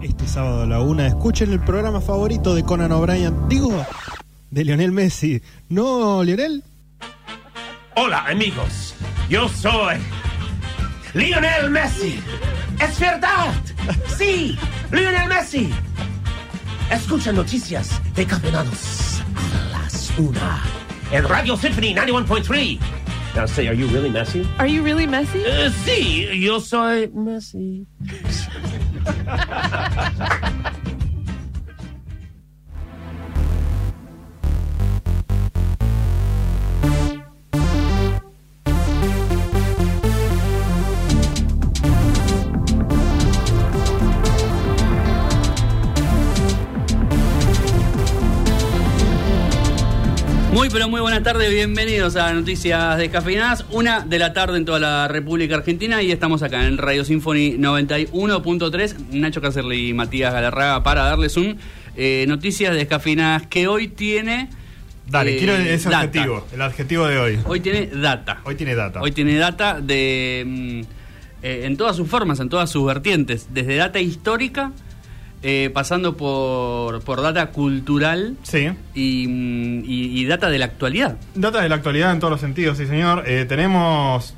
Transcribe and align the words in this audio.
Este 0.00 0.28
sábado 0.28 0.62
a 0.62 0.66
la 0.66 0.80
una, 0.80 1.08
escuchen 1.08 1.50
el 1.50 1.58
programa 1.58 2.00
favorito 2.00 2.54
de 2.54 2.62
Conan 2.62 2.92
O'Brien. 2.92 3.48
Digo, 3.48 3.84
de 4.50 4.64
Lionel 4.64 4.92
Messi. 4.92 5.42
¿No, 5.68 6.22
Lionel? 6.22 6.62
Hola, 7.96 8.24
amigos. 8.26 8.94
Yo 9.28 9.48
soy 9.48 9.96
Lionel 11.14 11.70
Messi. 11.70 12.20
Es 12.80 13.00
verdad. 13.00 13.52
Sí, 14.16 14.56
Lionel 14.92 15.28
Messi. 15.28 15.68
Escucha 16.92 17.32
noticias 17.32 18.00
de 18.14 18.24
campeonatos 18.24 19.20
a 19.34 19.70
las 19.70 20.16
una. 20.16 20.62
En 21.10 21.24
Radio 21.24 21.56
Symphony 21.56 21.92
91.3. 21.94 22.78
Now 23.34 23.46
say, 23.46 23.66
are 23.66 23.74
you 23.74 23.88
really 23.88 24.10
Messi? 24.10 24.46
Are 24.58 24.68
you 24.68 24.82
really 24.82 25.06
Messi? 25.06 25.42
Eh, 25.44 25.70
sí, 25.84 26.40
yo 26.40 26.60
soy 26.60 27.08
Messi. 27.08 27.86
pero 50.78 50.88
muy 50.88 51.00
buenas 51.00 51.24
tardes, 51.24 51.50
bienvenidos 51.50 52.14
a 52.14 52.32
Noticias 52.32 52.98
Descafeinadas, 52.98 53.64
una 53.72 54.02
de 54.02 54.16
la 54.16 54.32
tarde 54.32 54.58
en 54.58 54.64
toda 54.64 54.78
la 54.78 55.08
República 55.08 55.56
Argentina 55.56 56.00
y 56.04 56.12
estamos 56.12 56.44
acá 56.44 56.68
en 56.68 56.78
Radio 56.78 57.04
Symphony 57.04 57.56
91.3, 57.58 59.08
Nacho 59.10 59.40
Cáceres 59.40 59.76
y 59.76 59.92
Matías 59.92 60.32
Galarraga 60.32 60.84
para 60.84 61.02
darles 61.02 61.36
un 61.36 61.58
eh, 61.96 62.26
Noticias 62.28 62.76
Descafeinadas 62.76 63.48
que 63.48 63.66
hoy 63.66 63.88
tiene... 63.88 64.50
Dale, 65.08 65.34
eh, 65.34 65.38
quiero 65.38 65.56
ese 65.56 65.90
data. 65.90 65.98
adjetivo, 65.98 66.46
el 66.52 66.62
adjetivo 66.62 67.06
de 67.08 67.18
hoy. 67.18 67.40
Hoy 67.44 67.58
tiene 67.58 67.86
data. 67.86 68.40
Hoy 68.44 68.54
tiene 68.54 68.76
data. 68.76 69.02
Hoy 69.02 69.10
tiene 69.10 69.36
data 69.36 69.80
de 69.80 70.44
mm, 70.46 70.80
eh, 71.42 71.62
en 71.64 71.76
todas 71.76 71.96
sus 71.96 72.06
formas, 72.06 72.38
en 72.38 72.50
todas 72.50 72.70
sus 72.70 72.86
vertientes, 72.86 73.48
desde 73.50 73.74
data 73.74 73.98
histórica, 73.98 74.70
eh, 75.42 75.70
pasando 75.72 76.16
por, 76.16 77.02
por 77.02 77.22
data 77.22 77.46
cultural 77.50 78.36
Sí. 78.42 78.70
y, 78.94 79.28
y- 79.28 80.20
y 80.20 80.24
data 80.26 80.50
de 80.50 80.58
la 80.58 80.64
actualidad. 80.66 81.16
Data 81.34 81.60
de 81.60 81.68
la 81.68 81.76
actualidad 81.76 82.12
en 82.12 82.18
todos 82.20 82.32
los 82.32 82.40
sentidos, 82.40 82.78
sí 82.78 82.86
señor. 82.86 83.24
Eh, 83.26 83.44
tenemos 83.48 84.34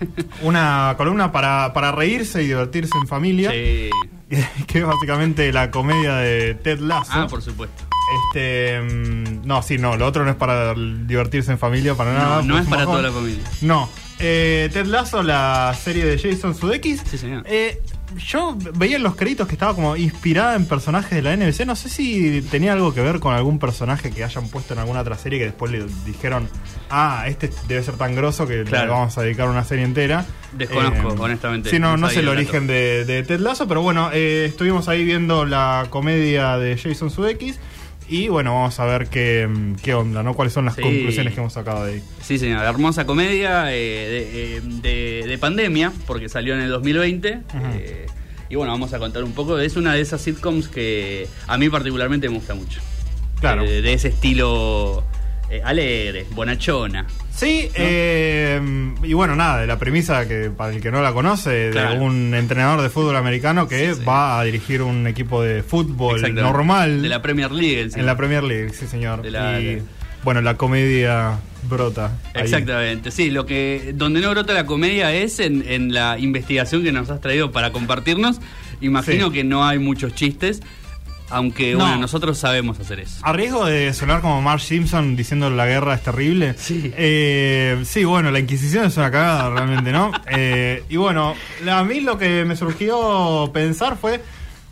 una 0.42 0.94
columna 0.96 1.30
para, 1.32 1.72
para 1.72 1.92
reírse 1.92 2.42
y 2.42 2.46
divertirse 2.48 2.96
en 3.00 3.06
familia, 3.06 3.50
Sí. 3.50 3.90
que 4.66 4.78
es 4.78 4.86
básicamente 4.86 5.52
la 5.52 5.70
comedia 5.70 6.16
de 6.16 6.54
Ted 6.54 6.80
Lasso. 6.80 7.10
Ah, 7.14 7.26
por 7.28 7.42
supuesto. 7.42 7.84
Este, 8.26 8.80
mm, 8.80 9.46
no, 9.46 9.62
sí, 9.62 9.78
no, 9.78 9.96
lo 9.96 10.06
otro 10.06 10.24
no 10.24 10.30
es 10.30 10.36
para 10.36 10.74
divertirse 10.74 11.52
en 11.52 11.58
familia, 11.58 11.94
para 11.94 12.12
nada. 12.14 12.36
No, 12.36 12.42
no 12.42 12.54
pues 12.54 12.64
es 12.64 12.68
para 12.70 12.84
toda 12.84 13.02
la 13.02 13.12
familia. 13.12 13.44
No. 13.60 13.88
Eh, 14.18 14.70
Ted 14.72 14.86
Lasso, 14.86 15.22
la 15.22 15.74
serie 15.80 16.04
de 16.04 16.18
Jason 16.18 16.54
Sudeikis. 16.54 17.02
Sí, 17.10 17.18
señor. 17.18 17.44
Eh, 17.46 17.80
yo 18.18 18.56
veía 18.74 18.96
en 18.96 19.02
los 19.02 19.16
créditos 19.16 19.46
que 19.48 19.54
estaba 19.54 19.74
como 19.74 19.96
inspirada 19.96 20.54
en 20.56 20.66
personajes 20.66 21.10
de 21.10 21.22
la 21.22 21.36
NBC. 21.36 21.64
No 21.66 21.76
sé 21.76 21.88
si 21.88 22.42
tenía 22.50 22.72
algo 22.72 22.92
que 22.94 23.00
ver 23.00 23.20
con 23.20 23.34
algún 23.34 23.58
personaje 23.58 24.10
que 24.10 24.24
hayan 24.24 24.48
puesto 24.48 24.74
en 24.74 24.80
alguna 24.80 25.00
otra 25.00 25.16
serie 25.18 25.38
que 25.38 25.46
después 25.46 25.70
le 25.72 25.84
dijeron, 26.06 26.48
ah, 26.90 27.24
este 27.26 27.50
debe 27.68 27.82
ser 27.82 27.96
tan 27.96 28.14
grosso 28.14 28.46
que 28.46 28.64
Claro. 28.64 28.86
le 28.86 28.90
vamos 28.92 29.16
a 29.18 29.22
dedicar 29.22 29.48
una 29.48 29.64
serie 29.64 29.84
entera. 29.84 30.24
Desconozco, 30.52 31.08
honestamente, 31.22 31.70
Sí, 31.70 31.78
no, 31.78 31.92
no 31.92 31.96
no 32.06 32.10
sé 32.10 32.20
el 32.20 32.28
origen 32.28 32.66
de, 32.66 33.04
de 33.04 33.22
Ted 33.22 33.40
Lasso, 33.40 33.66
pero 33.66 33.82
bueno, 33.82 34.10
eh, 34.12 34.44
estuvimos 34.48 34.88
ahí 34.88 35.04
viendo 35.04 35.44
la 35.44 35.86
comedia 35.90 36.58
de 36.58 36.76
Jason 36.76 37.10
Sudeikis. 37.10 37.58
Y 38.12 38.28
bueno, 38.28 38.52
vamos 38.54 38.78
a 38.78 38.84
ver 38.84 39.06
qué, 39.08 39.48
qué 39.82 39.94
onda, 39.94 40.22
¿no? 40.22 40.34
¿Cuáles 40.34 40.52
son 40.52 40.66
las 40.66 40.74
Sí. 40.74 40.82
conclusiones 40.82 41.32
que 41.32 41.40
hemos 41.40 41.54
sacado 41.54 41.86
de 41.86 41.94
ahí? 41.94 42.02
Sí, 42.20 42.38
señor. 42.38 42.62
Hermosa 42.62 43.06
comedia 43.06 43.72
eh, 43.72 43.78
de, 43.80 44.56
eh, 44.56 44.60
de- 45.22 45.26
de 45.26 45.38
pandemia, 45.38 45.90
porque 46.06 46.28
salió 46.28 46.52
en 46.54 46.60
el 46.60 46.68
2020. 46.68 47.40
eh, 47.74 48.06
y 48.50 48.54
bueno, 48.56 48.72
vamos 48.72 48.92
a 48.92 48.98
contar 48.98 49.24
un 49.24 49.32
poco. 49.32 49.58
Es 49.58 49.76
una 49.76 49.94
de 49.94 50.02
esas 50.02 50.20
sitcoms 50.20 50.68
que 50.68 51.26
a 51.46 51.56
mí 51.56 51.70
particularmente 51.70 52.28
me 52.28 52.34
gusta 52.36 52.54
mucho. 52.54 52.82
Claro. 53.40 53.64
Eh, 53.64 53.80
de 53.80 53.92
ese 53.94 54.08
estilo 54.08 55.04
alegre, 55.64 56.26
bonachona. 56.34 57.06
Sí, 57.34 57.68
eh, 57.74 58.60
y 59.02 59.14
bueno, 59.14 59.34
nada, 59.34 59.60
de 59.60 59.66
la 59.66 59.78
premisa 59.78 60.28
que 60.28 60.50
para 60.50 60.74
el 60.74 60.80
que 60.82 60.90
no 60.90 61.00
la 61.02 61.12
conoce, 61.12 61.70
Claro. 61.72 61.94
de 61.94 62.00
un 62.00 62.34
entrenador 62.34 62.82
de 62.82 62.90
fútbol 62.90 63.16
americano 63.16 63.66
que 63.68 63.94
Sí, 63.94 64.00
sí. 64.00 64.04
va 64.04 64.38
a 64.38 64.44
dirigir 64.44 64.82
un 64.82 65.06
equipo 65.06 65.42
de 65.42 65.62
fútbol 65.62 66.34
normal 66.34 67.02
De 67.02 67.08
la 67.08 67.22
Premier 67.22 67.50
League. 67.50 67.90
en 67.96 68.06
la 68.06 68.16
Premier 68.16 68.44
League, 68.44 68.70
sí 68.74 68.86
señor. 68.86 69.22
De 69.22 69.30
la- 69.30 69.60
y 69.60 69.82
bueno, 70.24 70.40
la 70.40 70.56
comedia 70.56 71.38
brota. 71.68 72.12
ahí. 72.34 72.42
Exactamente, 72.42 73.10
sí, 73.10 73.30
lo 73.30 73.46
que 73.46 73.92
donde 73.94 74.20
no 74.20 74.30
brota 74.30 74.52
la 74.52 74.66
comedia 74.66 75.12
es 75.14 75.40
en, 75.40 75.64
en 75.66 75.92
la 75.94 76.18
investigación 76.18 76.82
que 76.84 76.92
nos 76.92 77.08
has 77.10 77.20
traído 77.20 77.50
para 77.50 77.72
compartirnos. 77.72 78.40
Imagino 78.80 79.28
Sí. 79.28 79.32
que 79.32 79.44
no 79.44 79.64
hay 79.64 79.78
muchos 79.78 80.14
chistes, 80.14 80.60
aunque 81.32 81.72
No. 81.72 81.80
bueno, 81.80 81.96
nosotros 81.96 82.38
sabemos 82.38 82.78
hacer 82.78 83.00
eso. 83.00 83.20
A 83.22 83.32
riesgo 83.32 83.64
de 83.66 83.92
sonar 83.92 84.20
como 84.20 84.40
Marge 84.42 84.66
Simpson 84.66 85.16
diciendo 85.16 85.50
la 85.50 85.66
guerra 85.66 85.94
es 85.94 86.02
terrible. 86.02 86.54
Sí. 86.56 86.92
Eh, 86.96 87.80
sí, 87.84 88.04
bueno, 88.04 88.30
la 88.30 88.38
Inquisición 88.38 88.84
es 88.86 88.96
una 88.96 89.10
cagada 89.10 89.50
realmente, 89.50 89.92
¿no? 89.92 90.12
Eh, 90.30 90.84
y 90.88 90.96
bueno, 90.96 91.34
a 91.70 91.84
mí 91.84 92.00
lo 92.00 92.18
que 92.18 92.44
me 92.44 92.56
surgió 92.56 93.50
pensar 93.52 93.96
fue, 94.00 94.22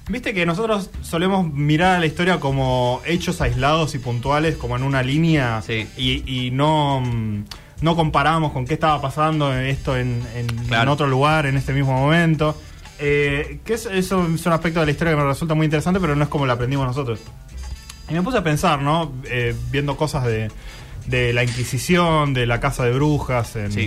viste 0.09 0.33
que 0.35 0.47
nosotros 0.47 0.91
solemos 1.03 1.53
mirar 1.53 1.97
a 1.97 2.01
la 2.01 2.07
historia 2.07 2.41
como 2.41 3.01
hechos 3.05 3.41
aislados 3.41 3.95
y 3.95 3.99
puntuales, 3.99 4.57
como 4.57 4.77
en 4.77 4.83
una 4.83 5.03
línea, 5.03 5.63
Sí. 5.63 5.87
y, 5.97 6.47
y 6.47 6.51
no, 6.51 7.01
mm, 7.01 7.45
no 7.83 7.97
comparamos 7.97 8.53
con 8.53 8.67
qué 8.67 8.75
estaba 8.75 9.01
pasando 9.01 9.55
esto 9.55 9.97
en, 9.97 10.23
en- 10.35 10.47
Claro. 10.67 10.83
en 10.85 10.89
otro 10.89 11.07
lugar, 11.07 11.47
en 11.47 11.57
este 11.57 11.73
mismo 11.73 11.93
momento. 11.93 12.57
Eh, 13.01 13.61
que 13.65 13.75
es, 13.75 13.87
eso 13.87 14.27
es 14.35 14.45
un 14.47 14.53
aspecto 14.53 14.81
de 14.81 14.87
la 14.87 14.93
historia 14.93 15.15
que 15.15 15.21
me 15.21 15.27
resulta 15.27 15.55
muy 15.55 15.65
interesante, 15.65 16.01
pero 16.01 16.15
no 16.15 16.23
es 16.23 16.29
como 16.29 16.47
la 16.47 16.53
aprendimos 16.53 16.87
nosotros. 16.87 17.21
Y 18.11 18.15
me 18.15 18.23
puse 18.23 18.39
a 18.39 18.45
pensar, 18.45 18.83
¿no? 18.83 19.13
Eh, 19.25 19.55
viendo 19.71 19.97
cosas 19.97 20.25
de, 20.27 20.51
de 21.07 21.33
la 21.33 21.43
Inquisición, 21.45 22.35
de 22.35 22.47
la 22.47 22.61
Casa 22.61 22.85
de 22.85 22.93
Brujas 22.93 23.57
en, 23.57 23.73
Sí. 23.73 23.85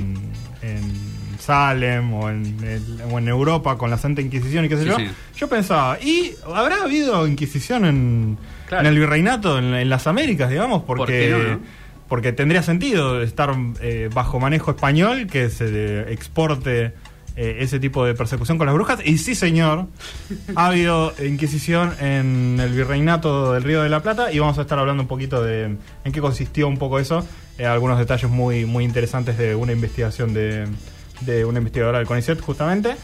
en 0.62 1.14
Salem 1.40 2.14
o 2.14 2.30
en, 2.30 2.58
el- 2.64 3.02
o 3.12 3.20
en 3.20 3.28
Europa 3.28 3.78
con 3.78 3.90
la 3.90 3.98
Santa 3.98 4.22
Inquisición 4.22 4.66
y 4.66 4.70
qué 4.70 4.78
sé 4.78 4.84
Sí, 4.84 4.90
yo. 4.90 4.96
sí. 4.98 5.08
Yo 5.36 5.50
pensaba, 5.50 6.00
¿y 6.02 6.34
habrá 6.54 6.84
habido 6.84 7.28
Inquisición 7.28 7.86
en, 7.86 8.38
Claro. 8.68 8.88
en 8.88 8.94
el 8.94 9.00
Virreinato, 9.00 9.60
en, 9.60 9.74
en 9.76 9.90
las 9.90 10.08
Américas, 10.08 10.50
digamos? 10.50 10.84
¿Por 10.84 10.98
Porque, 10.98 11.20
qué 11.20 11.30
no, 11.32 11.38
no? 11.56 11.60
porque 12.08 12.32
tendría 12.32 12.64
sentido 12.64 13.22
estar 13.22 13.54
eh, 13.82 14.10
bajo 14.14 14.40
manejo 14.40 14.72
español 14.72 15.28
que 15.28 15.50
se 15.50 16.12
exporte 16.14 16.94
eh, 17.36 17.58
ese 17.62 17.80
tipo 17.80 18.06
de 18.06 18.14
persecución 18.14 18.58
con 18.58 18.68
las 18.68 18.76
brujas. 18.76 19.00
Y 19.06 19.18
sí, 19.18 19.36
señor, 19.36 19.88
ha 20.56 20.68
habido 20.68 21.14
Inquisición 21.26 21.94
en 22.00 22.60
el 22.62 22.72
Virreinato 22.74 23.54
del 23.54 23.64
Río 23.64 23.82
de 23.84 23.90
la 23.90 24.02
Plata 24.02 24.32
y 24.32 24.40
vamos 24.40 24.58
a 24.58 24.62
estar 24.62 24.78
hablando 24.80 25.02
un 25.04 25.08
poquito 25.08 25.44
de 25.44 25.76
en 26.04 26.12
qué 26.12 26.22
consistió 26.22 26.68
un 26.68 26.78
poco 26.78 27.00
eso. 27.00 27.26
Eh, 27.58 27.66
algunos 27.66 27.98
detalles 28.00 28.30
muy, 28.30 28.66
muy 28.66 28.84
interesantes 28.84 29.38
de 29.38 29.56
una 29.56 29.72
investigación 29.72 30.34
de, 30.34 30.68
de 31.22 31.46
una 31.46 31.60
investigadora 31.60 32.00
del 32.00 32.08
CONICET, 32.08 32.40
justamente. 32.42 32.96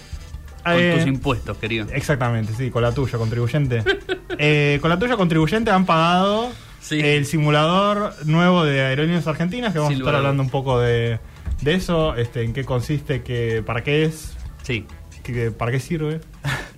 Con 0.64 0.74
Eh, 0.74 0.96
tus 0.98 1.08
impuestos, 1.08 1.58
querido. 1.58 1.88
Exactamente, 1.94 2.54
sí, 2.58 2.70
con 2.70 2.82
la 2.84 2.92
tuya, 2.92 3.18
contribuyente. 3.18 3.84
Eh, 4.42 4.78
con 4.80 4.90
la 4.90 4.98
tuya, 4.98 5.18
contribuyente, 5.18 5.70
han 5.70 5.86
pagado 5.86 6.50
Sí. 6.80 6.98
el 7.02 7.26
simulador 7.26 8.14
nuevo 8.26 8.64
de 8.64 8.80
Aerolíneas 8.82 9.28
Argentinas, 9.28 9.74
que 9.74 9.80
vamos 9.80 9.92
Sin 9.94 9.98
a 9.98 10.00
estar 10.00 10.14
lugar 10.14 10.16
hablando 10.16 10.44
un 10.44 10.50
poco 10.50 10.80
de, 10.80 11.20
de 11.62 11.74
eso, 11.76 12.16
este, 12.16 12.44
en 12.44 12.54
qué 12.54 12.64
consiste, 12.66 13.22
que, 13.24 13.64
para 13.66 13.84
qué 13.84 14.04
es, 14.06 14.34
Sí. 14.64 14.86
que, 15.24 15.52
para 15.52 15.72
qué 15.72 15.80
sirve. 15.80 16.22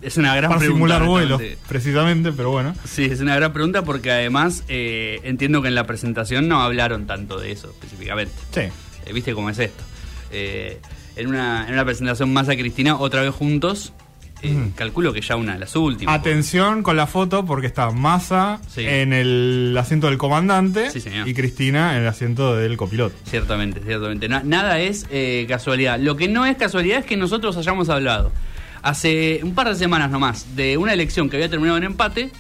Es 0.02 0.18
una 0.18 0.36
gran 0.36 0.50
para 0.50 0.60
pregunta. 0.60 0.78
simular 0.96 1.04
vuelos, 1.06 1.42
precisamente, 1.68 2.32
pero 2.32 2.50
bueno. 2.52 2.74
Sí, 2.86 3.06
es 3.06 3.20
una 3.22 3.36
gran 3.36 3.54
pregunta 3.54 3.84
porque 3.84 4.12
además 4.12 4.64
eh, 4.68 5.20
entiendo 5.24 5.62
que 5.62 5.68
en 5.68 5.76
la 5.76 5.86
presentación 5.86 6.48
no 6.48 6.62
hablaron 6.62 7.06
tanto 7.06 7.40
de 7.40 7.52
eso 7.52 7.70
específicamente. 7.70 8.34
Sí. 8.52 8.62
Eh, 9.06 9.14
¿Viste 9.14 9.34
cómo 9.34 9.50
es 9.52 9.60
esto? 9.60 9.84
Eh, 10.32 10.80
en, 11.16 11.28
una, 11.28 11.68
en 11.68 11.74
una 11.74 11.86
presentación 11.86 12.34
más 12.34 12.50
a 12.50 12.56
Cristina, 12.56 12.98
otra 12.98 13.22
vez 13.22 13.32
juntos, 13.34 13.94
eh, 14.44 14.70
calculo 14.76 15.14
que 15.14 15.22
ya 15.22 15.36
una 15.36 15.54
de 15.54 15.60
las 15.60 15.76
últimas. 15.76 16.14
Atención 16.20 16.84
con 16.84 16.96
la 16.98 17.08
foto 17.08 17.46
porque 17.46 17.68
está 17.68 17.92
Massa 17.92 18.60
Sí. 18.68 18.82
en 18.86 19.14
el 19.14 19.76
asiento 19.80 20.08
del 20.08 20.18
comandante 20.18 20.90
Sí, 20.92 21.02
y 21.26 21.34
Cristina 21.34 21.96
en 21.96 22.02
el 22.04 22.08
asiento 22.08 22.56
del 22.56 22.78
copiloto. 22.78 23.16
Ciertamente, 23.26 23.82
ciertamente. 23.86 24.28
Na- 24.30 24.44
nada 24.44 24.80
es 24.80 25.06
eh, 25.12 25.46
casualidad. 25.48 26.00
Lo 26.00 26.16
que 26.16 26.28
no 26.28 26.46
es 26.46 26.58
casualidad 26.58 27.00
es 27.00 27.06
que 27.06 27.18
nosotros 27.18 27.58
hayamos 27.58 27.90
hablado 27.90 28.32
hace 28.84 29.42
un 29.44 29.54
par 29.54 29.70
de 29.70 29.76
semanas 29.76 30.10
nomás 30.10 30.56
de 30.56 30.76
una 30.78 30.94
elección 30.94 31.30
que 31.30 31.36
había 31.38 31.50
terminado 31.50 31.78
en 31.78 31.84
empate 31.84 32.32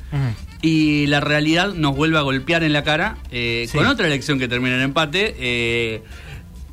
y 0.63 1.05
la 1.07 1.19
realidad 1.19 1.73
nos 1.73 1.95
vuelve 1.95 2.17
a 2.17 2.21
golpear 2.21 2.63
en 2.63 2.73
la 2.73 2.83
cara 2.83 3.17
eh, 3.31 3.67
con 3.73 3.85
otra 3.85 4.07
elección 4.07 4.39
que 4.39 4.47
termina 4.47 4.75
en 4.75 4.81
empate. 4.81 5.35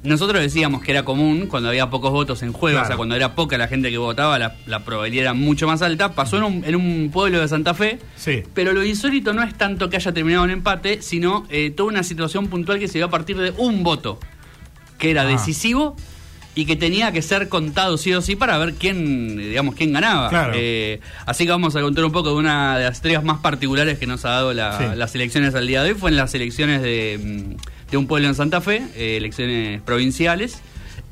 Nosotros 0.05 0.41
decíamos 0.41 0.83
que 0.83 0.93
era 0.93 1.05
común 1.05 1.47
cuando 1.49 1.69
había 1.71 1.91
pocos 1.91 2.13
votos 2.13 2.43
en 2.43 2.53
juego, 2.53 2.77
Claro. 2.77 2.85
o 2.85 2.87
sea, 2.89 2.97
cuando 2.97 3.17
era 3.17 3.35
poca 3.35 3.59
la 3.59 3.67
gente 3.69 3.91
que 3.91 3.99
votaba, 3.99 4.39
la, 4.39 4.57
la 4.67 4.85
probabilidad 4.85 5.23
era 5.25 5.35
mucho 5.35 5.67
más 5.67 5.83
alta. 5.83 6.13
Pasó 6.15 6.37
en 6.39 6.45
un, 6.45 6.65
en 6.65 6.77
un 6.77 7.11
pueblo 7.13 7.41
de 7.41 7.49
Santa 7.49 7.75
Fe, 7.75 7.99
Sí. 8.17 8.43
pero 8.55 8.73
lo 8.73 8.85
insólito 8.85 9.33
no 9.33 9.43
es 9.43 9.55
tanto 9.57 9.91
que 9.91 9.97
haya 9.97 10.13
terminado 10.13 10.45
en 10.45 10.51
empate, 10.51 11.03
sino 11.03 11.47
eh, 11.51 11.71
toda 11.71 11.89
una 11.89 12.03
situación 12.05 12.47
puntual 12.47 12.79
que 12.79 12.87
se 12.89 12.99
dio 12.99 13.07
a 13.07 13.11
partir 13.11 13.37
de 13.39 13.53
un 13.59 13.83
voto, 13.83 14.21
que 14.99 15.11
era 15.11 15.23
Ah. 15.23 15.27
decisivo 15.27 15.97
y 16.55 16.65
que 16.65 16.75
tenía 16.75 17.13
que 17.13 17.23
ser 17.23 17.49
contado 17.49 17.97
sí 17.99 18.13
o 18.15 18.21
sí 18.21 18.35
para 18.35 18.59
ver 18.59 18.75
quién, 18.75 19.37
digamos, 19.37 19.75
quién 19.77 19.93
ganaba. 19.93 20.29
Claro. 20.29 20.53
Eh, 20.57 21.01
así 21.27 21.45
que 21.45 21.51
vamos 21.53 21.77
a 21.77 21.81
contar 21.83 22.05
un 22.05 22.11
poco 22.13 22.31
de 22.31 22.35
una 22.37 22.79
de 22.79 22.85
las 22.85 22.97
historias 22.97 23.23
más 23.23 23.39
particulares 23.39 23.99
que 23.99 24.07
nos 24.09 24.25
ha 24.25 24.31
dado 24.31 24.53
la- 24.53 24.77
Sí. 24.77 24.85
las 24.97 25.15
elecciones 25.15 25.55
al 25.55 25.67
día 25.69 25.83
de 25.85 25.91
hoy. 25.93 25.99
Fue 25.99 26.11
en 26.11 26.17
las 26.17 26.35
elecciones 26.35 26.83
de, 26.83 27.55
mm, 27.57 27.57
de 27.91 27.97
un 27.97 28.07
pueblo 28.07 28.29
en 28.29 28.35
Santa 28.35 28.61
Fe, 28.61 28.83
eh, 28.97 29.17
elecciones 29.17 29.81
provinciales, 29.83 30.61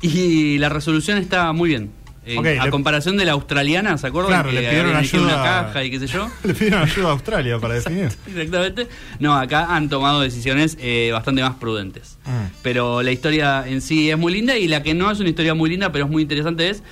y 0.01 0.57
la 0.59 0.69
resolución 0.69 1.17
está 1.17 1.51
muy 1.53 1.69
bien. 1.69 1.91
Eh, 2.25 2.59
a 2.59 2.65
le- 2.65 2.71
comparación 2.71 3.15
de 3.15 3.23
la 3.23 3.31
australiana, 3.31 3.97
¿se 3.97 4.05
acuerdan? 4.07 4.33
Claro, 4.33 4.49
que 4.49 4.55
le 4.55 4.67
pidieron 4.67 4.95
ayuda. 4.97 5.23
una 5.23 5.43
caja 5.43 5.83
y 5.85 5.89
qué 5.91 5.99
sé 5.99 6.07
yo. 6.07 6.29
Le 6.43 6.53
pidieron 6.53 6.81
ayuda 6.81 7.07
a 7.07 7.11
Australia 7.11 7.57
para 7.57 7.73
definir. 7.75 8.09
Exactamente. 8.27 8.87
No, 9.19 9.33
acá 9.37 9.73
han 9.73 9.87
tomado 9.87 10.19
decisiones 10.19 10.77
eh, 10.81 11.09
bastante 11.13 11.41
más 11.41 11.55
prudentes. 11.55 12.17
Mm. 12.25 12.51
Pero 12.61 13.01
la 13.01 13.11
historia 13.13 13.63
en 13.65 13.79
sí 13.81 14.09
es 14.11 14.17
muy 14.17 14.33
linda 14.33 14.57
y 14.57 14.67
la 14.67 14.83
que 14.83 14.93
no 14.93 15.09
es 15.09 15.21
una 15.21 15.29
historia 15.29 15.53
muy 15.53 15.69
linda, 15.69 15.93
pero 15.93 16.03
es 16.03 16.11
muy 16.11 16.21
interesante, 16.23 16.69
es 16.69 16.83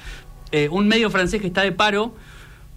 eh, 0.54 0.70
un 0.72 0.88
medio 0.88 1.10
francés 1.10 1.42
que 1.42 1.48
está 1.48 1.64
de 1.64 1.74
paro 1.74 2.16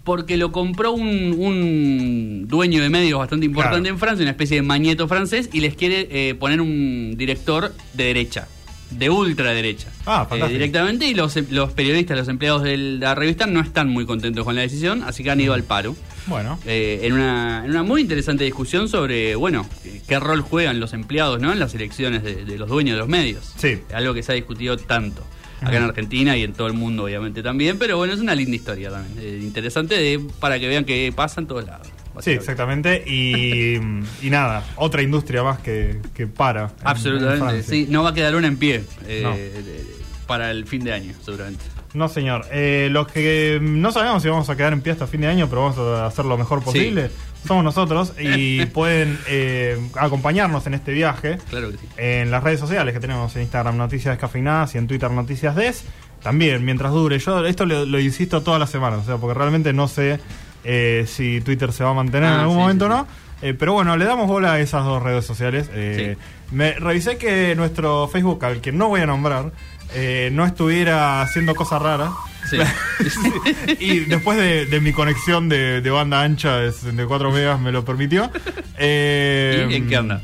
porque 0.03 0.37
lo 0.37 0.51
compró 0.51 0.91
un, 0.91 1.35
un 1.37 2.47
dueño 2.47 2.81
de 2.81 2.89
medios 2.89 3.19
bastante 3.19 3.45
importante 3.45 3.81
Claro. 3.81 3.95
en 3.95 3.99
Francia, 3.99 4.23
una 4.23 4.31
especie 4.31 4.57
de 4.57 4.63
mañeto 4.63 5.07
francés, 5.07 5.49
y 5.53 5.59
les 5.59 5.75
quiere 5.75 6.07
eh, 6.11 6.35
poner 6.35 6.61
un 6.61 7.15
director 7.17 7.73
de 7.93 8.03
derecha, 8.05 8.47
de 8.91 9.09
ultraderecha. 9.09 9.87
Ah, 10.07 10.27
Eh, 10.31 10.47
directamente, 10.47 11.05
y 11.05 11.13
los, 11.13 11.35
los 11.51 11.73
periodistas, 11.73 12.17
los 12.17 12.27
empleados 12.27 12.63
de 12.63 12.77
la 12.77 13.13
revista 13.13 13.45
no 13.45 13.59
están 13.59 13.89
muy 13.89 14.05
contentos 14.05 14.43
con 14.45 14.55
la 14.55 14.61
decisión, 14.61 15.03
así 15.03 15.23
que 15.23 15.29
han 15.31 15.39
ido 15.41 15.53
al 15.53 15.63
paro. 15.63 15.95
Bueno. 16.25 16.59
Eh, 16.65 17.01
en, 17.03 17.13
una, 17.13 17.63
en 17.65 17.71
una 17.71 17.83
muy 17.83 18.01
interesante 18.01 18.43
discusión 18.43 18.87
sobre, 18.89 19.35
bueno, 19.35 19.67
qué 20.07 20.19
rol 20.19 20.41
juegan 20.41 20.79
los 20.79 20.93
empleados 20.93 21.39
¿no? 21.39 21.51
en 21.51 21.59
las 21.59 21.73
elecciones 21.75 22.23
de, 22.23 22.45
de 22.45 22.57
los 22.57 22.69
dueños 22.69 22.95
de 22.95 22.99
los 22.99 23.07
medios. 23.09 23.53
Sí. 23.57 23.79
Algo 23.93 24.13
que 24.13 24.23
se 24.23 24.31
ha 24.31 24.35
discutido 24.35 24.77
tanto. 24.77 25.23
Acá 25.61 25.77
en. 25.77 25.83
Argentina 25.83 26.37
y 26.37 26.43
en 26.43 26.53
todo 26.53 26.67
el 26.67 26.73
mundo, 26.73 27.03
obviamente, 27.03 27.41
también. 27.43 27.77
Pero 27.77 27.97
bueno, 27.97 28.13
es 28.13 28.19
una 28.19 28.35
linda 28.35 28.55
historia 28.55 28.89
también. 28.91 29.17
eh, 29.19 29.39
interesante 29.41 29.95
de, 29.95 30.19
para 30.39 30.59
que 30.59 30.67
vean 30.67 30.85
que 30.85 31.11
pasa 31.15 31.41
en 31.41 31.47
todos 31.47 31.65
lados. 31.65 31.87
Sí, 32.21 32.31
exactamente. 32.31 33.03
Y, 33.07 33.75
y 34.21 34.29
nada, 34.29 34.65
otra 34.75 35.01
industria 35.01 35.41
más 35.43 35.59
que, 35.59 35.99
que 36.13 36.27
para. 36.27 36.63
en- 36.63 36.69
en 36.81 36.87
Absolutamente. 36.87 37.63
Sí, 37.63 37.87
no 37.89 38.03
va 38.03 38.09
a 38.09 38.13
quedar 38.13 38.35
una 38.35 38.47
en 38.47 38.57
pie 38.57 38.83
eh, 39.07 39.21
No. 39.23 40.25
para 40.27 40.51
el 40.51 40.65
fin 40.65 40.83
de 40.83 40.91
año, 40.93 41.13
seguramente. 41.23 41.63
No, 41.93 42.07
señor. 42.07 42.45
Eh, 42.51 42.87
los 42.91 43.07
que 43.07 43.59
no 43.61 43.91
sabemos 43.91 44.21
si 44.21 44.29
vamos 44.29 44.49
a 44.49 44.55
quedar 44.55 44.73
en 44.73 44.81
pie 44.81 44.91
hasta 44.93 45.07
fin 45.07 45.21
de 45.21 45.27
año, 45.27 45.47
pero 45.49 45.63
vamos 45.63 45.77
a 45.79 46.05
hacer 46.05 46.23
lo 46.25 46.37
mejor 46.37 46.63
posible, 46.63 47.09
somos 47.47 47.63
nosotros 47.63 48.13
y 48.19 48.65
pueden 48.67 49.17
eh, 49.27 49.79
acompañarnos 49.95 50.67
en 50.67 50.75
este 50.75 50.91
viaje 50.91 51.37
Claro 51.49 51.71
que 51.71 51.77
sí. 51.77 51.87
en 51.97 52.29
las 52.29 52.43
redes 52.43 52.59
sociales 52.59 52.93
que 52.93 52.99
tenemos 52.99 53.35
en 53.35 53.41
Instagram 53.43 53.75
Noticias 53.77 54.13
Descafeinadas 54.13 54.75
y 54.75 54.77
en 54.77 54.87
Twitter 54.87 55.09
Noticias 55.09 55.55
Des. 55.55 55.83
También, 56.21 56.63
mientras 56.65 56.91
dure. 56.91 57.17
Yo 57.17 57.45
esto 57.45 57.65
lo, 57.65 57.85
lo 57.85 57.99
insisto 57.99 58.43
todas 58.43 58.59
las 58.59 58.69
semanas, 58.69 58.99
o 59.01 59.05
sea, 59.05 59.17
porque 59.17 59.33
realmente 59.39 59.71
no 59.73 59.87
sé 59.87 60.19
eh, 60.65 61.05
si 61.07 61.39
Twitter 61.41 61.71
se 61.71 61.83
va 61.83 61.91
a 61.91 61.93
mantener 61.93 62.29
en 62.29 62.35
Ah, 62.35 62.41
algún 62.41 62.55
sí, 62.57 62.61
momento 62.61 62.85
o 62.85 62.89
sí, 62.89 62.93
no. 62.93 63.07
Eh, 63.41 63.53
pero 63.57 63.71
bueno, 63.71 63.95
le 63.95 64.03
damos 64.03 64.27
bola 64.27 64.51
a 64.53 64.59
esas 64.59 64.83
dos 64.83 65.01
redes 65.01 65.25
sociales. 65.25 65.69
Eh, 65.73 66.17
Me 66.51 66.73
revisé 66.73 67.17
que 67.17 67.55
nuestro 67.55 68.09
Facebook, 68.09 68.43
al 68.43 68.59
que 68.59 68.73
no 68.73 68.89
voy 68.89 68.99
a 68.99 69.05
nombrar, 69.05 69.53
eh, 69.93 70.29
no 70.31 70.45
estuviera 70.45 71.21
haciendo 71.21 71.55
cosas 71.55 71.81
raras. 71.81 72.11
Sí. 72.49 72.57
y 73.79 73.99
después 74.01 74.37
de, 74.37 74.65
de 74.65 74.79
mi 74.81 74.91
conexión 74.91 75.49
de, 75.49 75.81
de 75.81 75.89
banda 75.91 76.21
ancha 76.23 76.57
de 76.57 76.71
64 76.71 77.31
megas 77.31 77.59
me 77.59 77.71
lo 77.71 77.85
permitió. 77.85 78.31
Eh, 78.77 79.67
¿Y 79.69 79.75
en 79.75 79.87
qué 79.87 79.95
anda? 79.97 80.21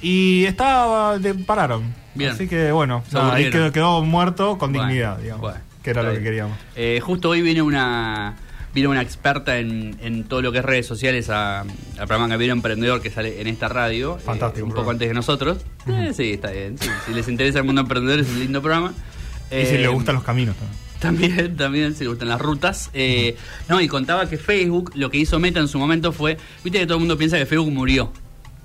Y 0.00 0.44
estaba. 0.46 1.18
de- 1.18 1.34
pararon. 1.34 1.92
Bien. 2.14 2.30
Así 2.30 2.48
que 2.48 2.72
bueno, 2.72 3.04
nada, 3.12 3.34
ahí 3.34 3.50
quedó, 3.50 3.70
quedó 3.72 4.02
muerto 4.02 4.58
con 4.58 4.72
Bueno, 4.72 4.88
dignidad, 4.88 5.18
digamos. 5.18 5.40
bueno, 5.42 5.58
que 5.82 5.90
era 5.90 6.02
lo 6.02 6.12
que 6.12 6.22
queríamos. 6.22 6.56
Eh, 6.74 7.00
justo 7.02 7.28
hoy 7.30 7.42
viene 7.42 7.62
una 7.62 8.34
viene 8.74 8.88
una 8.88 9.02
experta 9.02 9.58
en, 9.58 9.96
en 10.02 10.24
todo 10.24 10.42
lo 10.42 10.52
que 10.52 10.58
es 10.58 10.64
redes 10.64 10.86
sociales 10.86 11.28
a- 11.30 11.60
al 11.60 11.66
programa 12.06 12.28
Camino 12.28 12.52
Emprendedor 12.52 13.00
que 13.02 13.10
sale 13.10 13.40
en 13.40 13.46
esta 13.46 13.68
radio. 13.68 14.16
eh, 14.18 14.22
Fantástico 14.24 14.66
un 14.66 14.72
poco 14.72 14.90
antes 14.90 15.08
que 15.08 15.14
nosotros. 15.14 15.58
Eh, 15.88 16.12
sí, 16.16 16.32
está 16.32 16.50
bien. 16.50 16.76
sí, 16.78 16.88
si 17.06 17.12
les 17.14 17.26
interesa 17.28 17.58
el 17.58 17.64
mundo 17.64 17.80
emprendedor 17.82 18.20
es 18.20 18.28
un 18.28 18.38
lindo 18.40 18.60
programa. 18.62 18.92
y 19.50 19.66
si 19.66 19.74
Eh, 19.74 19.78
le 19.78 19.88
gustan 19.88 20.14
los 20.14 20.24
caminos 20.24 20.54
también. 20.56 20.80
también, 21.00 21.56
también, 21.56 21.94
si 21.94 22.04
le 22.04 22.10
gustan 22.10 22.28
las 22.28 22.40
rutas. 22.40 22.90
Eh, 22.94 23.36
no, 23.68 23.80
y 23.80 23.88
contaba 23.88 24.28
que 24.28 24.36
Facebook, 24.38 24.92
lo 24.94 25.10
que 25.10 25.18
hizo 25.18 25.38
Meta 25.40 25.58
en 25.60 25.68
su 25.68 25.78
momento 25.78 26.12
fue, 26.12 26.36
viste 26.62 26.78
que 26.78 26.86
todo 26.86 26.94
el 26.96 27.00
mundo 27.00 27.16
piensa 27.18 27.38
que 27.38 27.46
Facebook 27.46 27.72
murió. 27.72 28.12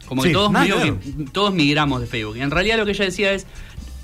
Como 0.06 0.22
que 0.22 0.30
todos, 0.30 0.52
nada 0.52 0.66
que 0.68 0.94
que- 1.00 1.26
todos 1.32 1.52
migramos 1.54 2.00
de 2.02 2.06
Facebook. 2.06 2.38
Y 2.38 2.42
en 2.42 2.52
realidad 2.52 2.78
lo 2.78 2.86
que 2.86 2.92
ella 2.92 3.06
decía 3.06 3.32
es, 3.34 3.48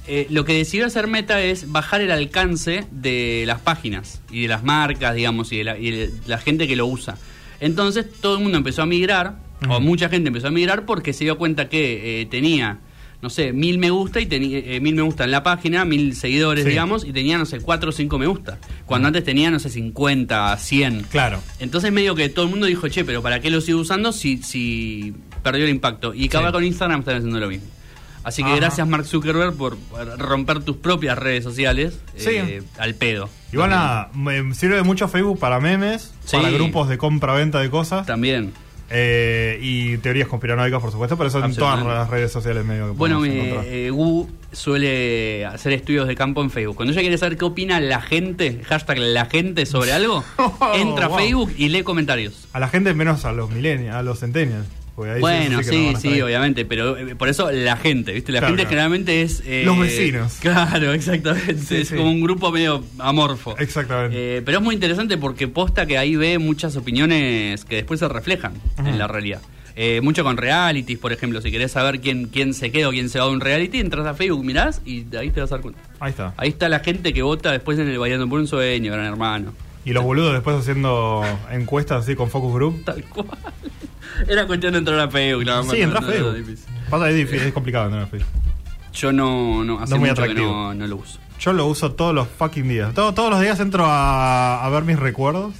eh, 0.07 0.27
lo 0.29 0.45
que 0.45 0.53
decidió 0.53 0.85
hacer 0.85 1.07
Meta 1.07 1.41
es 1.41 1.71
bajar 1.71 2.01
el 2.01 2.11
alcance 2.11 2.85
de 2.91 3.43
las 3.45 3.59
páginas 3.61 4.21
y 4.31 4.43
de 4.43 4.47
las 4.47 4.63
marcas, 4.63 5.15
digamos, 5.15 5.51
y 5.51 5.57
de 5.57 5.63
la, 5.63 5.77
y 5.77 5.91
de 5.91 6.11
la 6.27 6.37
gente 6.37 6.67
que 6.67 6.75
lo 6.75 6.85
usa. 6.87 7.17
Entonces 7.59 8.05
todo 8.21 8.37
el 8.37 8.43
mundo 8.43 8.57
empezó 8.57 8.81
a 8.81 8.85
migrar, 8.85 9.35
o 9.69 9.79
mucha 9.79 10.09
gente 10.09 10.29
empezó 10.29 10.47
a 10.47 10.51
migrar 10.51 10.85
porque 10.85 11.13
se 11.13 11.23
dio 11.25 11.37
cuenta 11.37 11.69
que 11.69 12.21
eh, 12.21 12.25
tenía, 12.25 12.79
no 13.21 13.29
sé, 13.29 13.53
mil 13.53 13.77
me 13.77 13.91
gusta 13.91 14.19
y 14.19 14.25
tenía 14.25 14.57
eh, 14.57 14.79
mil 14.79 14.95
me 14.95 15.03
gusta 15.03 15.25
en 15.25 15.29
la 15.31 15.43
página, 15.43 15.85
mil 15.85 16.15
seguidores, 16.15 16.63
Sí. 16.63 16.71
digamos, 16.71 17.05
y 17.05 17.13
tenía, 17.13 17.37
no 17.37 17.45
sé, 17.45 17.59
cuatro 17.59 17.89
o 17.89 17.91
cinco 17.91 18.17
me 18.17 18.25
gusta. 18.25 18.57
Cuando 18.87 19.07
antes 19.09 19.23
tenía, 19.23 19.51
no 19.51 19.59
sé, 19.59 19.69
50, 19.69 20.57
100. 20.57 21.03
Claro. 21.11 21.39
Entonces 21.59 21.91
medio 21.91 22.15
que 22.15 22.29
todo 22.29 22.45
el 22.45 22.49
mundo 22.51 22.65
dijo, 22.65 22.87
che, 22.89 23.05
pero 23.05 23.21
¿para 23.21 23.39
qué 23.39 23.51
lo 23.51 23.61
sigo 23.61 23.79
usando 23.79 24.11
si, 24.11 24.37
si 24.41 25.13
perdió 25.43 25.65
el 25.65 25.69
impacto? 25.69 26.15
Y 26.15 26.25
acaba 26.25 26.47
Sí. 26.47 26.53
con 26.53 26.63
Instagram 26.63 26.99
están 27.01 27.17
haciendo 27.17 27.39
lo 27.39 27.47
mismo. 27.49 27.67
Así 28.23 28.43
que 28.43 28.49
Ajá. 28.49 28.57
gracias 28.57 28.87
Mark 28.87 29.05
Zuckerberg 29.05 29.55
por 29.55 29.77
romper 30.17 30.61
tus 30.63 30.77
propias 30.77 31.17
redes 31.17 31.43
sociales 31.43 31.99
Sí. 32.15 32.29
eh, 32.31 32.61
al 32.77 32.93
pedo. 32.95 33.29
Igual 33.51 33.71
nada, 33.71 34.09
me 34.13 34.53
sirve 34.53 34.83
mucho 34.83 35.07
Facebook 35.07 35.39
para 35.39 35.59
memes, 35.59 36.13
Sí. 36.25 36.37
para 36.37 36.49
grupos 36.51 36.87
de 36.87 36.97
compra-venta 36.97 37.59
de 37.59 37.69
cosas 37.69 38.05
También. 38.05 38.53
eh, 38.91 39.57
y 39.61 39.97
teorías 39.97 40.27
conspiranoicas, 40.27 40.79
por 40.81 40.91
supuesto, 40.91 41.17
pero 41.17 41.29
eso 41.29 41.43
en 41.43 41.55
todas 41.55 41.83
las 41.83 42.09
redes 42.09 42.31
sociales 42.31 42.63
medio 42.65 42.87
que 42.91 42.97
Bueno, 42.97 43.25
eh, 43.25 43.87
eh, 43.87 43.89
Gu 43.89 44.29
suele 44.51 45.45
hacer 45.45 45.73
estudios 45.73 46.07
de 46.07 46.15
campo 46.15 46.41
en 46.41 46.49
Facebook. 46.51 46.75
Cuando 46.75 46.91
ella 46.91 47.01
quiere 47.01 47.17
saber 47.17 47.37
qué 47.37 47.45
opina 47.45 47.79
la 47.79 48.01
gente, 48.01 48.61
hashtag 48.65 48.97
la 48.99 49.25
gente 49.25 49.65
sobre 49.65 49.93
algo, 49.93 50.23
Oh, 50.37 50.71
entra 50.75 51.05
a 51.05 51.07
wow. 51.09 51.17
Facebook 51.17 51.53
y 51.57 51.69
lee 51.69 51.83
comentarios. 51.83 52.47
A 52.53 52.59
la 52.59 52.67
gente 52.67 52.93
menos 52.93 53.25
a 53.25 53.31
los 53.31 53.49
millennials, 53.49 53.95
a 53.95 54.03
los 54.03 54.19
centennials. 54.19 54.67
Porque 55.01 55.13
ahí 55.13 55.19
Bueno, 55.21 55.63
sí, 55.63 55.93
sí, 55.99 56.21
obviamente, 56.21 56.65
pero 56.65 56.97
eh, 56.97 57.15
por 57.15 57.27
eso 57.29 57.51
la 57.51 57.75
gente, 57.77 58.11
¿viste? 58.13 58.31
La 58.31 58.39
Claro, 58.39 58.51
gente 58.55 58.63
claro. 58.63 58.69
generalmente 58.69 59.21
es... 59.21 59.41
eh, 59.45 59.63
Los 59.65 59.79
vecinos. 59.79 60.37
Claro, 60.41 60.93
exactamente. 60.93 61.57
Sí, 61.57 61.75
es 61.77 61.87
sí. 61.89 61.95
como 61.95 62.09
un 62.11 62.21
grupo 62.21 62.51
medio 62.51 62.83
amorfo. 62.99 63.57
Exactamente. 63.57 64.37
Eh, 64.37 64.41
pero 64.43 64.59
es 64.59 64.63
muy 64.63 64.75
interesante 64.75 65.17
porque 65.17 65.47
posta 65.47 65.85
que 65.85 65.97
ahí 65.97 66.15
ve 66.15 66.37
muchas 66.39 66.75
opiniones 66.75 67.65
que 67.65 67.77
después 67.77 67.99
se 67.99 68.07
reflejan 68.07 68.53
Ajá. 68.77 68.89
en 68.89 68.97
la 68.97 69.07
realidad. 69.07 69.41
Eh, 69.75 70.01
mucho 70.03 70.23
con 70.25 70.35
realities, 70.37 70.99
por 70.99 71.13
ejemplo, 71.13 71.39
si 71.41 71.49
querés 71.49 71.71
saber 71.71 72.01
quién, 72.01 72.25
quién 72.27 72.53
se 72.53 72.71
queda 72.71 72.89
o 72.89 72.91
quién 72.91 73.07
se 73.09 73.19
va 73.19 73.25
de 73.25 73.31
un 73.31 73.39
reality, 73.39 73.79
entras 73.79 74.05
a 74.05 74.13
Facebook, 74.13 74.43
mirás 74.43 74.81
y 74.85 75.05
ahí 75.15 75.29
te 75.31 75.39
vas 75.39 75.51
a 75.51 75.55
dar 75.55 75.61
cuenta. 75.61 75.79
Ahí 76.01 76.09
está. 76.11 76.33
Ahí 76.37 76.49
está 76.49 76.67
la 76.69 76.79
gente 76.81 77.13
que 77.13 77.21
vota 77.21 77.51
después 77.51 77.79
en 77.79 77.87
el 77.87 77.97
Bailando 77.97 78.27
por 78.27 78.39
un 78.39 78.47
Sueño, 78.47 78.91
Gran 78.91 79.05
Hermano. 79.05 79.53
Y 79.83 79.93
los 79.93 80.03
boludos 80.03 80.33
después 80.33 80.55
haciendo 80.57 81.23
encuestas 81.51 82.03
así 82.03 82.15
con 82.15 82.29
focus 82.29 82.53
group. 82.53 82.83
Tal 82.85 83.03
cual. 83.05 83.27
Era 84.27 84.45
cuestión 84.45 84.73
de 84.73 84.79
entrar 84.79 84.99
a 84.99 85.09
Facebook, 85.09 85.45
nada 85.45 85.63
más. 85.63 85.71
Sí, 85.71 85.81
entra 85.81 85.99
a 85.99 86.03
Facebook. 86.03 86.35
Pasa, 86.89 87.09
es, 87.09 87.15
difícil, 87.15 87.47
es 87.47 87.53
complicado 87.53 87.85
entrar 87.85 88.03
a 88.03 88.07
Facebook. 88.07 88.29
Yo 88.93 89.11
no, 89.13 89.63
no, 89.63 89.79
hace 89.79 89.93
No 89.93 89.99
mucho 89.99 90.21
que 90.23 90.33
no, 90.33 90.73
no 90.73 90.87
lo 90.87 90.97
uso. 90.97 91.19
Yo 91.39 91.53
lo 91.53 91.65
uso 91.65 91.93
todos 91.93 92.13
los 92.13 92.27
fucking 92.27 92.67
días. 92.67 92.93
Todo- 92.93 93.13
todos 93.13 93.31
los 93.31 93.41
días 93.41 93.59
entro 93.59 93.85
a, 93.85 94.63
a 94.63 94.69
ver 94.69 94.83
mis 94.83 94.99
recuerdos. 94.99 95.55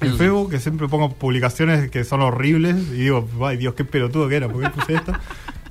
En 0.00 0.08
Eso 0.08 0.16
sí. 0.16 0.22
Facebook, 0.24 0.50
que 0.50 0.58
siempre 0.58 0.88
pongo 0.88 1.12
publicaciones 1.14 1.90
que 1.90 2.04
son 2.04 2.20
horribles. 2.20 2.76
Y 2.90 3.04
digo, 3.04 3.26
ay 3.46 3.56
Dios, 3.56 3.74
qué 3.74 3.84
pelotudo 3.84 4.28
que 4.28 4.36
era, 4.36 4.48
¿por 4.48 4.62
qué 4.62 4.68
puse 4.70 4.94
esto? 4.96 5.12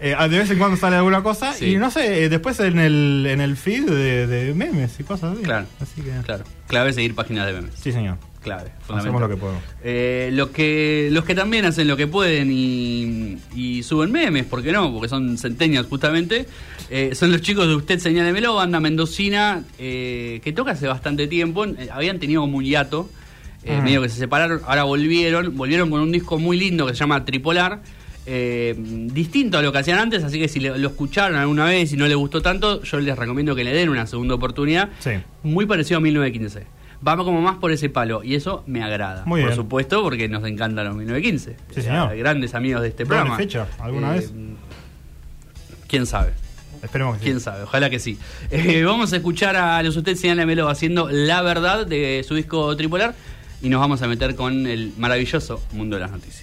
Eh, 0.05 0.15
de 0.29 0.38
vez 0.38 0.51
en 0.51 0.57
cuando 0.57 0.75
sale 0.75 0.98
alguna 0.98 1.24
cosa. 1.24 1.53
Sí. 1.53 1.67
Y 1.67 1.75
no 1.77 1.89
sé, 1.89 2.25
eh, 2.25 2.29
después 2.29 2.60
en 2.60 2.77
el, 2.77 3.25
en 3.25 3.39
el 3.39 3.55
feed 3.55 3.86
de, 3.89 4.27
de 4.27 4.53
memes 4.53 5.00
y 5.00 5.03
cosas 5.03 5.33
así. 5.33 5.43
Claro. 5.43 5.65
Así 5.79 6.01
que. 6.01 6.12
Claro. 6.25 6.43
Clave 6.67 6.91
seguir 6.91 7.15
páginas 7.15 7.45
de 7.48 7.53
memes. 7.53 7.74
Sí, 7.81 7.93
señor. 7.93 8.17
Clave. 8.41 8.72
Hacemos 8.89 9.22
lo 9.22 9.29
que 9.29 9.38
podemos. 9.38 9.63
Eh, 9.81 10.29
lo 10.33 10.51
que, 10.51 11.07
los 11.13 11.24
que 11.24 11.33
también 11.33 11.63
hacen 11.63 11.88
lo 11.88 11.95
que 11.95 12.07
pueden 12.07 12.50
y, 12.51 13.38
y 13.55 13.83
suben 13.83 14.12
memes, 14.12 14.43
¿por 14.43 14.62
qué 14.62 14.74
no? 14.74 14.91
Porque 14.91 15.07
son 15.07 15.38
centenias 15.38 15.86
justamente. 15.86 16.48
eh, 16.89 17.15
son 17.15 17.31
los 17.31 17.39
chicos 17.41 17.65
de 17.67 17.75
Usted 17.75 18.00
Señálemelo, 18.00 18.55
banda 18.55 18.81
mendocina, 18.81 19.63
que 19.77 20.53
toca 20.53 20.72
hace 20.72 20.88
bastante 20.88 21.27
tiempo. 21.27 21.65
habían 21.93 22.19
tenido 22.19 22.41
como 22.41 22.57
un 22.57 22.65
hiato, 22.65 23.10
eh, 23.63 23.79
medio 23.81 24.01
que 24.01 24.10
se 24.10 24.17
separaron, 24.17 24.60
ahora 24.67 24.83
volvieron, 24.83 25.55
volvieron 25.55 25.89
con 25.89 26.01
un 26.01 26.12
disco 26.12 26.38
muy 26.38 26.60
lindo 26.60 26.86
que 26.86 26.91
se 26.91 27.00
llama 27.00 27.24
Tripolar. 27.24 27.79
Eh, 28.25 28.73
distinto 28.77 29.57
a 29.57 29.61
lo 29.61 29.71
que 29.71 29.79
hacían 29.79 29.99
antes, 29.99 30.23
así 30.23 30.39
que 30.39 30.47
si 30.47 30.59
le- 30.59 30.77
lo 30.77 30.87
escucharon 30.89 31.37
alguna 31.37 31.65
vez 31.65 31.91
y 31.93 31.97
no 31.97 32.07
les 32.07 32.15
gustó 32.15 32.41
tanto, 32.41 32.81
yo 32.83 32.99
les 32.99 33.17
recomiendo 33.17 33.53
que 33.55 33.63
le 33.63 33.73
den 33.73 33.89
una 33.89 34.07
segunda 34.07 34.35
oportunidad. 34.35 34.89
Sí. 34.99 35.11
Muy 35.43 35.65
parecido 35.65 35.97
a 35.97 36.01
1915. 36.01 36.65
Vamos 37.01 37.25
como 37.25 37.41
más 37.41 37.57
por 37.57 37.71
ese 37.73 37.89
palo 37.89 38.23
y 38.23 38.35
eso 38.35 38.63
me 38.65 38.81
agrada. 38.81 39.25
Muy 39.25 39.41
por 39.41 39.49
bien. 39.49 39.55
supuesto, 39.57 40.01
porque 40.03 40.29
nos 40.29 40.45
encantan 40.45 40.85
los 40.85 40.95
1915. 40.95 41.57
Sí, 41.75 41.81
señor. 41.81 42.13
Eh, 42.13 42.17
Grandes 42.17 42.55
amigos 42.55 42.81
de 42.81 42.87
este 42.89 43.03
¿Doble 43.03 43.17
programa. 43.17 43.35
fecha? 43.37 43.67
¿Alguna 43.79 44.11
vez? 44.11 44.31
¿Quién 45.87 46.05
sabe? 46.05 46.31
Esperemos 46.81 47.15
que 47.15 47.19
sí. 47.19 47.25
¿Quién 47.25 47.39
sabe? 47.39 47.63
Ojalá 47.63 47.89
que 47.89 47.99
sí. 47.99 48.17
Eh, 48.51 48.83
vamos 48.83 49.13
a 49.13 49.17
escuchar 49.17 49.55
a 49.55 49.81
los 49.83 49.95
Usted 49.95 50.15
Señálamelo 50.15 50.67
haciendo 50.69 51.09
La 51.09 51.41
Verdad 51.41 51.85
de 51.85 52.23
su 52.27 52.35
disco 52.35 52.75
Tripolar 52.75 53.15
y 53.61 53.69
nos 53.69 53.79
vamos 53.79 54.01
a 54.01 54.07
meter 54.07 54.35
con 54.35 54.65
el 54.67 54.91
maravilloso 54.97 55.61
mundo 55.73 55.95
de 55.95 56.01
las 56.01 56.11
noticias. 56.11 56.42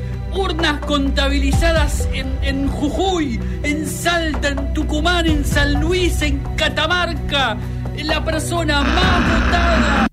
urnas 0.33 0.79
contabilizadas 0.85 2.07
en, 2.13 2.27
en 2.41 2.67
Jujuy, 2.67 3.39
en 3.63 3.87
Salta, 3.87 4.49
en 4.49 4.73
Tucumán, 4.73 5.27
en 5.27 5.45
San 5.45 5.79
Luis, 5.81 6.21
en 6.21 6.39
Catamarca, 6.55 7.57
la 8.03 8.23
persona 8.23 8.81
más 8.81 9.43
votada. 9.45 10.07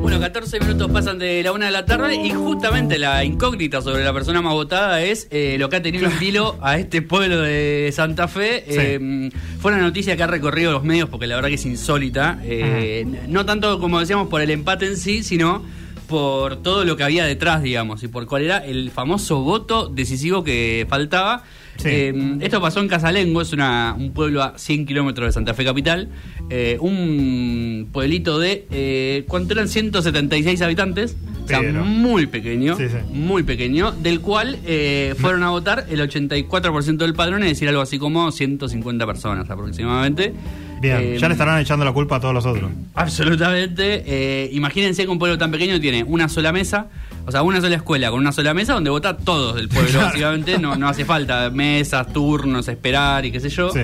Bueno, 0.00 0.18
14 0.20 0.60
minutos 0.60 0.90
pasan 0.90 1.18
de 1.18 1.42
la 1.42 1.52
una 1.52 1.66
de 1.66 1.72
la 1.72 1.84
tarde 1.86 2.16
y 2.16 2.30
justamente 2.30 2.98
la 2.98 3.24
incógnita 3.24 3.80
sobre 3.80 4.02
la 4.04 4.12
persona 4.12 4.42
más 4.42 4.52
votada 4.54 5.02
es 5.02 5.28
eh, 5.30 5.56
lo 5.58 5.68
que 5.68 5.76
ha 5.76 5.82
tenido 5.82 6.06
en 6.06 6.18
vilo 6.18 6.58
a 6.62 6.78
este 6.78 7.00
pueblo 7.02 7.40
de 7.40 7.90
Santa 7.92 8.26
Fe. 8.28 8.64
Sí. 8.68 8.74
Eh, 8.76 9.30
fue 9.60 9.72
una 9.72 9.80
noticia 9.80 10.16
que 10.16 10.22
ha 10.22 10.26
recorrido 10.26 10.72
los 10.72 10.82
medios 10.82 11.08
porque 11.08 11.26
la 11.26 11.36
verdad 11.36 11.48
que 11.48 11.54
es 11.56 11.66
insólita. 11.66 12.38
Eh, 12.42 13.06
No 13.28 13.46
tanto 13.46 13.78
como 13.78 14.00
decíamos 14.00 14.28
por 14.28 14.40
el 14.40 14.50
empate 14.50 14.86
en 14.86 14.96
sí, 14.96 15.22
sino 15.22 15.62
por 16.10 16.56
todo 16.56 16.84
lo 16.84 16.96
que 16.96 17.04
había 17.04 17.24
detrás, 17.24 17.62
digamos, 17.62 18.02
y 18.02 18.08
por 18.08 18.26
cuál 18.26 18.42
era 18.42 18.58
el 18.58 18.90
famoso 18.90 19.40
voto 19.42 19.88
decisivo 19.88 20.42
que 20.44 20.84
faltaba. 20.90 21.44
Sí. 21.76 21.88
Eh, 21.90 22.36
esto 22.40 22.60
pasó 22.60 22.80
en 22.80 22.88
Casalengo, 22.88 23.40
es 23.40 23.52
una, 23.54 23.94
un 23.96 24.12
pueblo 24.12 24.42
a 24.42 24.58
100 24.58 24.84
kilómetros 24.84 25.28
de 25.28 25.32
Santa 25.32 25.54
Fe 25.54 25.64
Capital. 25.64 26.08
Eh, 26.50 26.76
un 26.80 27.88
pueblito 27.92 28.38
de. 28.38 28.66
Eh, 28.70 29.24
¿Cuánto 29.28 29.54
eran? 29.54 29.68
176 29.68 30.60
habitantes. 30.60 31.16
O 31.44 31.48
sea, 31.48 31.60
Pero- 31.60 31.84
muy 31.84 32.26
pequeño. 32.26 32.76
Sí, 32.76 32.88
sí. 32.88 32.96
Muy 33.12 33.44
pequeño. 33.44 33.92
Del 33.92 34.20
cual 34.20 34.58
eh, 34.66 35.14
fueron 35.18 35.42
a 35.44 35.50
votar 35.50 35.86
el 35.88 36.00
84% 36.00 36.96
del 36.98 37.14
padrón, 37.14 37.42
es 37.44 37.50
decir, 37.50 37.68
algo 37.68 37.80
así 37.80 37.98
como 37.98 38.30
150 38.30 39.06
personas 39.06 39.48
aproximadamente. 39.48 40.34
Bien, 40.80 40.96
Eh, 40.98 41.18
ya 41.20 41.28
le 41.28 41.34
estarán 41.34 41.60
echando 41.60 41.84
la 41.84 41.92
culpa 41.92 42.16
a 42.16 42.20
todos 42.20 42.32
los 42.34 42.46
otros. 42.46 42.70
Absolutamente. 42.94 44.02
Eh, 44.06 44.48
imagínense 44.52 45.04
que 45.04 45.08
un 45.10 45.18
pueblo 45.18 45.36
tan 45.38 45.50
pequeño 45.50 45.78
tiene 45.80 46.04
una 46.04 46.28
sola 46.28 46.52
mesa, 46.52 46.86
o 47.26 47.30
sea, 47.30 47.42
una 47.42 47.60
sola 47.60 47.76
escuela 47.76 48.10
con 48.10 48.20
una 48.20 48.32
sola 48.32 48.54
mesa 48.54 48.72
donde 48.74 48.90
vota 48.90 49.16
todos 49.16 49.56
del 49.56 49.68
pueblo, 49.68 49.90
Claro. 49.90 50.06
básicamente. 50.06 50.58
No, 50.58 50.76
no 50.76 50.88
hace 50.88 51.04
falta 51.04 51.50
mesas, 51.50 52.12
turnos, 52.12 52.66
esperar 52.68 53.24
y 53.26 53.30
qué 53.32 53.40
sé 53.40 53.50
yo. 53.50 53.70
Sí. 53.72 53.80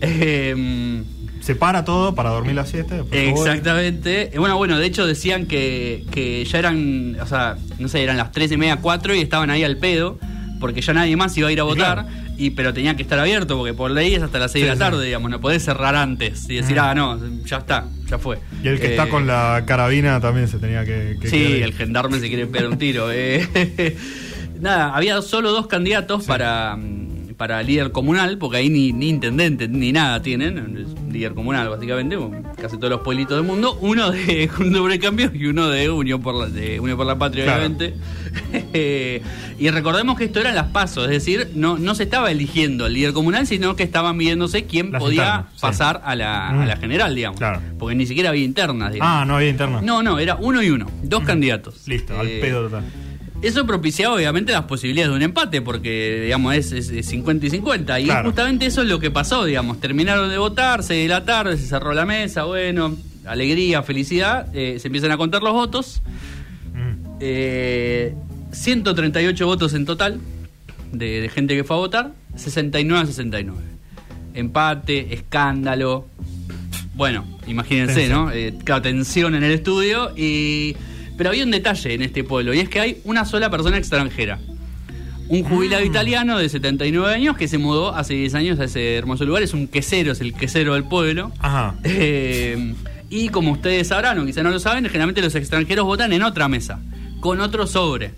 Eh, 0.00 1.02
Se 1.40 1.54
para 1.54 1.84
todo 1.84 2.14
para 2.14 2.30
dormir 2.30 2.54
las 2.54 2.68
7. 2.70 3.04
Exactamente. 3.12 4.34
Eh, 4.34 4.38
Bueno, 4.38 4.56
bueno, 4.56 4.78
de 4.78 4.86
hecho 4.86 5.06
decían 5.06 5.46
que, 5.46 6.04
que 6.10 6.44
ya 6.44 6.58
eran, 6.58 7.16
o 7.20 7.26
sea, 7.26 7.56
no 7.78 7.88
sé, 7.88 8.02
eran 8.02 8.16
las 8.16 8.32
3 8.32 8.52
y 8.52 8.56
media, 8.56 8.76
4 8.76 9.14
y 9.14 9.20
estaban 9.20 9.50
ahí 9.50 9.64
al 9.64 9.76
pedo, 9.76 10.18
porque 10.60 10.80
ya 10.80 10.92
nadie 10.92 11.16
más 11.16 11.36
iba 11.36 11.48
a 11.48 11.52
ir 11.52 11.60
a 11.60 11.64
votar, 11.64 12.04
claro. 12.06 12.27
Y 12.38 12.50
pero 12.50 12.72
tenía 12.72 12.94
que 12.96 13.02
estar 13.02 13.18
abierto, 13.18 13.56
porque 13.58 13.74
por 13.74 13.90
ley 13.90 14.14
es 14.14 14.22
hasta 14.22 14.38
las 14.38 14.52
6 14.52 14.62
Sí, 14.62 14.64
de 14.64 14.68
la 14.68 14.74
sí. 14.76 14.78
tarde, 14.80 15.04
digamos, 15.04 15.30
no 15.30 15.40
podés 15.40 15.64
cerrar 15.64 15.94
antes 15.96 16.48
y 16.48 16.54
decir, 16.56 16.78
ah, 16.78 16.94
no, 16.94 17.18
ya 17.44 17.58
está, 17.58 17.86
ya 18.08 18.18
fue. 18.18 18.38
Y 18.62 18.68
el 18.68 18.80
que 18.80 18.86
Eh, 18.86 18.90
está 18.92 19.08
con 19.08 19.26
la 19.26 19.64
carabina 19.66 20.20
también 20.20 20.48
se 20.48 20.58
tenía 20.58 20.84
que. 20.84 21.16
que 21.20 21.28
Sí, 21.28 21.38
quedar 21.46 21.62
el 21.62 21.72
gendarme 21.74 22.20
se 22.20 22.28
quiere 22.28 22.46
pegar 22.46 22.68
un 22.70 22.78
tiro. 22.78 23.08
eh. 23.12 23.96
Nada, 24.60 24.94
había 24.94 25.20
solo 25.22 25.52
dos 25.52 25.66
candidatos 25.68 26.24
para, 26.24 26.76
para 27.38 27.62
líder 27.62 27.92
comunal, 27.92 28.36
porque 28.36 28.58
ahí 28.58 28.68
ni, 28.68 28.92
ni 28.92 29.08
intendente 29.08 29.68
ni 29.68 29.92
nada 29.92 30.20
tienen, 30.20 30.76
es 30.76 31.12
líder 31.12 31.32
comunal 31.34 31.68
básicamente, 31.70 32.18
casi 32.60 32.76
todos 32.76 32.90
los 32.90 33.00
pueblitos 33.00 33.36
del 33.38 33.46
mundo, 33.46 33.78
uno 33.80 34.10
de 34.10 34.48
Juntos 34.48 34.80
por 34.80 34.92
el 34.92 34.98
Cambio 34.98 35.30
y 35.32 35.46
uno 35.46 35.68
de 35.68 35.88
Unión 35.88 36.20
por 36.20 36.34
la, 36.34 36.46
de 36.46 36.78
Unión 36.80 36.96
por 36.98 37.06
la 37.06 37.16
Patria, 37.16 37.44
Claro. 37.44 37.58
obviamente. 37.60 37.94
Y 39.58 39.70
recordemos 39.70 40.16
que 40.16 40.24
esto 40.24 40.38
eran 40.40 40.54
las 40.54 40.68
pasos, 40.68 41.04
es 41.04 41.10
decir, 41.10 41.48
no, 41.54 41.78
no 41.78 41.94
se 41.96 42.04
estaba 42.04 42.30
eligiendo 42.30 42.86
el 42.86 42.92
líder 42.92 43.12
comunal, 43.12 43.46
sino 43.46 43.74
que 43.74 43.82
estaban 43.82 44.16
viéndose 44.16 44.66
quién 44.66 44.92
Las 44.92 45.02
podía 45.02 45.22
internas, 45.22 45.46
sí. 45.54 45.60
pasar 45.60 46.00
a, 46.04 46.14
la, 46.14 46.50
Mm. 46.52 46.60
a 46.60 46.66
la 46.66 46.76
general, 46.76 47.14
digamos. 47.14 47.38
Claro. 47.38 47.60
Porque 47.78 47.94
ni 47.96 48.06
siquiera 48.06 48.28
había 48.30 48.44
internas, 48.44 48.92
digamos. 48.92 49.12
Ah, 49.16 49.24
no 49.24 49.36
había 49.36 49.48
interna. 49.48 49.80
No, 49.82 50.02
no, 50.02 50.18
era 50.20 50.36
uno 50.36 50.62
y 50.62 50.70
uno, 50.70 50.86
dos 51.02 51.24
candidatos. 51.24 51.86
Listo, 51.88 52.18
al 52.18 52.28
Eh, 52.28 52.38
pedo 52.40 52.64
total. 52.64 52.84
Eso 53.40 53.64
propiciaba 53.66 54.14
obviamente 54.16 54.52
las 54.52 54.64
posibilidades 54.64 55.10
de 55.12 55.16
un 55.16 55.22
empate, 55.22 55.62
porque 55.62 56.22
digamos 56.24 56.54
es, 56.56 56.72
es- 56.72 56.90
es 56.90 57.06
50 57.06 57.46
y 57.46 57.50
50. 57.50 58.00
Y 58.00 58.04
Claro. 58.06 58.24
justamente 58.28 58.66
eso 58.66 58.82
es 58.82 58.88
lo 58.88 58.98
que 58.98 59.10
pasó, 59.12 59.44
digamos. 59.44 59.80
Terminaron 59.80 60.28
de 60.28 60.38
votar, 60.38 60.82
6 60.82 61.04
de 61.04 61.08
la 61.08 61.24
tarde, 61.24 61.56
se 61.56 61.66
cerró 61.66 61.92
la 61.94 62.04
mesa, 62.04 62.44
bueno, 62.44 62.96
alegría, 63.26 63.82
felicidad. 63.84 64.48
eh, 64.54 64.78
se 64.80 64.88
empiezan 64.88 65.12
a 65.12 65.16
contar 65.16 65.42
los 65.42 65.52
votos. 65.52 66.02
Mm. 66.74 67.16
Eh, 67.20 68.14
138 68.50 69.46
votos 69.46 69.72
en 69.74 69.84
total 69.84 70.20
de, 70.92 71.20
de 71.20 71.28
gente 71.28 71.54
que 71.54 71.62
fue 71.62 71.76
a 71.76 71.78
votar, 71.80 72.12
69 72.34 73.02
a 73.04 73.06
69. 73.06 73.58
Empate, 74.34 75.14
escándalo. 75.14 76.06
Bueno, 76.94 77.24
imagínense. 77.46 78.08
¿no? 78.08 78.32
Eh, 78.32 78.52
claro, 78.64 78.82
tensión 78.82 79.34
en 79.36 79.44
el 79.44 79.52
estudio. 79.52 80.10
Y... 80.16 80.74
Pero 81.18 81.30
había 81.30 81.44
un 81.44 81.50
detalle 81.50 81.92
en 81.92 82.02
este 82.02 82.24
pueblo, 82.24 82.54
y 82.54 82.60
es 82.60 82.68
que 82.68 82.80
hay 82.80 83.00
una 83.04 83.24
sola 83.24 83.50
persona 83.50 83.76
extranjera. 83.76 84.38
Un 85.28 85.42
jubilado 85.42 85.84
italiano 85.84 86.38
de 86.38 86.48
79 86.48 87.12
años 87.12 87.36
que 87.36 87.48
se 87.48 87.58
mudó 87.58 87.94
hace 87.94 88.14
10 88.14 88.34
años 88.34 88.60
a 88.60 88.64
ese 88.64 88.96
hermoso 88.96 89.26
lugar. 89.26 89.42
Es 89.42 89.52
un 89.52 89.68
quesero, 89.68 90.12
es 90.12 90.22
el 90.22 90.32
quesero 90.32 90.72
del 90.72 90.84
pueblo. 90.84 91.32
Ajá. 91.40 91.74
Eh, 91.84 92.72
y 93.10 93.28
como 93.28 93.52
ustedes 93.52 93.88
sabrán 93.88 94.18
o 94.18 94.24
quizá 94.24 94.42
no 94.42 94.50
lo 94.50 94.60
saben, 94.60 94.84
generalmente 94.86 95.20
los 95.20 95.34
extranjeros 95.34 95.84
votan 95.84 96.12
en 96.14 96.22
otra 96.22 96.48
mesa, 96.48 96.80
con 97.20 97.40
otro 97.40 97.66
sobre 97.66 98.12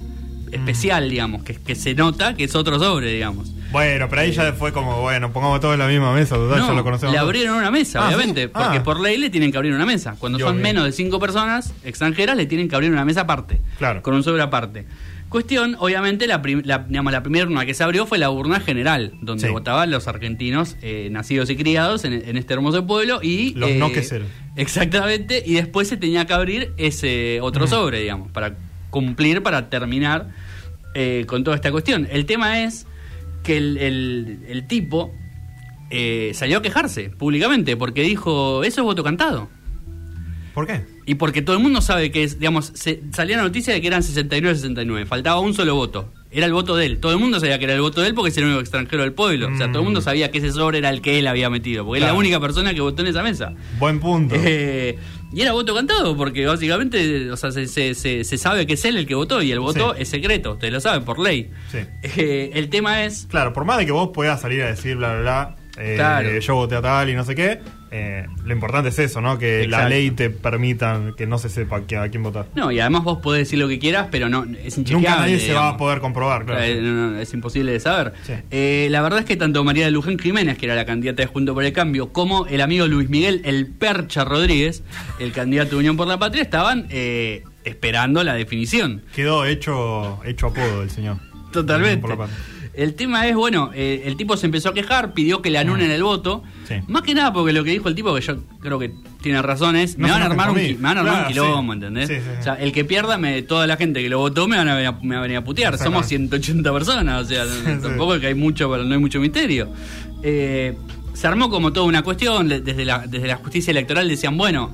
especial, 0.52 1.08
digamos, 1.08 1.42
que, 1.42 1.54
que 1.54 1.74
se 1.74 1.94
nota 1.94 2.34
que 2.34 2.44
es 2.44 2.54
otro 2.54 2.78
sobre, 2.78 3.12
digamos. 3.12 3.50
Bueno, 3.72 4.08
pero 4.08 4.22
ahí 4.22 4.32
ya 4.32 4.52
fue 4.52 4.72
como, 4.72 5.00
bueno, 5.00 5.32
pongamos 5.32 5.60
todo 5.60 5.72
en 5.74 5.78
la 5.78 5.86
misma 5.86 6.12
mesa, 6.12 6.34
total, 6.34 6.60
ya 6.60 6.66
lo 6.68 6.74
No, 6.74 6.82
conocemos. 6.84 7.12
le 7.12 7.18
abrieron 7.18 7.56
una 7.56 7.70
mesa, 7.70 8.00
Ah, 8.02 8.06
obviamente, 8.08 8.42
¿sí? 8.44 8.48
porque 8.52 8.78
Ah. 8.78 8.82
por 8.82 8.98
ley 9.00 9.16
le 9.16 9.30
tienen 9.30 9.52
que 9.52 9.56
abrir 9.58 9.72
una 9.72 9.86
mesa. 9.86 10.16
Cuando 10.18 10.38
Dios 10.38 10.48
son 10.48 10.56
mío. 10.56 10.64
menos 10.64 10.84
de 10.84 10.92
cinco 10.92 11.20
personas 11.20 11.72
extranjeras, 11.84 12.36
le 12.36 12.46
tienen 12.46 12.68
que 12.68 12.74
abrir 12.74 12.90
una 12.90 13.04
mesa 13.04 13.22
aparte, 13.22 13.60
Claro. 13.78 14.02
con 14.02 14.14
un 14.14 14.22
sobre 14.24 14.42
aparte. 14.42 14.86
Cuestión, 15.28 15.76
obviamente, 15.78 16.26
la, 16.26 16.42
prim- 16.42 16.62
la, 16.64 16.78
digamos, 16.78 17.12
la 17.12 17.22
primera 17.22 17.46
urna 17.46 17.64
que 17.64 17.72
se 17.72 17.84
abrió 17.84 18.04
fue 18.04 18.18
la 18.18 18.30
urna 18.30 18.58
general, 18.58 19.12
donde 19.22 19.46
Sí. 19.46 19.52
votaban 19.52 19.88
los 19.92 20.08
argentinos 20.08 20.76
eh, 20.82 21.08
nacidos 21.12 21.48
y 21.50 21.56
criados 21.56 22.04
en, 22.04 22.14
en 22.14 22.36
este 22.36 22.52
hermoso 22.54 22.84
pueblo 22.84 23.20
y... 23.22 23.54
Los 23.54 23.70
eh, 23.70 23.76
no 23.78 23.92
queseros. 23.92 24.26
Exactamente, 24.56 25.42
y 25.46 25.54
después 25.54 25.86
se 25.86 25.96
tenía 25.96 26.26
que 26.26 26.32
abrir 26.32 26.72
ese 26.76 27.38
otro 27.42 27.66
Mm. 27.66 27.68
sobre, 27.68 28.00
digamos, 28.00 28.30
para 28.32 28.54
cumplir, 28.90 29.42
para 29.44 29.70
terminar 29.70 30.28
eh, 30.94 31.24
con 31.28 31.44
toda 31.44 31.54
esta 31.54 31.70
cuestión. 31.70 32.08
El 32.10 32.26
tema 32.26 32.64
es 32.64 32.84
que 33.50 33.56
el, 33.58 33.76
el- 33.78 34.38
el 34.48 34.66
tipo 34.66 35.12
eh, 35.90 36.30
salió 36.34 36.58
a 36.58 36.62
quejarse 36.62 37.10
públicamente 37.10 37.76
porque 37.76 38.02
dijo, 38.02 38.62
eso 38.64 38.80
es 38.80 38.84
voto 38.84 39.02
cantado. 39.02 39.48
¿Por 40.54 40.66
qué? 40.66 40.82
Y 41.06 41.14
porque 41.14 41.42
todo 41.42 41.56
el 41.56 41.62
mundo 41.62 41.80
sabe 41.80 42.10
que 42.10 42.22
es, 42.24 42.38
digamos, 42.38 42.72
se, 42.74 43.00
salía 43.12 43.36
la 43.36 43.44
noticia 43.44 43.72
de 43.72 43.80
que 43.80 43.86
eran 43.86 44.02
69-69, 44.02 45.06
faltaba 45.06 45.40
un 45.40 45.54
solo 45.54 45.74
voto. 45.74 46.12
Era 46.32 46.46
el 46.46 46.52
voto 46.52 46.76
de 46.76 46.86
él. 46.86 46.98
Todo 47.00 47.12
el 47.12 47.18
mundo 47.18 47.40
sabía 47.40 47.58
que 47.58 47.64
era 47.64 47.74
el 47.74 47.80
voto 47.80 48.00
de 48.02 48.08
él 48.08 48.14
porque 48.14 48.30
es 48.30 48.36
el 48.36 48.44
único 48.44 48.60
extranjero 48.60 49.02
del 49.02 49.12
pueblo. 49.12 49.48
O 49.52 49.56
sea, 49.56 49.66
todo 49.68 49.78
el 49.78 49.84
mundo 49.84 50.00
Mm. 50.00 50.04
sabía 50.04 50.30
que 50.30 50.38
ese 50.38 50.52
sobre 50.52 50.78
era 50.78 50.90
el 50.90 51.00
que 51.02 51.18
él 51.18 51.26
había 51.26 51.50
metido, 51.50 51.84
porque 51.84 51.98
es 51.98 52.02
Claro. 52.02 52.14
la 52.14 52.18
única 52.20 52.38
persona 52.40 52.72
que 52.74 52.80
votó 52.80 53.02
en 53.02 53.08
esa 53.08 53.22
mesa. 53.24 53.52
Buen 53.80 53.98
punto. 53.98 54.36
Eh, 54.38 54.96
y 55.32 55.42
era 55.42 55.52
voto 55.52 55.74
cantado, 55.74 56.16
porque 56.16 56.46
básicamente 56.46 57.30
o 57.30 57.36
sea, 57.36 57.52
se, 57.52 57.66
se- 57.66 57.94
se- 57.94 58.24
se 58.24 58.38
sabe 58.38 58.66
que 58.66 58.74
es 58.74 58.84
él 58.84 58.96
el 58.96 59.06
que 59.06 59.14
votó 59.14 59.42
y 59.42 59.52
el 59.52 59.60
voto 59.60 59.94
Sí. 59.94 60.02
es 60.02 60.08
secreto, 60.08 60.52
ustedes 60.52 60.72
lo 60.72 60.80
saben 60.80 61.04
por 61.04 61.18
ley. 61.18 61.50
Sí. 61.70 61.78
Eh, 62.02 62.50
el 62.54 62.68
tema 62.68 63.04
es. 63.04 63.26
Claro, 63.30 63.52
por 63.52 63.64
más 63.64 63.78
de 63.78 63.86
que 63.86 63.92
vos 63.92 64.10
puedas 64.12 64.40
salir 64.40 64.62
a 64.62 64.66
decir 64.68 64.96
bla, 64.96 65.12
bla, 65.14 65.20
bla, 65.22 65.56
eh, 65.84 65.94
Claro. 65.96 66.38
yo 66.38 66.54
voté 66.54 66.74
a 66.76 66.82
tal 66.82 67.08
y 67.10 67.14
no 67.14 67.24
sé 67.24 67.34
qué, 67.34 67.60
eh, 67.92 68.26
lo 68.44 68.52
importante 68.52 68.90
es 68.90 68.98
eso, 68.98 69.20
¿no? 69.20 69.38
Que 69.38 69.66
la 69.66 69.88
ley 69.88 70.10
te 70.12 70.30
permita 70.30 71.12
que 71.16 71.26
no 71.26 71.38
se 71.38 71.48
sepa 71.48 71.78
a 71.78 72.08
quién 72.08 72.22
votar. 72.22 72.46
No, 72.54 72.70
y 72.70 72.78
además 72.78 73.02
vos 73.04 73.18
podés 73.18 73.46
decir 73.46 73.58
lo 73.58 73.68
que 73.68 73.78
quieras, 73.78 74.08
pero 74.10 74.28
no 74.28 74.44
es 74.44 74.78
inchequeable. 74.78 75.08
Nunca 75.08 75.20
nadie 75.20 75.40
se 75.40 75.52
va 75.52 75.70
a 75.70 75.76
poder 75.76 76.00
comprobar, 76.00 76.44
claro. 76.44 76.62
Eh, 76.62 76.80
no, 76.80 77.10
no, 77.10 77.18
es 77.18 77.32
imposible 77.34 77.72
de 77.72 77.80
saber. 77.80 78.12
Sí. 78.22 78.34
Eh, 78.50 78.88
la 78.90 79.02
verdad 79.02 79.20
es 79.20 79.24
que 79.24 79.36
tanto 79.36 79.64
María 79.64 79.86
de 79.86 79.90
Luján 79.90 80.18
Jiménez, 80.18 80.56
que 80.56 80.66
era 80.66 80.74
la 80.74 80.84
candidata 80.84 81.22
de 81.22 81.26
Junto 81.26 81.54
por 81.54 81.64
el 81.64 81.72
Cambio, 81.72 82.12
como 82.12 82.46
el 82.46 82.60
amigo 82.60 82.86
Luis 82.86 83.08
Miguel 83.08 83.42
El 83.44 83.66
Percha 83.66 84.24
Rodríguez, 84.24 84.84
el 85.18 85.32
candidato 85.32 85.70
de 85.70 85.76
Unión 85.76 85.96
por 85.96 86.06
la 86.06 86.18
Patria, 86.18 86.42
estaban 86.42 86.86
eh, 86.90 87.42
esperando 87.64 88.22
la 88.22 88.34
definición. 88.34 89.02
Quedó 89.14 89.44
hecho, 89.46 90.20
hecho 90.24 90.46
apodo 90.48 90.82
el 90.82 90.90
señor. 90.90 91.16
Totalmente. 91.52 92.00
Por 92.00 92.10
la 92.10 92.16
paz. 92.16 92.30
El 92.72 92.94
tema 92.94 93.26
es, 93.26 93.34
bueno, 93.34 93.70
eh, 93.74 94.02
el 94.06 94.16
tipo 94.16 94.36
se 94.36 94.46
empezó 94.46 94.68
a 94.68 94.74
quejar, 94.74 95.12
pidió 95.12 95.42
que 95.42 95.50
le 95.50 95.58
anulen 95.58 95.90
el 95.90 96.02
voto. 96.02 96.38
Mm. 96.44 96.66
Sí. 96.68 96.74
Más 96.86 97.02
que 97.02 97.14
nada 97.14 97.32
porque 97.32 97.52
lo 97.52 97.64
que 97.64 97.70
dijo 97.72 97.88
el 97.88 97.94
tipo, 97.96 98.14
que 98.14 98.20
yo 98.20 98.36
creo 98.60 98.78
que 98.78 98.92
tiene 99.20 99.42
razón, 99.42 99.74
es, 99.76 99.98
No 99.98 100.06
me, 100.06 100.12
van 100.12 100.22
a 100.22 100.26
armar 100.26 100.50
un, 100.50 100.56
me 100.56 100.74
van 100.76 100.96
a 100.98 101.00
armar 101.00 101.12
un 101.26 101.32
Claro, 101.32 101.48
quilombo, 101.48 101.72
sí. 101.72 101.76
¿entendés? 101.78 102.08
Sí. 102.08 102.14
O 102.38 102.42
sea, 102.42 102.54
el 102.54 102.72
que 102.72 102.84
pierda, 102.84 103.18
me, 103.18 103.42
toda 103.42 103.66
la 103.66 103.76
gente 103.76 104.00
que 104.02 104.08
lo 104.08 104.18
votó 104.18 104.46
me 104.46 104.56
van 104.56 104.68
a, 104.68 104.74
venir 104.76 104.88
a- 104.88 104.98
me 105.02 105.14
va 105.16 105.18
a 105.20 105.22
venir 105.22 105.36
a 105.38 105.44
putear. 105.44 105.76
Somos 105.78 106.04
Exactamente. 106.04 106.42
180 106.44 106.72
personas, 106.72 107.22
o 107.24 107.28
sea, 107.28 107.44
tampoco 107.82 108.14
es 108.14 108.20
que 108.20 108.28
hay 108.28 108.34
mucho, 108.34 108.70
pero 108.70 108.84
no 108.84 108.94
hay 108.94 109.00
mucho 109.00 109.18
misterio. 109.20 109.68
Eh, 110.22 110.76
se 111.12 111.26
armó 111.26 111.50
como 111.50 111.72
toda 111.72 111.86
una 111.86 112.02
cuestión, 112.02 112.48
desde 112.48 112.84
la, 112.84 113.06
desde 113.06 113.26
la 113.26 113.36
justicia 113.36 113.72
electoral 113.72 114.08
decían, 114.08 114.36
bueno, 114.38 114.70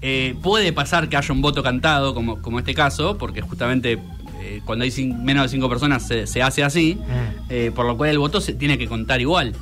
eh, 0.00 0.34
puede 0.42 0.72
pasar 0.72 1.08
que 1.08 1.16
haya 1.16 1.32
un 1.32 1.42
voto 1.42 1.62
cantado, 1.62 2.14
como, 2.14 2.40
como 2.42 2.58
este 2.58 2.74
caso, 2.74 3.18
porque 3.18 3.40
justamente 3.40 3.98
eh, 4.42 4.60
cuando 4.64 4.84
hay 4.84 5.14
menos 5.22 5.44
de 5.44 5.48
cinco 5.48 5.68
personas 5.68 6.06
se, 6.06 6.26
se 6.26 6.42
hace 6.42 6.62
así, 6.64 6.96
Mm. 6.96 7.42
eh, 7.50 7.70
por 7.74 7.86
lo 7.86 7.96
cual 7.96 8.10
el 8.10 8.18
voto 8.18 8.40
se 8.40 8.52
tiene 8.54 8.76
que 8.78 8.86
contar 8.88 9.20
igual. 9.20 9.54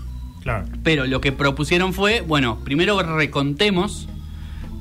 Claro. 0.43 0.67
Pero 0.83 1.07
lo 1.07 1.21
que 1.21 1.33
propusieron 1.33 1.93
fue, 1.93 2.23
bueno, 2.23 2.59
primero 2.65 3.01
recontemos 3.03 4.09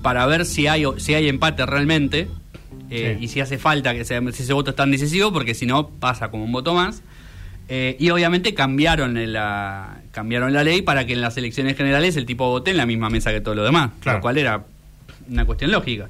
para 0.02 0.26
ver 0.26 0.46
si 0.46 0.68
hay, 0.68 0.86
si 0.98 1.14
hay 1.14 1.28
empate 1.28 1.66
realmente 1.66 2.28
eh, 2.90 3.18
Sí. 3.20 3.26
y 3.26 3.28
si 3.28 3.40
hace 3.42 3.58
falta 3.58 3.94
que 3.94 4.06
sea, 4.06 4.22
si 4.32 4.44
ese 4.44 4.54
voto 4.54 4.70
es 4.72 4.76
tan 4.76 4.90
decisivo, 4.92 5.32
porque 5.34 5.54
si 5.54 5.66
no 5.66 5.90
pasa 5.90 6.32
como 6.32 6.46
un 6.46 6.52
voto 6.52 6.74
más. 6.74 7.02
Y 8.00 8.10
obviamente 8.10 8.56
cambiaron 8.56 9.14
la, 9.32 10.00
cambiaron 10.12 10.54
la 10.54 10.64
ley 10.64 10.82
para 10.82 11.06
que 11.06 11.14
en 11.14 11.22
las 11.22 11.38
elecciones 11.38 11.78
generales 11.78 12.16
el 12.18 12.26
tipo 12.26 12.48
vote 12.50 12.72
en 12.72 12.78
la 12.78 12.88
misma 12.88 13.12
mesa 13.12 13.30
que 13.32 13.42
todo 13.42 13.54
lo 13.54 13.64
demás, 13.64 13.92
Claro. 14.00 14.18
lo 14.18 14.22
cual 14.24 14.40
era 14.40 14.64
una 15.30 15.46
cuestión 15.46 15.70
lógica. 15.70 16.10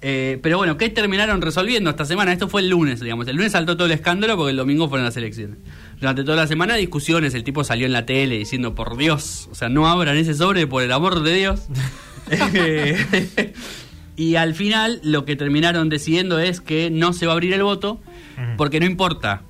Eh, 0.00 0.38
pero 0.42 0.58
bueno, 0.58 0.76
¿qué 0.76 0.88
terminaron 0.90 1.42
resolviendo 1.42 1.90
esta 1.90 2.04
semana? 2.04 2.32
Esto 2.32 2.48
fue 2.48 2.60
el 2.60 2.68
lunes, 2.68 3.00
digamos. 3.00 3.26
El 3.26 3.36
lunes 3.36 3.52
saltó 3.52 3.76
todo 3.76 3.86
el 3.86 3.92
escándalo 3.92 4.36
porque 4.36 4.52
el 4.52 4.56
domingo 4.56 4.88
fueron 4.88 5.04
las 5.04 5.16
elecciones. 5.16 5.58
Durante 5.98 6.22
toda 6.22 6.36
la 6.36 6.46
semana 6.46 6.76
discusiones, 6.76 7.34
el 7.34 7.42
tipo 7.42 7.64
salió 7.64 7.86
en 7.86 7.92
la 7.92 8.06
tele 8.06 8.38
diciendo, 8.38 8.74
por 8.74 8.96
Dios, 8.96 9.48
o 9.50 9.54
sea, 9.54 9.68
no 9.68 9.88
abran 9.88 10.16
ese 10.16 10.34
sobre 10.34 10.66
por 10.66 10.82
el 10.82 10.92
amor 10.92 11.22
de 11.22 11.34
Dios. 11.34 11.62
Y 14.18 14.34
al 14.34 14.56
final 14.56 15.00
lo 15.04 15.24
que 15.24 15.36
terminaron 15.36 15.88
decidiendo 15.88 16.40
es 16.40 16.60
que 16.60 16.90
no 16.90 17.12
se 17.12 17.26
va 17.26 17.32
a 17.32 17.34
abrir 17.34 17.54
el 17.54 17.62
voto 17.62 18.00
porque 18.56 18.80
no 18.80 18.86
importa. 18.86 19.42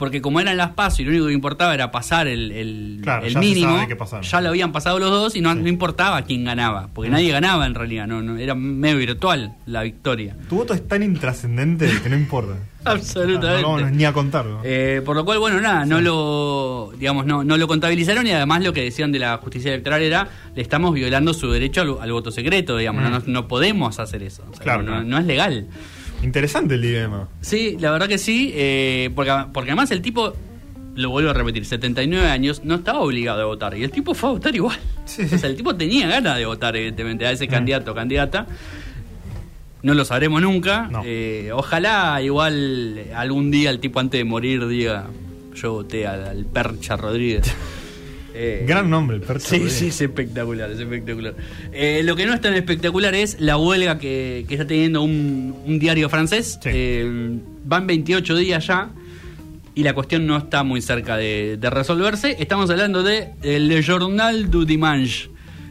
Porque 0.00 0.20
como 0.22 0.40
eran 0.40 0.56
las 0.56 0.70
pasos 0.70 1.00
y 1.00 1.04
lo 1.04 1.10
único 1.10 1.26
que 1.26 1.32
importaba 1.34 1.74
era 1.74 1.90
pasar 1.92 2.26
el, 2.26 2.50
el- 2.52 3.00
Claro, 3.02 3.26
el 3.26 3.34
ya 3.34 3.38
mínimo, 3.40 3.86
ya 4.22 4.40
lo 4.40 4.48
habían 4.48 4.72
pasado 4.72 4.98
los 4.98 5.10
dos 5.10 5.36
y 5.36 5.40
no, 5.42 5.52
Sí. 5.52 5.58
no 5.60 5.68
importaba 5.68 6.22
quién 6.22 6.42
ganaba, 6.44 6.88
porque 6.94 7.10
nadie 7.10 7.30
ganaba 7.30 7.66
en 7.66 7.74
realidad, 7.74 8.06
no, 8.06 8.22
no 8.22 8.38
era 8.38 8.54
medio 8.54 8.96
virtual 8.96 9.54
la 9.66 9.82
victoria. 9.82 10.34
Tu 10.48 10.56
voto 10.56 10.72
es 10.72 10.88
tan 10.88 11.02
intrascendente 11.02 11.86
que 12.02 12.08
no 12.08 12.16
importa. 12.16 12.54
Absolutamente. 12.84 13.60
No, 13.62 13.78
no 13.78 13.90
ni 13.90 14.04
a 14.06 14.12
contarlo. 14.14 14.62
Eh, 14.64 15.02
por 15.04 15.14
lo 15.14 15.24
cual, 15.26 15.38
bueno, 15.38 15.60
nada, 15.60 15.84
no 15.84 16.00
lo 16.00 16.92
digamos 16.98 17.26
no, 17.26 17.44
no 17.44 17.58
lo 17.58 17.68
contabilizaron 17.68 18.26
y 18.26 18.30
además 18.32 18.64
lo 18.64 18.72
que 18.72 18.82
decían 18.82 19.12
de 19.12 19.18
la 19.18 19.36
justicia 19.36 19.70
electoral 19.72 20.00
era 20.02 20.28
le 20.56 20.62
estamos 20.62 20.94
violando 20.94 21.34
su 21.34 21.50
derecho 21.50 21.82
al, 21.82 21.96
al 22.00 22.12
voto 22.12 22.30
secreto, 22.30 22.78
digamos, 22.78 23.04
Mm. 23.04 23.10
no, 23.12 23.22
no 23.26 23.48
podemos 23.48 23.98
hacer 23.98 24.22
eso, 24.22 24.44
o 24.50 24.54
sea, 24.54 24.62
Claro, 24.62 24.82
no, 24.82 24.92
claro. 24.92 25.04
no 25.04 25.18
es 25.18 25.26
legal. 25.26 25.66
Interesante 26.22 26.74
el 26.74 26.82
dilema. 26.82 27.28
Sí, 27.40 27.76
la 27.80 27.90
verdad 27.90 28.08
que 28.08 28.18
sí, 28.18 28.52
eh, 28.54 29.10
porque, 29.14 29.32
porque 29.52 29.70
además 29.70 29.90
el 29.90 30.02
tipo, 30.02 30.34
lo 30.94 31.10
vuelvo 31.10 31.30
a 31.30 31.32
repetir, 31.32 31.64
79 31.64 32.28
años, 32.28 32.62
no 32.64 32.74
estaba 32.76 33.00
obligado 33.00 33.42
a 33.42 33.44
votar 33.46 33.76
y 33.76 33.82
el 33.84 33.90
tipo 33.90 34.14
fue 34.14 34.28
a 34.30 34.32
votar 34.32 34.54
igual. 34.54 34.78
Sí. 35.06 35.22
O 35.22 35.38
sea, 35.38 35.48
el 35.48 35.56
tipo 35.56 35.74
tenía 35.74 36.06
ganas 36.08 36.36
de 36.36 36.46
votar, 36.46 36.76
evidentemente, 36.76 37.26
a 37.26 37.32
ese 37.32 37.46
Mm. 37.46 37.50
candidato 37.50 37.92
o 37.92 37.94
candidata. 37.94 38.46
No 39.82 39.94
lo 39.94 40.04
sabremos 40.04 40.42
nunca. 40.42 40.88
No. 40.92 41.02
Eh, 41.06 41.50
ojalá 41.54 42.20
igual 42.22 42.98
eh, 42.98 43.12
algún 43.14 43.50
día 43.50 43.70
el 43.70 43.80
tipo 43.80 43.98
antes 43.98 44.18
de 44.18 44.24
morir 44.24 44.66
diga, 44.68 45.06
yo 45.54 45.72
voté 45.72 46.06
al, 46.06 46.24
al 46.28 46.44
Percha 46.44 46.96
Rodríguez. 46.96 47.50
Eh, 48.42 48.64
Gran 48.66 48.88
nombre, 48.88 49.20
Percha 49.20 49.48
Sí, 49.50 49.68
sí, 49.68 49.88
es 49.88 50.00
espectacular, 50.00 50.70
es 50.70 50.80
espectacular. 50.80 51.34
Eh, 51.72 52.00
lo 52.04 52.16
que 52.16 52.24
no 52.24 52.32
es 52.32 52.40
tan 52.40 52.54
espectacular 52.54 53.14
es 53.14 53.38
la 53.38 53.58
huelga 53.58 53.98
que, 53.98 54.46
que 54.48 54.54
está 54.54 54.66
teniendo 54.66 55.02
un, 55.02 55.54
un 55.66 55.78
diario 55.78 56.08
francés. 56.08 56.58
Sí. 56.62 56.70
Eh, 56.72 57.38
van 57.64 57.86
28 57.86 58.34
días 58.36 58.66
ya 58.66 58.88
y 59.74 59.82
la 59.82 59.92
cuestión 59.92 60.26
no 60.26 60.38
está 60.38 60.62
muy 60.62 60.80
cerca 60.80 61.16
de, 61.18 61.58
de 61.58 61.68
resolverse. 61.70 62.36
Estamos 62.40 62.70
hablando 62.70 63.02
de 63.02 63.28
Le 63.42 63.82
Journal 63.82 64.50
du 64.50 64.64
Dimanche. 64.64 65.28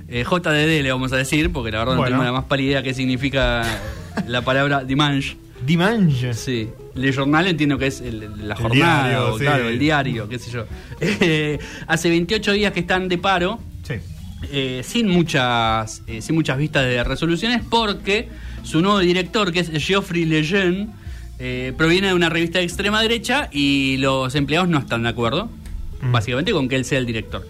JDD 0.07 0.81
le 0.83 0.91
vamos 0.91 1.11
a 1.13 1.17
decir, 1.17 1.51
porque 1.51 1.71
la 1.71 1.79
verdad 1.79 1.93
no 1.93 1.99
Bueno. 2.01 2.15
tengo 2.17 2.23
la 2.23 2.31
más 2.31 2.45
pálida 2.45 2.67
idea 2.69 2.83
qué 2.83 2.93
significa 2.93 3.63
la 4.27 4.41
palabra 4.43 4.83
Dimanche. 4.83 5.37
Dimanche. 5.65 6.33
Sí, 6.33 6.69
Le 6.95 7.11
Journal 7.11 7.47
entiendo 7.47 7.77
que 7.77 7.87
es 7.87 8.01
el- 8.01 8.23
el- 8.23 8.47
la 8.47 8.55
jornada, 8.55 9.07
diario, 9.09 9.33
o, 9.33 9.37
sí. 9.37 9.43
claro, 9.45 9.69
el 9.69 9.79
diario, 9.79 10.27
qué 10.29 10.39
sé 10.39 10.51
yo. 10.51 10.65
Eh, 11.01 11.59
hace 11.87 12.09
28 12.09 12.51
días 12.53 12.73
que 12.73 12.79
están 12.81 13.07
de 13.07 13.17
paro, 13.17 13.59
Sí. 13.83 13.95
eh, 14.51 14.81
sin 14.83 15.07
muchas 15.09 16.01
eh, 16.07 16.21
sin 16.21 16.35
muchas 16.35 16.57
vistas 16.57 16.83
de 16.85 17.03
resoluciones 17.03 17.61
porque 17.69 18.27
su 18.63 18.81
nuevo 18.81 18.99
director 18.99 19.51
que 19.51 19.59
es 19.61 19.69
Geoffrey 19.85 20.25
Lejeune 20.25 20.87
proviene 21.77 22.07
de 22.07 22.13
una 22.13 22.27
revista 22.29 22.59
de 22.59 22.65
extrema 22.65 23.01
derecha 23.01 23.47
y 23.51 23.95
los 23.97 24.35
empleados 24.35 24.67
no 24.67 24.77
están 24.79 25.03
de 25.03 25.09
acuerdo 25.09 25.49
Mm. 26.01 26.11
básicamente 26.11 26.51
con 26.51 26.67
que 26.69 26.75
él 26.75 26.83
sea 26.85 26.97
el 26.99 27.05
director 27.05 27.45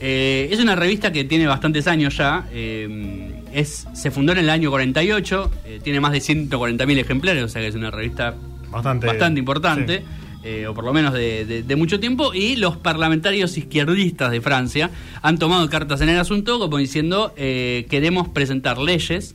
es 0.00 0.58
una 0.60 0.74
revista 0.76 1.12
que 1.12 1.24
tiene 1.24 1.46
bastantes 1.46 1.86
años 1.86 2.16
ya 2.16 2.46
es 2.52 3.86
se 3.94 4.10
fundó 4.10 4.32
en 4.32 4.38
el 4.38 4.50
año 4.50 4.70
48 4.70 5.50
eh, 5.66 5.80
tiene 5.82 6.00
más 6.00 6.12
de 6.12 6.20
140.000 6.20 6.98
ejemplares 6.98 7.42
o 7.44 7.48
sea 7.48 7.60
que 7.62 7.68
es 7.68 7.74
una 7.74 7.90
revista 7.90 8.34
Bastante. 8.70 9.06
bastante 9.06 9.38
importante, 9.40 9.98
sí. 9.98 10.04
eh, 10.44 10.66
o 10.66 10.74
por 10.74 10.84
lo 10.84 10.92
menos 10.92 11.12
de, 11.12 11.44
de- 11.44 11.62
de 11.62 11.76
mucho 11.76 11.98
tiempo, 12.00 12.32
y 12.34 12.56
los 12.56 12.76
parlamentarios 12.76 13.56
izquierdistas 13.58 14.30
de 14.30 14.40
Francia 14.40 14.90
han 15.22 15.38
tomado 15.38 15.68
cartas 15.68 16.00
en 16.00 16.08
el 16.08 16.18
asunto 16.18 16.58
como 16.58 16.76
diciendo 16.78 17.32
eh, 17.36 17.86
queremos 17.90 18.28
presentar 18.28 18.78
leyes 18.78 19.34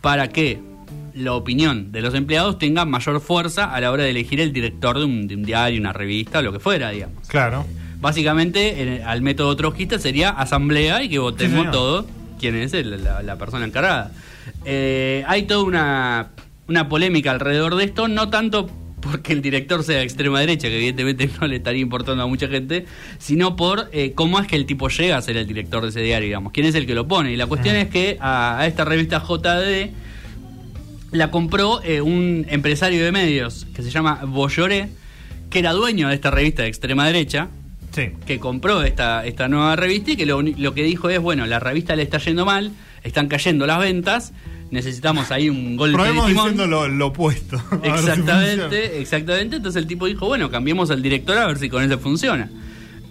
para 0.00 0.28
que 0.28 0.60
la 1.14 1.32
opinión 1.34 1.90
de 1.90 2.00
los 2.00 2.14
empleados 2.14 2.58
tenga 2.58 2.84
mayor 2.84 3.20
fuerza 3.20 3.74
a 3.74 3.80
la 3.80 3.90
hora 3.90 4.04
de 4.04 4.10
elegir 4.10 4.40
el 4.40 4.52
director 4.52 4.98
de 4.98 5.04
un, 5.04 5.26
de 5.26 5.34
un 5.34 5.42
diario, 5.42 5.80
una 5.80 5.92
revista, 5.92 6.40
lo 6.42 6.52
que 6.52 6.60
fuera, 6.60 6.90
digamos. 6.90 7.26
Claro. 7.26 7.66
Básicamente, 8.00 8.80
en- 8.80 9.02
al 9.02 9.22
método 9.22 9.56
trotskista 9.56 9.98
sería 9.98 10.30
asamblea 10.30 11.02
y 11.02 11.08
que 11.08 11.18
votemos 11.18 11.56
señor. 11.58 11.72
todos 11.72 12.06
quién 12.38 12.54
es 12.54 12.72
el- 12.74 13.02
la, 13.02 13.22
la 13.24 13.36
persona 13.36 13.64
encargada. 13.66 14.12
Eh, 14.64 15.24
hay 15.26 15.42
toda 15.42 15.64
una, 15.64 16.28
una 16.68 16.88
polémica 16.88 17.30
alrededor 17.30 17.74
de 17.76 17.84
esto, 17.84 18.08
no 18.08 18.28
tanto 18.28 18.70
porque 19.00 19.32
el 19.32 19.42
director 19.42 19.82
sea 19.84 19.98
de 19.98 20.02
extrema 20.02 20.40
derecha, 20.40 20.68
que 20.68 20.76
evidentemente 20.76 21.30
no 21.40 21.46
le 21.46 21.56
estaría 21.56 21.80
importando 21.80 22.22
a 22.22 22.26
mucha 22.26 22.48
gente, 22.48 22.84
sino 23.18 23.56
por 23.56 23.88
eh, 23.92 24.12
cómo 24.14 24.38
es 24.40 24.46
que 24.46 24.56
el 24.56 24.66
tipo 24.66 24.88
llega 24.88 25.16
a 25.16 25.22
ser 25.22 25.36
el 25.36 25.46
director 25.46 25.82
de 25.82 25.88
ese 25.90 26.00
diario, 26.02 26.26
digamos, 26.26 26.52
quién 26.52 26.66
es 26.66 26.74
el 26.74 26.86
que 26.86 26.94
lo 26.94 27.06
pone. 27.08 27.32
Y 27.32 27.36
la 27.36 27.46
cuestión 27.46 27.76
es 27.76 27.88
que 27.88 28.18
a, 28.20 28.58
a 28.58 28.66
esta 28.66 28.84
revista 28.84 29.22
JD 29.26 29.90
la 31.12 31.30
compró 31.30 31.82
eh, 31.82 32.00
un 32.00 32.44
empresario 32.48 33.02
de 33.04 33.12
medios 33.12 33.66
que 33.74 33.82
se 33.82 33.90
llama 33.90 34.20
Bolloré, 34.26 34.88
que 35.48 35.60
era 35.60 35.72
dueño 35.72 36.08
de 36.08 36.14
esta 36.14 36.30
revista 36.30 36.62
de 36.62 36.68
extrema 36.68 37.06
derecha, 37.06 37.48
Sí. 37.90 38.10
que 38.26 38.38
compró 38.38 38.82
esta, 38.82 39.24
esta 39.24 39.48
nueva 39.48 39.74
revista 39.74 40.10
y 40.10 40.16
que 40.16 40.26
lo, 40.26 40.42
lo 40.42 40.74
que 40.74 40.82
dijo 40.82 41.08
es, 41.08 41.18
bueno, 41.20 41.46
la 41.46 41.58
revista 41.58 41.96
le 41.96 42.02
está 42.02 42.18
yendo 42.18 42.44
mal, 42.44 42.70
están 43.02 43.28
cayendo 43.28 43.66
las 43.66 43.78
ventas, 43.78 44.34
necesitamos 44.70 45.30
ahí 45.30 45.48
un 45.48 45.76
golpe 45.76 45.94
Probemos 45.96 46.26
de 46.26 46.32
timón. 46.32 46.50
diciendo 46.50 46.66
lo, 46.66 46.88
lo 46.88 47.06
opuesto. 47.08 47.56
Si. 47.82 47.88
Exactamente, 47.88 49.00
exactamente. 49.00 49.56
Entonces 49.56 49.80
el 49.82 49.88
tipo 49.88 50.06
dijo, 50.06 50.26
bueno, 50.26 50.50
cambiemos 50.50 50.90
al 50.90 51.02
director 51.02 51.36
a 51.38 51.46
ver 51.46 51.58
si 51.58 51.68
con 51.68 51.82
eso 51.82 51.98
funciona. 51.98 52.50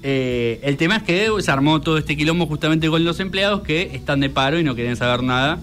Eh, 0.04 0.60
el 0.64 0.78
tema 0.78 0.98
es 0.98 1.04
que 1.04 1.28
se 1.40 1.52
armó 1.52 1.82
todo 1.82 1.98
este 1.98 2.16
quilombo 2.16 2.46
justamente 2.46 2.88
con 2.90 3.04
los 3.04 3.20
empleados 3.20 3.62
que 3.62 3.96
están 3.96 4.20
de 4.20 4.30
paro 4.30 4.60
y 4.60 4.64
no 4.64 4.76
quieren 4.76 4.96
saber 4.96 5.24
nada 5.24 5.60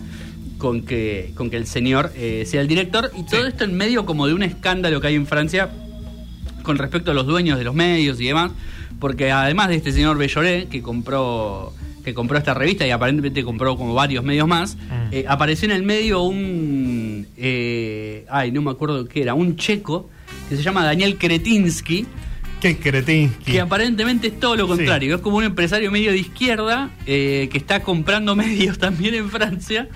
con 0.58 0.82
que, 0.82 1.30
con 1.36 1.50
que 1.50 1.56
el 1.56 1.66
señor 1.66 2.12
eh, 2.16 2.44
sea 2.46 2.60
el 2.60 2.66
director. 2.68 3.10
Y 3.16 3.22
todo 3.24 3.42
Sí. 3.42 3.46
esto 3.48 3.64
en 3.64 3.76
medio 3.76 4.04
como 4.06 4.26
de 4.26 4.34
un 4.34 4.42
escándalo 4.42 5.00
que 5.00 5.06
hay 5.08 5.14
en 5.14 5.26
Francia 5.26 5.70
con 6.62 6.78
respecto 6.78 7.10
a 7.10 7.14
los 7.14 7.26
dueños 7.26 7.58
de 7.58 7.64
los 7.64 7.74
medios 7.74 8.20
y 8.20 8.26
demás, 8.26 8.50
porque 8.98 9.30
además 9.30 9.68
de 9.68 9.76
este 9.76 9.92
señor 9.92 10.16
Belloré, 10.18 10.66
que 10.70 10.80
compró 10.82 11.72
que 12.04 12.12
compró 12.14 12.36
esta 12.38 12.54
revista 12.54 12.86
y 12.86 12.90
aparentemente 12.90 13.42
compró 13.44 13.76
como 13.76 13.94
varios 13.94 14.22
medios 14.24 14.46
más, 14.46 14.76
Mm. 14.76 15.12
eh, 15.12 15.24
apareció 15.28 15.66
en 15.66 15.72
el 15.76 15.82
medio 15.82 16.22
un... 16.22 17.26
eh, 17.36 18.24
ay, 18.30 18.52
no 18.52 18.62
me 18.62 18.70
acuerdo 18.70 19.06
qué 19.08 19.22
era, 19.22 19.34
un 19.34 19.56
checo 19.56 20.08
que 20.48 20.56
se 20.56 20.62
llama 20.62 20.84
Daniel 20.84 21.16
Kretinsky, 21.16 22.06
Qué 22.60 22.76
Kretinsky. 22.78 23.52
que 23.52 23.60
aparentemente 23.60 24.28
es 24.28 24.40
todo 24.40 24.56
lo 24.56 24.66
contrario. 24.66 25.16
Es 25.16 25.20
como 25.20 25.36
un 25.38 25.44
empresario 25.44 25.90
medio 25.90 26.12
de 26.12 26.18
izquierda 26.18 26.90
eh, 27.06 27.48
que 27.52 27.58
está 27.58 27.82
comprando 27.82 28.34
medios 28.44 28.78
también 28.78 29.14
en 29.14 29.28
Francia 29.30 29.88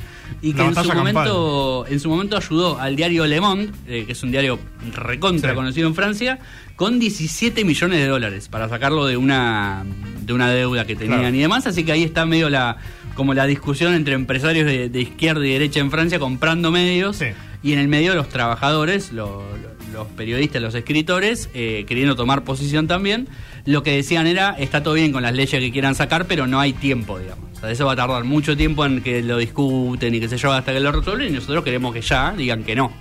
y 0.42 0.52
que 0.52 0.62
en 0.62 0.74
su, 0.74 0.92
momento, 0.92 1.86
en 1.88 1.98
su 2.00 2.08
momento 2.10 2.36
ayudó 2.36 2.78
al 2.78 2.94
diario 2.94 3.26
Le 3.26 3.40
Monde, 3.40 3.70
eh, 3.86 4.04
que 4.06 4.12
es 4.12 4.22
un 4.22 4.30
diario 4.30 4.58
recontra 4.94 5.50
Sí. 5.50 5.56
conocido 5.56 5.88
en 5.88 5.94
Francia, 5.94 6.38
con 6.76 6.98
17 6.98 7.64
millones 7.64 7.98
de 8.00 8.06
dólares 8.06 8.48
para 8.48 8.68
sacarlo 8.68 9.06
de 9.06 9.16
una, 9.16 9.84
de 10.28 10.32
una 10.34 10.48
deuda 10.50 10.84
que 10.86 10.94
tenían 10.94 11.18
Claro. 11.20 11.34
y 11.34 11.40
demás. 11.40 11.66
Así 11.66 11.84
que 11.84 11.90
ahí 11.90 12.04
está 12.04 12.24
medio 12.24 12.48
la 12.50 12.76
como 13.14 13.34
la 13.34 13.46
discusión 13.46 13.94
entre 13.94 14.14
empresarios 14.14 14.64
de, 14.66 14.88
de 14.88 15.00
izquierda 15.00 15.44
y 15.44 15.50
derecha 15.52 15.80
en 15.80 15.90
Francia 15.90 16.20
comprando 16.20 16.70
medios 16.70 17.16
Sí. 17.16 17.24
y 17.64 17.72
en 17.72 17.80
el 17.80 17.88
medio 17.88 18.14
los 18.14 18.28
trabajadores, 18.28 19.10
lo- 19.12 19.42
lo- 19.56 19.78
los 19.92 20.06
periodistas, 20.08 20.62
los 20.62 20.74
escritores, 20.76 21.48
eh, 21.54 21.84
queriendo 21.88 22.14
tomar 22.14 22.44
posición 22.44 22.86
también. 22.86 23.26
Lo 23.64 23.82
que 23.82 23.96
decían 23.96 24.26
era, 24.28 24.50
está 24.58 24.82
todo 24.84 24.94
bien 24.94 25.10
con 25.12 25.22
las 25.22 25.32
leyes 25.34 25.50
que 25.60 25.72
quieran 25.72 25.94
sacar, 25.96 26.26
pero 26.26 26.46
no 26.46 26.60
hay 26.60 26.72
tiempo, 26.74 27.18
digamos. 27.18 27.44
O 27.56 27.60
sea, 27.60 27.70
eso 27.72 27.86
va 27.86 27.92
a 27.94 27.96
tardar 27.96 28.22
mucho 28.22 28.56
tiempo 28.56 28.84
en 28.86 29.00
que 29.02 29.22
lo 29.22 29.38
discuten 29.38 30.14
y 30.14 30.20
qué 30.20 30.28
sé 30.28 30.36
yo, 30.36 30.52
hasta 30.52 30.72
que 30.72 30.78
lo 30.80 30.92
resuelven. 30.92 31.28
Y 31.28 31.32
nosotros 31.32 31.64
queremos 31.64 31.92
que 31.92 32.02
ya 32.02 32.32
digan 32.36 32.62
que 32.62 32.76
no 32.76 32.92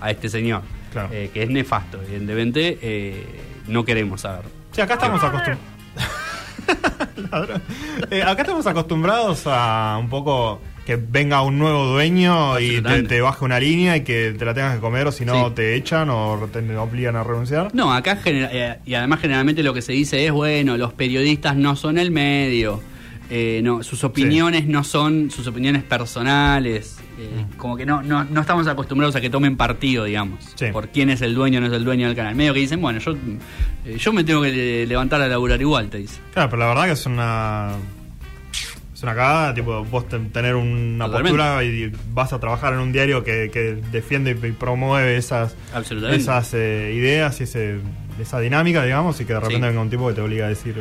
a 0.00 0.10
este 0.10 0.28
señor, 0.28 0.62
Claro. 0.92 1.08
eh, 1.12 1.30
que 1.32 1.44
es 1.44 1.48
nefasto, 1.48 2.02
evidentemente. 2.02 2.78
eh, 2.82 3.24
no 3.68 3.84
queremos 3.84 4.20
saber. 4.20 4.42
Sí, 4.72 4.80
acá 4.82 4.94
estamos 4.94 5.22
acostumbrados. 5.22 5.58
Eh, 8.10 8.22
acá 8.22 8.42
estamos 8.42 8.66
acostumbrados 8.66 9.42
a 9.46 9.96
un 9.98 10.08
poco 10.08 10.60
que 10.86 10.96
venga 10.96 11.42
un 11.42 11.58
nuevo 11.58 11.84
dueño 11.86 12.60
y 12.60 12.80
te, 12.80 13.20
baje 13.20 13.44
una 13.44 13.58
línea 13.58 13.96
y 13.96 14.02
que 14.04 14.34
te 14.38 14.44
la 14.44 14.54
tengas 14.54 14.74
que 14.76 14.80
comer 14.80 15.06
o 15.06 15.12
si 15.12 15.24
no 15.24 15.48
Sí. 15.48 15.54
te 15.54 15.74
echan 15.74 16.10
o 16.10 16.48
te 16.52 16.58
obligan 16.76 17.16
a 17.16 17.24
renunciar. 17.24 17.74
No, 17.74 17.92
acá 17.92 18.18
eh, 18.26 18.78
y 18.84 18.94
además 18.94 19.20
generalmente 19.20 19.62
lo 19.62 19.72
que 19.74 19.82
se 19.82 19.92
dice 19.92 20.24
es, 20.26 20.32
bueno, 20.32 20.76
los 20.76 20.92
periodistas 20.92 21.56
no 21.56 21.74
son 21.74 21.98
el 21.98 22.10
medio, 22.10 22.80
eh, 23.30 23.60
no, 23.64 23.82
sus 23.82 24.04
opiniones 24.04 24.66
no 24.66 24.84
son 24.84 25.30
sus 25.30 25.46
opiniones 25.46 25.82
personales, 25.82 26.98
eh, 27.18 27.46
como 27.56 27.76
que 27.76 27.86
no, 27.86 28.02
no, 28.02 28.24
no 28.24 28.40
estamos 28.40 28.66
acostumbrados 28.66 29.16
a 29.16 29.20
que 29.20 29.30
tomen 29.30 29.56
partido, 29.56 30.04
digamos, 30.04 30.44
Sí. 30.56 30.66
por 30.72 30.88
quién 30.88 31.10
es 31.10 31.22
el 31.22 31.34
dueño 31.34 31.58
o 31.58 31.60
no 31.62 31.66
es 31.68 31.72
el 31.72 31.84
dueño 31.84 32.06
del 32.06 32.16
canal. 32.16 32.34
Medio 32.34 32.52
que 32.54 32.60
dicen, 32.60 32.80
bueno, 32.80 32.98
yo, 33.00 33.12
eh, 33.86 33.96
yo 33.98 34.12
me 34.12 34.24
tengo 34.24 34.42
que 34.42 34.50
le- 34.52 34.86
levantar 34.86 35.20
a 35.22 35.28
laburar 35.28 35.60
igual, 35.60 35.88
te 35.88 35.98
dice. 35.98 36.20
Claro, 36.32 36.50
pero 36.50 36.60
la 36.62 36.68
verdad 36.68 36.84
que 36.86 36.92
es 36.92 37.06
una. 37.06 37.70
Es 38.94 39.02
una 39.02 39.14
cagada, 39.14 39.52
tipo, 39.52 39.84
vos 39.84 40.08
ten- 40.08 40.30
tener 40.30 40.54
una 40.54 41.06
Totalmente. 41.06 41.36
postura 41.36 41.64
y 41.64 41.92
vas 42.12 42.32
a 42.32 42.38
trabajar 42.38 42.74
en 42.74 42.78
un 42.78 42.92
diario 42.92 43.24
que, 43.24 43.50
que 43.52 43.76
defiende 43.90 44.30
y 44.40 44.52
promueve 44.52 45.16
esas, 45.16 45.56
esas 46.12 46.54
ideas 46.54 47.40
y 47.40 47.44
ese, 47.44 47.78
esa 48.20 48.38
dinámica, 48.38 48.84
digamos, 48.84 49.20
y 49.20 49.24
que 49.24 49.32
de 49.32 49.40
repente 49.40 49.60
Sí. 49.62 49.66
venga 49.68 49.80
un 49.80 49.90
tipo 49.90 50.06
que 50.08 50.14
te 50.14 50.20
obliga 50.20 50.46
a 50.46 50.48
decir 50.48 50.76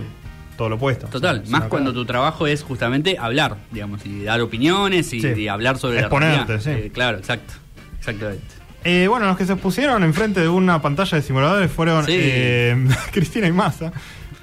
todo 0.57 0.69
lo 0.69 0.75
opuesto. 0.75 1.07
Total, 1.07 1.35
O 1.35 1.39
sea, 1.39 1.43
es 1.45 1.49
más 1.49 1.63
cuando 1.63 1.93
tu 1.93 2.05
trabajo 2.05 2.45
es 2.47 2.63
justamente 2.63 3.17
hablar, 3.19 3.57
digamos, 3.71 4.05
y 4.05 4.23
dar 4.23 4.39
opiniones 4.41 5.11
y, 5.13 5.21
Sí. 5.21 5.27
y 5.35 5.47
hablar 5.47 5.77
sobre 5.77 5.99
Exponerte, 5.99 6.35
la 6.37 6.45
realidad. 6.59 6.61
sí. 6.63 6.69
Eh, 6.87 6.91
claro, 6.93 7.17
exacto, 7.17 7.53
exactamente. 7.99 8.43
Eh, 8.85 9.07
bueno, 9.09 9.25
los 9.27 9.37
que 9.37 9.45
se 9.45 9.55
pusieron 9.55 10.03
enfrente 10.03 10.41
de 10.41 10.49
una 10.49 10.81
pantalla 10.81 11.17
de 11.17 11.21
simuladores 11.23 11.71
fueron 11.71 12.05
Sí. 12.05 12.11
eh, 12.15 12.87
Cristina 13.13 13.47
y 13.47 13.51
Massa, 13.51 13.91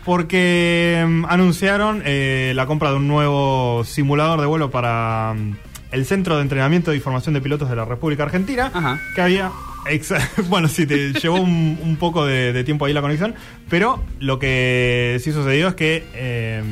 porque 0.05 1.05
mm, 1.07 1.25
anunciaron 1.27 2.03
eh, 2.05 2.53
la 2.57 2.67
compra 2.67 2.91
de 2.91 2.97
un 2.97 3.07
nuevo 3.09 3.83
simulador 3.85 4.41
de 4.41 4.47
vuelo 4.47 4.71
para 4.71 5.35
mm, 5.37 5.57
el 5.91 6.07
Centro 6.07 6.37
de 6.37 6.43
Entrenamiento 6.43 6.95
y 6.95 7.01
Formación 7.01 7.35
de 7.35 7.41
Pilotos 7.41 7.69
de 7.69 7.77
la 7.77 7.85
República 7.85 8.23
Argentina, 8.25 8.71
Ajá. 8.73 9.01
que 9.15 9.21
había... 9.21 9.51
Bueno, 10.49 10.69
sí, 10.69 10.87
te 10.87 11.13
llevó 11.15 11.41
un, 11.41 11.79
un 11.83 11.97
poco 11.97 12.27
de, 12.27 12.53
de 12.53 12.65
tiempo 12.65 12.85
ahí 12.85 12.93
la 12.93 13.01
conexión, 13.01 13.35
pero 13.69 14.03
lo 14.19 14.39
que 14.39 15.19
sí 15.23 15.33
sucedió 15.33 15.69
es 15.69 15.75
que 15.75 16.07
eh, 16.15 16.63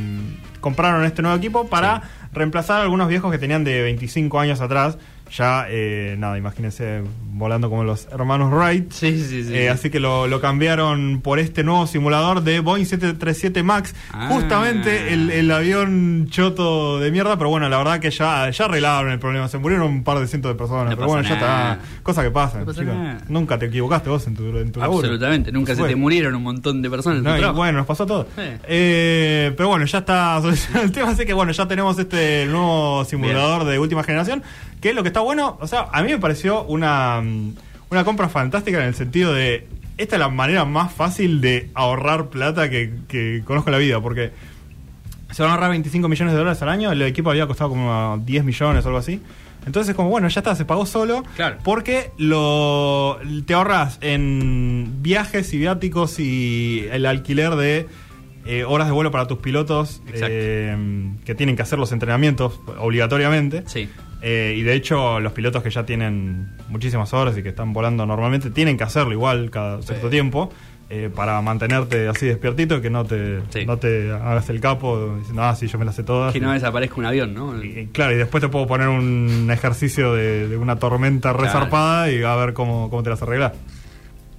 compraron 0.61 1.05
este 1.05 1.23
nuevo 1.23 1.37
equipo 1.37 1.69
para 1.69 2.03
reemplazar 2.33 2.81
a 2.81 2.83
algunos 2.83 3.09
viejos 3.09 3.33
que 3.33 3.39
tenían 3.39 3.65
de 3.65 3.83
25 3.83 4.39
años 4.41 4.61
atrás. 4.61 4.99
Ya, 5.31 5.67
eh, 5.69 6.17
nada, 6.19 6.39
imagínense 6.39 7.03
volando 7.33 7.71
como 7.71 7.85
los 7.85 8.09
hermanos 8.11 8.53
Wright. 8.53 8.91
Sí, 8.93 9.23
sí, 9.23 9.45
sí. 9.45 9.55
Eh, 9.55 9.69
así 9.69 9.91
que 9.91 10.01
lo, 10.01 10.27
lo 10.27 10.41
cambiaron 10.41 11.21
por 11.23 11.39
este 11.39 11.63
nuevo 11.63 11.87
simulador 11.87 12.43
de 12.43 12.61
Boeing 12.61 12.85
737 12.85 13.63
MAX. 13.63 13.95
Ah. 14.13 14.29
Justamente 14.31 15.13
el, 15.13 15.31
el 15.31 15.51
avión 15.51 16.27
choto 16.31 16.99
de 16.99 17.11
mierda, 17.11 17.37
pero 17.37 17.51
bueno, 17.51 17.69
la 17.69 17.79
verdad 17.79 18.01
que 18.01 18.11
ya, 18.11 18.51
ya 18.51 18.65
arreglaron 18.65 19.13
el 19.13 19.19
problema. 19.19 19.49
Se 19.49 19.59
murieron 19.59 19.87
un 19.87 20.05
par 20.05 20.19
de 20.19 20.27
cientos 20.27 20.51
de 20.53 20.57
personas, 20.59 20.91
No 20.91 20.97
pero 20.97 21.09
bueno, 21.09 21.29
ya 21.29 21.35
está. 21.35 21.79
Cosa 22.03 22.23
que 22.23 22.31
pasa, 22.31 22.65
No. 22.65 23.19
Nunca 23.29 23.59
te 23.59 23.67
equivocaste 23.67 24.09
vos 24.09 24.27
en 24.27 24.35
tu, 24.35 24.45
en 24.57 24.73
tu 24.73 24.81
laburo. 24.81 25.01
Absolutamente, 25.01 25.53
nunca 25.53 25.75
se 25.75 25.83
te 25.85 25.97
murieron 25.97 26.35
un 26.35 26.43
montón 26.43 26.83
de 26.83 26.91
personas 26.91 27.19
en 27.19 27.43
tu 27.43 27.53
bueno, 27.53 27.79
nos 27.79 27.87
pasó 27.87 28.07
todo. 28.07 28.27
Eh, 28.37 29.53
pero 29.57 29.69
bueno, 29.69 29.85
ya 29.85 29.99
está 29.99 30.39
solucionado 30.43 30.85
el 30.85 30.93
tema, 30.93 31.11
así 31.11 31.25
que 31.25 31.33
bueno, 31.33 31.53
ya 31.53 31.67
tenemos 31.67 31.99
este 31.99 32.47
nuevo 32.47 33.05
simulador 33.05 33.65
de 33.65 33.79
última 33.79 34.03
generación, 34.03 34.43
que 34.81 34.93
lo 34.93 35.03
que 35.03 35.09
está 35.09 35.21
bueno, 35.21 35.59
o 35.61 35.67
sea, 35.67 35.89
a 35.93 36.03
mí 36.03 36.11
me 36.11 36.19
pareció 36.19 36.65
una, 36.65 37.21
mm, 37.21 37.55
una 37.91 38.05
compra 38.05 38.29
fantástica 38.29 38.79
en 38.79 38.87
el 38.87 38.95
sentido 38.95 39.33
de, 39.33 39.67
esta 39.97 40.17
es 40.17 40.21
la 40.21 40.29
manera 40.29 40.65
más 40.65 40.93
fácil 40.93 41.41
de 41.41 41.71
ahorrar 41.75 42.29
plata 42.29 42.71
que, 42.71 42.93
que 43.09 43.43
conozco 43.45 43.71
en 43.71 43.73
la 43.73 43.79
vida, 43.79 44.01
porque 44.01 44.31
se 45.31 45.43
van 45.43 45.51
a 45.51 45.55
ahorrar 45.55 45.71
25 45.71 46.09
millones 46.09 46.33
de 46.33 46.39
dólares 46.39 46.63
al 46.63 46.69
año, 46.69 46.93
el 46.93 47.03
equipo 47.03 47.31
había 47.31 47.47
costado 47.47 47.71
como 47.71 48.21
10 48.25 48.45
millones 48.45 48.85
o 48.85 48.89
algo 48.89 48.99
así. 48.99 49.21
Entonces, 49.67 49.95
como 49.95 50.09
bueno, 50.09 50.29
ya 50.29 50.41
está, 50.41 50.55
se 50.55 50.65
pagó 50.65 50.87
solo. 50.87 51.25
Claro. 51.37 51.59
Porque 51.63 52.11
lo 52.17 53.19
te 53.45 53.53
ahorras 53.53 53.99
en 54.01 55.03
viajes 55.03 55.53
y 55.53 55.59
viáticos 55.59 56.19
y 56.19 56.87
el 56.91 57.05
alquiler 57.05 57.55
de 57.57 57.87
eh, 58.47 58.65
horas 58.65 58.87
de 58.87 58.95
vuelo 58.95 59.11
para 59.11 59.27
tus 59.27 59.39
pilotos 59.39 60.01
eh, 60.15 60.75
que 61.25 61.35
tienen 61.35 61.55
que 61.55 61.63
hacer 61.63 61.79
los 61.79 61.93
entrenamientos 61.93 62.59
obligatoriamente. 62.79 63.65
Sí. 63.67 63.91
Eh, 64.21 64.55
y 64.57 64.63
de 64.63 64.75
hecho, 64.75 65.21
los 65.21 65.33
pilotos 65.33 65.63
que 65.63 65.71
ya 65.71 65.85
tienen 65.87 66.49
muchísimas 66.69 67.13
horas 67.15 67.39
y 67.39 67.43
que 67.43 67.51
están 67.51 67.73
volando 67.73 68.05
normalmente 68.05 68.51
tienen 68.51 68.77
que 68.77 68.85
hacerlo 68.85 69.13
igual 69.13 69.51
cada 69.51 69.81
cierto 69.83 70.07
Sí. 70.09 70.11
tiempo 70.11 70.51
eh, 70.91 71.11
para 71.15 71.41
mantenerte 71.43 72.09
así 72.09 72.27
despiertito 72.27 72.77
y 72.79 72.81
que 72.81 72.89
no 72.91 73.05
te, 73.05 73.41
Sí. 73.51 73.67
no 73.67 73.77
te 73.77 74.11
hagas 74.11 74.49
el 74.49 74.59
capo 74.61 75.17
diciendo, 75.19 75.43
ah, 75.45 75.55
sí, 75.55 75.67
yo 75.69 75.79
me 75.79 75.85
las 75.85 75.95
sé 75.95 76.03
todas. 76.03 76.33
Que 76.33 76.41
no 76.41 76.51
desaparezca 76.53 76.97
un 76.97 77.05
avión, 77.05 77.35
¿no? 77.35 77.63
Y, 77.63 77.79
y 77.81 77.87
claro, 77.89 78.13
y 78.15 78.17
después 78.17 78.41
te 78.43 78.49
puedo 78.49 78.67
poner 78.67 78.89
un 78.89 79.51
ejercicio 79.53 80.15
de, 80.15 80.49
de 80.49 80.57
una 80.57 80.77
tormenta 80.77 81.31
Claro. 81.33 81.45
resarpada 81.45 82.11
y 82.11 82.23
a 82.23 82.35
ver 82.37 82.55
cómo, 82.55 82.89
cómo 82.91 83.03
te 83.03 83.11
las 83.11 83.21
arreglas. 83.23 83.53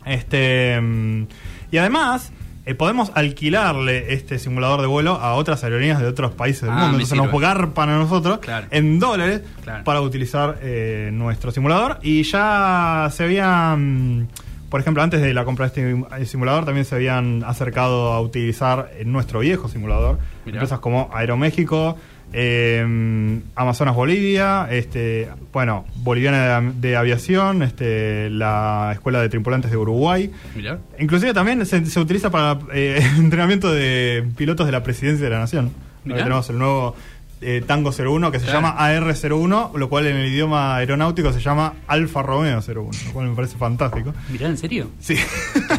Este, 0.05 0.79
mm, 0.81 1.23
y 1.71 1.77
además, 1.77 2.31
eh, 2.69 2.75
podemos 2.75 3.11
alquilarle 3.15 4.13
este 4.13 4.37
simulador 4.39 4.81
de 4.81 4.87
vuelo 4.87 5.13
a 5.15 5.33
otras 5.33 5.63
aerolíneas 5.63 5.99
de 5.99 6.07
otros 6.07 6.31
países 6.33 6.61
del 6.63 6.71
Ah, 6.71 6.73
mundo. 6.75 6.97
Entonces 6.97 7.17
nos 7.17 7.27
sirve. 7.27 7.41
garpan 7.41 7.89
a 7.89 7.97
nosotros 7.97 8.39
Claro. 8.39 8.67
en 8.71 8.99
dólares 8.99 9.41
Claro. 9.63 9.83
para 9.83 10.01
utilizar 10.01 10.59
eh, 10.61 11.09
nuestro 11.13 11.51
simulador. 11.51 11.99
Y 12.01 12.23
ya 12.23 13.09
se 13.11 13.23
habían, 13.23 14.27
por 14.69 14.81
ejemplo, 14.81 15.01
antes 15.03 15.21
de 15.21 15.33
la 15.33 15.45
compra 15.45 15.67
de 15.69 16.03
este 16.11 16.25
simulador, 16.25 16.65
también 16.65 16.85
se 16.85 16.95
habían 16.95 17.43
acercado 17.45 18.13
a 18.13 18.21
utilizar 18.21 18.91
nuestro 19.05 19.39
viejo 19.39 19.67
simulador. 19.67 20.19
Mirá. 20.45 20.57
Empresas 20.57 20.79
como 20.79 21.09
Aeroméxico, 21.13 21.97
eh, 22.33 23.39
Amazonas 23.55 23.95
Bolivia, 23.95 24.67
este, 24.69 25.29
bueno, 25.51 25.85
Boliviana 25.97 26.61
de, 26.61 26.71
de 26.89 26.95
Aviación, 26.97 27.63
este, 27.63 28.29
la 28.29 28.91
Escuela 28.93 29.21
de 29.21 29.29
Tripulantes 29.29 29.71
de 29.71 29.77
Uruguay. 29.77 30.31
Mirá. 30.55 30.79
Inclusive 30.99 31.33
también 31.33 31.65
se, 31.65 31.85
se 31.85 31.99
utiliza 31.99 32.29
para 32.29 32.59
eh, 32.73 32.99
entrenamiento 33.17 33.71
de 33.73 34.25
pilotos 34.37 34.65
de 34.65 34.71
la 34.71 34.83
Presidencia 34.83 35.23
de 35.25 35.31
la 35.31 35.39
Nación. 35.39 35.71
Mirá. 36.05 36.23
Tenemos 36.23 36.49
el 36.49 36.57
nuevo 36.59 36.95
eh, 37.41 37.63
Tango 37.65 37.91
01 37.91 38.31
que 38.31 38.39
se 38.39 38.45
Claro. 38.45 38.61
llama 38.61 38.77
AR01, 38.77 39.75
lo 39.77 39.89
cual 39.89 40.07
en 40.07 40.17
el 40.17 40.27
idioma 40.27 40.75
aeronáutico 40.75 41.31
se 41.33 41.39
llama 41.39 41.73
Alfa 41.87 42.21
Romeo 42.21 42.59
01, 42.61 42.89
lo 43.07 43.11
cual 43.13 43.27
me 43.29 43.35
parece 43.35 43.57
fantástico. 43.57 44.13
Mirá, 44.29 44.47
¿en 44.47 44.57
serio? 44.57 44.89
Sí. 44.99 45.15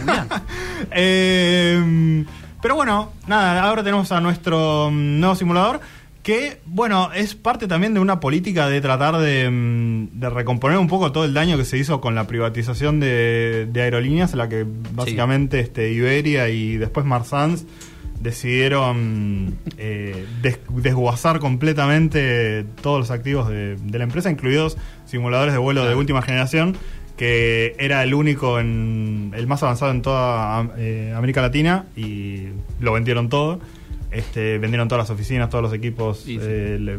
Mirá. 0.06 0.26
Eh, 0.92 2.24
pero 2.62 2.74
bueno, 2.74 3.12
nada, 3.26 3.62
ahora 3.62 3.82
tenemos 3.84 4.10
a 4.12 4.20
nuestro 4.20 4.90
mm, 4.90 5.20
nuevo 5.20 5.34
simulador 5.34 5.80
que, 6.22 6.60
bueno, 6.66 7.10
es 7.14 7.34
parte 7.34 7.66
también 7.66 7.94
de 7.94 8.00
una 8.00 8.20
política 8.20 8.68
de 8.68 8.80
tratar 8.80 9.16
de, 9.18 9.48
mm, 9.50 10.20
de 10.20 10.28
recomponer 10.30 10.76
un 10.78 10.86
poco 10.88 11.12
todo 11.12 11.24
el 11.24 11.32
daño 11.32 11.56
que 11.56 11.64
se 11.64 11.78
hizo 11.78 12.00
con 12.00 12.14
la 12.14 12.26
privatización 12.26 13.00
de, 13.00 13.66
de 13.72 13.82
aerolíneas, 13.82 14.32
en 14.32 14.38
la 14.38 14.48
que 14.48 14.66
básicamente 14.94 15.60
este, 15.60 15.92
Iberia 15.92 16.48
y 16.50 16.76
después 16.76 17.06
Marsans 17.06 17.64
decidieron 18.20 19.56
eh, 19.78 20.26
des- 20.42 20.60
desguazar 20.68 21.38
completamente 21.40 22.64
todos 22.82 22.98
los 23.00 23.10
activos 23.10 23.48
de, 23.48 23.76
de 23.76 23.98
la 23.98 24.04
empresa, 24.04 24.30
incluidos 24.30 24.76
simuladores 25.06 25.52
de 25.54 25.58
vuelo 25.58 25.84
de 25.86 25.94
última 25.94 26.22
generación, 26.22 26.76
que 27.16 27.74
era 27.78 28.02
el 28.02 28.14
único, 28.14 28.60
en, 28.60 29.32
el 29.36 29.46
más 29.46 29.62
avanzado 29.62 29.90
en 29.90 30.02
toda 30.02 30.70
eh, 30.78 31.12
América 31.16 31.42
Latina 31.42 31.86
y 31.96 32.48
lo 32.80 32.92
vendieron 32.92 33.28
todo. 33.28 33.60
Este, 34.10 34.58
vendieron 34.58 34.88
todas 34.88 35.04
las 35.08 35.10
oficinas, 35.10 35.48
todos 35.50 35.62
los 35.62 35.72
equipos, 35.72 36.18
sí. 36.20 36.36
eh, 36.40 36.78
le- 36.80 36.98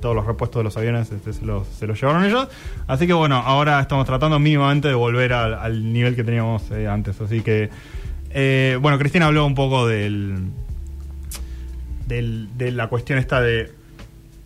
todos 0.00 0.14
los 0.16 0.24
repuestos 0.26 0.60
de 0.60 0.64
los 0.64 0.76
aviones 0.76 1.10
este, 1.12 1.32
se, 1.34 1.44
los, 1.44 1.68
se 1.68 1.86
los 1.86 2.00
llevaron 2.00 2.24
ellos. 2.24 2.48
Así 2.86 3.06
que 3.06 3.12
bueno, 3.12 3.36
ahora 3.36 3.78
estamos 3.80 4.06
tratando 4.06 4.38
mínimamente 4.38 4.88
de 4.88 4.94
volver 4.94 5.34
al, 5.34 5.52
al 5.54 5.92
nivel 5.92 6.16
que 6.16 6.24
teníamos 6.24 6.70
eh, 6.70 6.88
antes. 6.88 7.20
Así 7.20 7.40
que 7.42 7.68
Eh, 8.36 8.76
bueno, 8.80 8.98
Cristina 8.98 9.26
habló 9.26 9.46
un 9.46 9.54
poco 9.54 9.86
del, 9.86 10.36
del- 12.06 12.48
de 12.56 12.70
la 12.72 12.88
cuestión 12.88 13.18
esta 13.18 13.40
de 13.40 13.72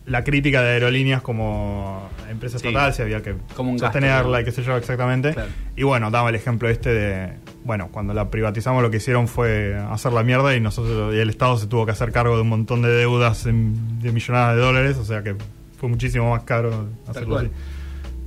la 0.05 0.23
crítica 0.23 0.61
de 0.61 0.69
aerolíneas 0.71 1.21
como 1.21 2.09
empresa 2.29 2.57
Sí. 2.59 2.67
estatal, 2.67 2.93
si 2.93 3.01
había 3.03 3.21
que 3.21 3.35
Como 3.55 3.69
un 3.71 3.77
gasto, 3.77 3.87
sostenerla 3.99 4.37
¿no? 4.37 4.41
y 4.41 4.45
qué 4.45 4.51
sé 4.51 4.63
yo 4.63 4.75
exactamente. 4.77 5.33
Claro. 5.33 5.49
Y 5.75 5.83
bueno, 5.83 6.09
daba 6.11 6.29
el 6.29 6.35
ejemplo 6.35 6.69
este 6.69 6.89
de, 6.93 7.33
bueno, 7.63 7.89
cuando 7.91 8.13
la 8.13 8.29
privatizamos 8.29 8.81
lo 8.81 8.89
que 8.91 8.97
hicieron 8.97 9.27
fue 9.27 9.75
hacer 9.89 10.13
la 10.13 10.23
mierda 10.23 10.55
y 10.55 10.59
nosotros 10.61 11.13
y 11.13 11.19
el 11.19 11.29
Estado 11.29 11.57
se 11.57 11.67
tuvo 11.67 11.85
que 11.85 11.91
hacer 11.91 12.11
cargo 12.11 12.35
de 12.35 12.41
un 12.43 12.49
montón 12.49 12.81
de 12.81 12.89
deudas 12.89 13.45
en- 13.45 13.99
de 14.01 14.11
millonadas 14.11 14.55
de 14.55 14.61
dólares, 14.61 14.97
o 14.97 15.05
sea 15.05 15.21
que 15.23 15.35
fue 15.79 15.89
muchísimo 15.89 16.31
más 16.31 16.43
caro 16.43 16.87
hacerlo 17.07 17.37
así. 17.39 17.49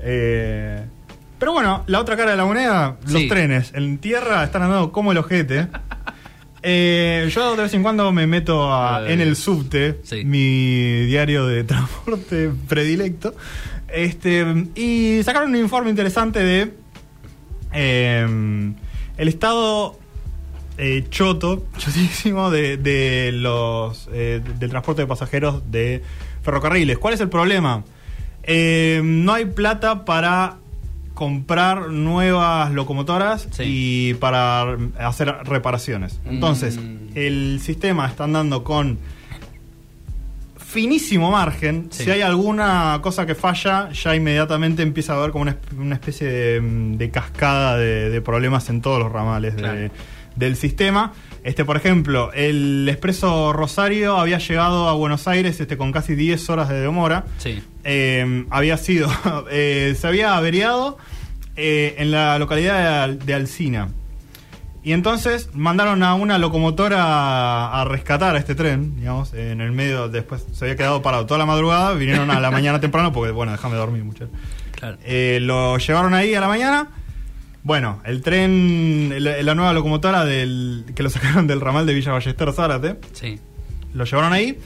Eh, 0.00 0.84
pero 1.38 1.52
bueno, 1.52 1.82
la 1.86 2.00
otra 2.00 2.16
cara 2.16 2.30
de 2.32 2.36
la 2.36 2.44
moneda, 2.44 2.96
los 3.08 3.26
trenes. 3.28 3.72
En 3.74 3.98
tierra 3.98 4.44
están 4.44 4.62
andando 4.62 4.92
como 4.92 5.12
el 5.12 5.18
ojete. 5.18 5.68
Eh, 6.64 7.28
yo 7.34 7.56
de 7.56 7.62
vez 7.64 7.74
en 7.74 7.82
cuando 7.82 8.12
me 8.12 8.28
meto 8.28 8.72
a- 8.72 9.10
en 9.10 9.20
el 9.20 9.34
subte, 9.34 9.98
Sí. 10.04 10.24
mi 10.24 11.06
diario 11.06 11.44
de 11.44 11.64
transporte 11.64 12.52
predilecto. 12.68 13.34
Este, 13.88 14.46
y 14.76 15.20
sacaron 15.24 15.50
un 15.50 15.56
informe 15.56 15.90
interesante 15.90 16.38
de 16.38 16.72
eh, 17.72 18.72
el 19.16 19.28
estado 19.28 19.98
eh, 20.78 21.04
choto, 21.10 21.64
chotísimo 21.78 22.50
de, 22.50 22.76
de 22.76 23.30
los 23.32 24.08
eh, 24.12 24.40
del 24.58 24.70
transporte 24.70 25.02
de 25.02 25.06
pasajeros 25.08 25.70
de 25.70 26.02
ferrocarriles. 26.42 26.98
¿Cuál 26.98 27.14
es 27.14 27.20
el 27.20 27.28
problema? 27.28 27.84
Eh, 28.44 29.00
no 29.04 29.32
hay 29.34 29.44
plata 29.44 30.04
para 30.04 30.56
comprar 31.14 31.90
nuevas 31.90 32.72
locomotoras 32.72 33.46
Sí. 33.52 33.62
y 33.66 34.14
para 34.14 34.76
hacer 34.98 35.28
reparaciones. 35.44 36.18
Entonces, 36.24 36.78
Mm. 36.78 36.96
el 37.14 37.60
sistema 37.62 38.06
está 38.08 38.24
andando 38.24 38.64
con 38.64 38.98
finísimo 40.72 41.30
margen. 41.30 41.88
Sí. 41.90 42.04
Si 42.04 42.10
hay 42.10 42.22
alguna 42.22 42.98
cosa 43.02 43.26
que 43.26 43.34
falla, 43.34 43.90
ya 43.92 44.14
inmediatamente 44.16 44.82
empieza 44.82 45.12
a 45.12 45.16
haber 45.18 45.30
como 45.30 45.42
una, 45.42 45.52
esp- 45.52 45.78
una 45.78 45.94
especie 45.94 46.26
de, 46.26 46.60
mm, 46.60 46.96
de 46.96 47.10
cascada 47.10 47.76
de, 47.76 48.10
de 48.10 48.20
problemas 48.20 48.68
en 48.70 48.80
todos 48.80 48.98
los 48.98 49.12
ramales 49.12 49.54
de- 49.56 49.90
del 50.36 50.56
sistema. 50.56 51.12
Este, 51.44 51.64
por 51.64 51.76
ejemplo, 51.76 52.32
el 52.32 52.88
expreso 52.88 53.52
Rosario 53.52 54.16
había 54.16 54.38
llegado 54.38 54.88
a 54.88 54.94
Buenos 54.94 55.28
Aires 55.28 55.60
este, 55.60 55.76
con 55.76 55.92
casi 55.92 56.14
10 56.14 56.48
horas 56.48 56.68
de 56.70 56.80
demora. 56.80 57.24
Sí. 57.38 57.62
Eh, 57.84 58.46
había 58.48 58.76
sido, 58.78 59.10
eh, 59.50 59.94
se 59.98 60.06
había 60.06 60.36
averiado 60.36 60.96
eh, 61.56 61.96
en 61.98 62.10
la 62.12 62.38
localidad 62.38 62.78
de, 62.78 62.88
Al- 62.88 63.18
de 63.26 63.34
Alcina. 63.34 63.88
Y 64.84 64.92
entonces 64.92 65.50
mandaron 65.54 66.02
a 66.02 66.14
una 66.14 66.38
locomotora 66.38 67.04
a, 67.04 67.80
a 67.80 67.84
rescatar 67.84 68.34
a 68.34 68.38
este 68.38 68.54
tren, 68.56 68.96
digamos, 68.96 69.32
en 69.32 69.60
el 69.60 69.70
medio, 69.72 70.08
después 70.08 70.44
se 70.52 70.64
había 70.64 70.76
quedado 70.76 71.02
parado 71.02 71.24
toda 71.26 71.38
la 71.38 71.46
madrugada, 71.46 71.92
vinieron 71.94 72.30
a 72.32 72.40
la 72.40 72.50
mañana 72.50 72.80
temprano 72.80 73.12
porque, 73.12 73.30
bueno, 73.30 73.52
déjame 73.52 73.76
dormir, 73.76 74.02
muchacho. 74.04 74.30
Claro. 74.72 74.96
Eh, 75.04 75.38
lo 75.40 75.78
llevaron 75.78 76.14
ahí 76.14 76.34
a 76.34 76.40
la 76.40 76.48
mañana. 76.48 76.88
Bueno, 77.62 78.00
el 78.04 78.22
tren, 78.22 79.14
la, 79.22 79.40
la 79.40 79.54
nueva 79.54 79.72
locomotora 79.72 80.24
del, 80.24 80.84
que 80.96 81.04
lo 81.04 81.10
sacaron 81.10 81.46
del 81.46 81.60
ramal 81.60 81.86
de 81.86 81.94
Villa 81.94 82.10
Ballester 82.10 82.52
Zárate, 82.52 82.96
Sí. 83.12 83.38
lo 83.94 84.04
llevaron 84.04 84.32
ahí. 84.32 84.58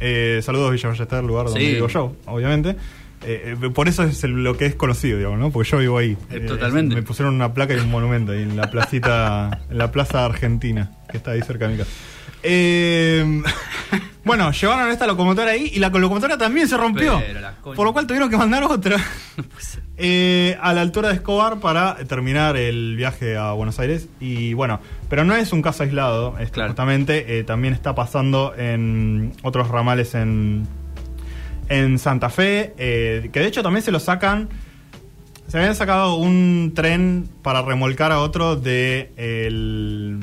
Eh, 0.00 0.40
saludos 0.42 0.70
Villa 0.72 0.90
Ballester, 0.90 1.24
lugar 1.24 1.46
donde 1.46 1.60
Sí. 1.60 1.72
vivo 1.74 1.88
yo, 1.88 2.14
obviamente. 2.26 2.76
Eh, 3.24 3.56
eh, 3.60 3.70
por 3.70 3.88
eso 3.88 4.02
es 4.02 4.24
el- 4.24 4.42
lo 4.44 4.56
que 4.56 4.66
es 4.66 4.74
conocido, 4.74 5.16
digamos, 5.18 5.38
¿no? 5.38 5.50
Porque 5.50 5.70
yo 5.70 5.78
vivo 5.78 5.98
ahí. 5.98 6.16
Eh, 6.30 6.40
totalmente. 6.40 6.94
me 6.94 7.02
pusieron 7.02 7.34
una 7.34 7.54
placa 7.54 7.74
y 7.74 7.78
un 7.78 7.90
monumento 7.90 8.32
ahí 8.32 8.42
en 8.42 8.56
la 8.56 8.70
placita, 8.70 9.60
en 9.70 9.78
la 9.78 9.90
plaza 9.92 10.24
argentina, 10.24 10.90
que 11.10 11.16
está 11.18 11.32
ahí 11.32 11.42
cerca 11.42 11.66
de 11.66 11.72
mi 11.72 11.78
casa. 11.78 11.90
Eh, 12.42 13.42
bueno, 14.24 14.50
llevaron 14.50 14.90
esta 14.90 15.06
locomotora 15.06 15.52
ahí 15.52 15.70
y 15.72 15.78
la 15.78 15.90
locomotora 15.90 16.36
también 16.36 16.66
se 16.68 16.76
rompió. 16.76 17.22
Por 17.62 17.84
lo 17.86 17.92
cual 17.92 18.06
tuvieron 18.08 18.28
que 18.28 18.36
mandar 18.36 18.64
otra 18.64 18.96
a 20.60 20.72
la 20.72 20.80
altura 20.80 21.08
de 21.10 21.14
Escobar 21.14 21.60
para 21.60 21.94
terminar 22.08 22.56
el 22.56 22.96
viaje 22.96 23.36
a 23.36 23.52
Buenos 23.52 23.78
Aires. 23.78 24.08
Y 24.18 24.54
bueno, 24.54 24.80
pero 25.08 25.24
no 25.24 25.34
es 25.36 25.52
un 25.52 25.62
caso 25.62 25.84
aislado. 25.84 26.34
Claro. 26.50 26.70
justamente 26.70 27.44
también 27.44 27.74
está 27.74 27.94
pasando 27.94 28.52
en 28.56 29.32
otros 29.44 29.68
ramales 29.68 30.16
en, 30.16 30.66
en 31.72 31.98
Santa 31.98 32.28
Fe. 32.30 32.74
eh, 32.78 33.30
que 33.32 33.40
de 33.40 33.46
hecho 33.46 33.62
también 33.62 33.82
se 33.82 33.90
lo 33.92 34.00
sacan. 34.00 34.48
Se 35.48 35.58
habían 35.58 35.74
sacado 35.74 36.14
un 36.14 36.72
tren 36.74 37.28
para 37.42 37.62
remolcar 37.62 38.10
a 38.12 38.20
otro 38.20 38.56
de 38.56 39.12
el, 39.16 40.20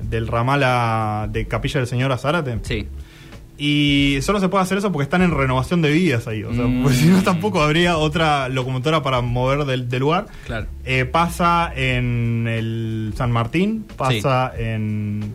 del 0.00 0.26
ramal 0.26 0.62
a- 0.64 1.28
de 1.30 1.46
Capilla 1.46 1.80
del 1.80 1.86
Señor 1.86 2.10
a 2.12 2.18
Zárate. 2.18 2.58
Sí. 2.62 2.88
Y 3.58 4.18
solo 4.20 4.38
se 4.40 4.48
puede 4.50 4.64
hacer 4.64 4.76
eso 4.78 4.92
porque 4.92 5.04
están 5.04 5.22
en 5.22 5.30
renovación 5.30 5.80
de 5.82 5.90
vías 5.90 6.26
ahí. 6.26 6.42
O 6.44 6.52
sea, 6.52 6.64
Mm. 6.66 6.88
si 6.90 7.06
no, 7.06 7.22
tampoco 7.22 7.62
habría 7.62 7.96
otra 7.96 8.48
locomotora 8.50 9.02
para 9.02 9.20
mover 9.22 9.64
del, 9.64 9.88
del 9.88 10.00
lugar. 10.00 10.26
Claro. 10.46 10.66
Eh, 10.84 11.04
pasa 11.06 11.72
en 11.74 12.46
el 12.48 13.14
San 13.16 13.30
Martín, 13.32 13.86
pasa 13.96 14.52
en 14.58 15.32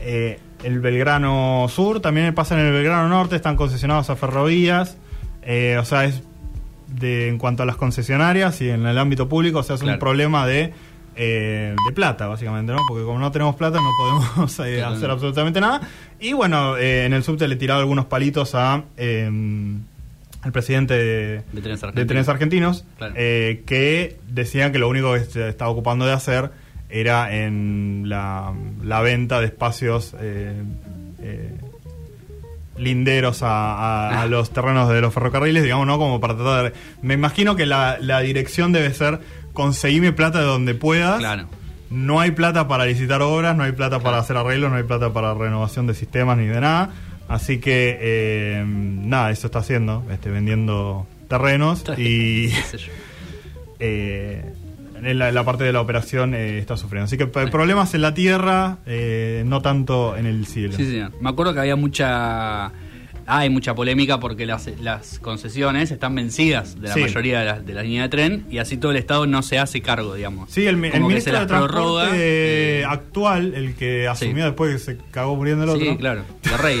eh, 0.00 0.38
el 0.62 0.80
Belgrano 0.80 1.66
Sur, 1.68 2.00
también 2.00 2.34
pasa 2.34 2.58
en 2.58 2.66
el 2.66 2.72
Belgrano 2.72 3.08
Norte, 3.08 3.36
están 3.36 3.56
concesionados 3.56 4.10
a 4.10 4.16
ferrovías. 4.16 4.96
Eh, 5.42 5.76
o 5.80 5.84
sea, 5.84 6.04
es 6.04 6.22
de, 6.88 7.28
en 7.28 7.38
cuanto 7.38 7.62
a 7.62 7.66
las 7.66 7.76
concesionarias 7.76 8.60
y 8.60 8.68
en 8.70 8.86
el 8.86 8.98
ámbito 8.98 9.28
público, 9.28 9.58
o 9.60 9.62
sea, 9.62 9.74
es 9.76 9.82
Claro. 9.82 9.94
un 9.96 10.00
problema 10.00 10.46
de, 10.46 10.72
eh, 11.16 11.74
de 11.86 11.92
plata, 11.92 12.26
básicamente, 12.28 12.72
¿no? 12.72 12.80
Porque 12.88 13.04
como 13.04 13.18
no 13.18 13.30
tenemos 13.32 13.56
plata, 13.56 13.78
no 13.80 13.90
podemos 13.98 14.58
eh, 14.66 14.82
hacer 14.82 15.10
absolutamente 15.10 15.60
nada. 15.60 15.80
Y 16.20 16.32
bueno, 16.32 16.76
en 16.78 17.12
el 17.12 17.22
subte 17.24 17.48
le 17.48 17.56
tiraba 17.56 17.80
algunos 17.80 18.04
palitos 18.06 18.54
a. 18.54 18.84
el 18.96 19.82
presidente 20.52 20.94
de, 20.94 21.42
De 21.52 21.60
Trenes 21.60 21.80
de 21.80 21.86
Argentinos. 21.86 22.06
Trenes 22.08 22.28
Argentinos, 22.28 22.84
Claro. 22.98 23.14
que 23.14 24.16
decían 24.28 24.72
que 24.72 24.78
lo 24.78 24.88
único 24.88 25.14
que 25.14 25.20
se 25.20 25.48
estaba 25.48 25.70
ocupando 25.70 26.04
de 26.06 26.12
hacer 26.12 26.50
era 26.92 27.34
en 27.34 28.04
la, 28.06 28.52
la 28.82 29.00
venta 29.00 29.40
de 29.40 29.46
espacios 29.46 30.14
eh, 30.20 30.52
eh, 31.20 31.54
linderos 32.76 33.42
a, 33.42 34.08
a- 34.10 34.22
a 34.22 34.26
los 34.26 34.50
terrenos 34.50 34.88
de 34.88 35.00
los 35.00 35.12
ferrocarriles, 35.12 35.62
digamos, 35.62 35.86
¿no? 35.86 35.98
Como 35.98 36.20
para 36.20 36.34
tratar 36.36 36.64
de... 36.64 36.72
Me 37.02 37.14
imagino 37.14 37.56
que 37.56 37.66
la, 37.66 37.98
la 38.00 38.20
dirección 38.20 38.72
debe 38.72 38.92
ser 38.94 39.20
conseguirme 39.52 40.12
plata 40.12 40.38
de 40.40 40.44
donde 40.46 40.74
puedas. 40.74 41.18
Claro. 41.18 41.46
No 41.90 42.20
hay 42.20 42.30
plata 42.30 42.68
para 42.68 42.86
licitar 42.86 43.20
obras, 43.20 43.54
no 43.56 43.64
hay 43.64 43.72
plata 43.72 44.00
para 44.00 44.18
hacer 44.18 44.36
arreglos, 44.36 44.70
no 44.70 44.78
hay 44.78 44.82
plata 44.84 45.12
para 45.12 45.34
renovación 45.34 45.86
de 45.86 45.94
sistemas 45.94 46.38
ni 46.38 46.46
de 46.46 46.60
nada. 46.60 46.90
Así 47.28 47.58
que, 47.58 47.98
eh, 48.00 48.64
nada, 48.66 49.30
eso 49.30 49.46
está 49.46 49.58
haciendo, 49.60 50.02
este, 50.10 50.30
vendiendo 50.30 51.06
terrenos 51.28 51.84
y 51.98 52.50
eh, 53.78 54.52
en 55.02 55.18
la, 55.18 55.44
parte 55.44 55.64
de 55.64 55.72
la 55.72 55.80
operación 55.80 56.34
eh, 56.34 56.58
está 56.58 56.76
sufriendo. 56.76 57.06
Así 57.06 57.16
que 57.16 57.26
problemas 57.26 57.94
en 57.94 58.02
la 58.02 58.14
tierra, 58.14 58.78
eh, 58.86 59.42
no 59.46 59.60
tanto 59.60 60.16
en 60.16 60.26
el 60.26 60.46
cielo. 60.46 60.74
Sí, 60.76 60.84
señor. 60.84 61.12
Me 61.20 61.30
acuerdo 61.30 61.54
que 61.54 61.60
había 61.60 61.76
mucha. 61.76 62.72
Hay 63.26 63.50
mucha 63.50 63.74
polémica 63.74 64.18
porque 64.20 64.46
las, 64.46 64.68
las 64.80 65.18
concesiones 65.18 65.90
están 65.90 66.14
vencidas 66.14 66.80
de 66.80 66.88
la 66.88 66.94
Sí. 66.94 67.00
mayoría 67.00 67.40
de 67.40 67.44
las 67.46 67.66
de 67.66 67.74
la 67.74 67.82
línea 67.82 68.02
de 68.02 68.08
tren 68.08 68.46
y 68.50 68.58
así 68.58 68.76
todo 68.76 68.90
el 68.92 68.98
Estado 68.98 69.26
no 69.26 69.42
se 69.42 69.58
hace 69.58 69.80
cargo, 69.80 70.14
digamos. 70.14 70.50
Sí, 70.50 70.66
el, 70.66 70.82
el 70.84 71.00
ministro 71.02 71.38
de 71.38 71.46
Transporte 71.46 72.10
eh, 72.80 72.84
actual, 72.84 73.54
el 73.54 73.74
que 73.74 74.08
asumió 74.08 74.36
Sí. 74.44 74.50
después 74.50 74.72
que 74.72 74.78
se 74.78 74.98
cagó 75.10 75.36
muriendo 75.36 75.64
el 75.64 75.70
otro. 75.70 75.84
Sí, 75.84 75.96
claro. 75.96 76.22
Ahora 76.50 76.70
el, 76.70 76.78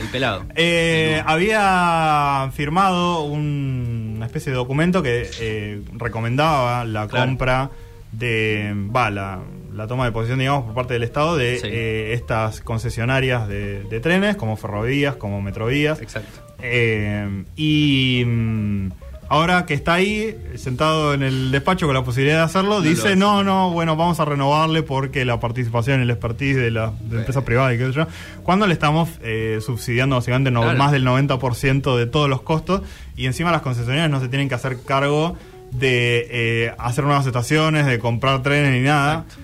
el 0.00 0.08
pelado. 0.12 0.44
Eh, 0.56 1.22
había 1.26 2.50
firmado 2.54 3.22
un- 3.22 4.14
una 4.16 4.26
especie 4.26 4.50
de 4.52 4.56
documento 4.56 5.02
que 5.02 5.28
eh, 5.40 5.82
recomendaba 5.94 6.84
la 6.84 7.06
Claro. 7.06 7.26
compra 7.26 7.70
de, 8.12 8.72
va, 8.94 9.10
la, 9.10 9.40
la 9.76 9.86
toma 9.86 10.04
de 10.06 10.12
posición, 10.12 10.38
digamos, 10.38 10.64
por 10.64 10.74
parte 10.74 10.94
del 10.94 11.02
Estado 11.02 11.36
de 11.36 11.58
Sí. 11.58 11.68
eh, 11.70 12.12
estas 12.14 12.60
concesionarias 12.62 13.46
de, 13.48 13.82
de 13.84 14.00
trenes, 14.00 14.36
como 14.36 14.56
ferrovías, 14.56 15.16
como 15.16 15.40
metrovías. 15.42 16.00
Exacto. 16.00 16.40
Eh, 16.62 17.44
y 17.56 18.24
mm, 18.26 18.88
ahora 19.28 19.66
que 19.66 19.74
está 19.74 19.94
ahí, 19.94 20.34
sentado 20.56 21.12
en 21.14 21.22
el 21.22 21.50
despacho 21.50 21.86
con 21.86 21.94
la 21.94 22.02
posibilidad 22.04 22.38
de 22.38 22.44
hacerlo, 22.44 22.76
No 22.76 22.80
dice, 22.80 23.16
no, 23.16 23.44
no, 23.44 23.70
bueno, 23.70 23.96
vamos 23.96 24.18
a 24.20 24.24
renovarle 24.24 24.82
porque 24.82 25.24
la 25.24 25.38
participación 25.40 26.00
y 26.00 26.04
el 26.04 26.10
expertise 26.10 26.56
de 26.56 26.70
la, 26.70 26.92
de 27.00 27.18
empresa 27.18 27.44
privada 27.44 27.74
y 27.74 27.78
qué 27.78 27.86
sé 27.86 27.92
yo, 27.92 28.06
cuando 28.42 28.66
le 28.66 28.72
estamos 28.72 29.08
eh, 29.22 29.58
subsidiando 29.64 30.16
básicamente 30.16 30.50
no- 30.50 30.62
Claro. 30.62 30.78
más 30.78 30.92
del 30.92 31.04
90% 31.04 31.96
de 31.96 32.06
todos 32.06 32.28
los 32.30 32.40
costos 32.42 32.82
y 33.16 33.26
encima 33.26 33.50
las 33.52 33.62
concesionarias 33.62 34.08
no 34.10 34.20
se 34.20 34.28
tienen 34.28 34.48
que 34.48 34.54
hacer 34.54 34.78
cargo 34.86 35.36
de 35.72 36.26
eh, 36.30 36.72
hacer 36.78 37.04
nuevas 37.04 37.26
estaciones, 37.26 37.84
de 37.86 37.98
comprar 37.98 38.42
trenes 38.42 38.72
ni 38.72 38.80
nada. 38.80 39.24
Exacto. 39.26 39.42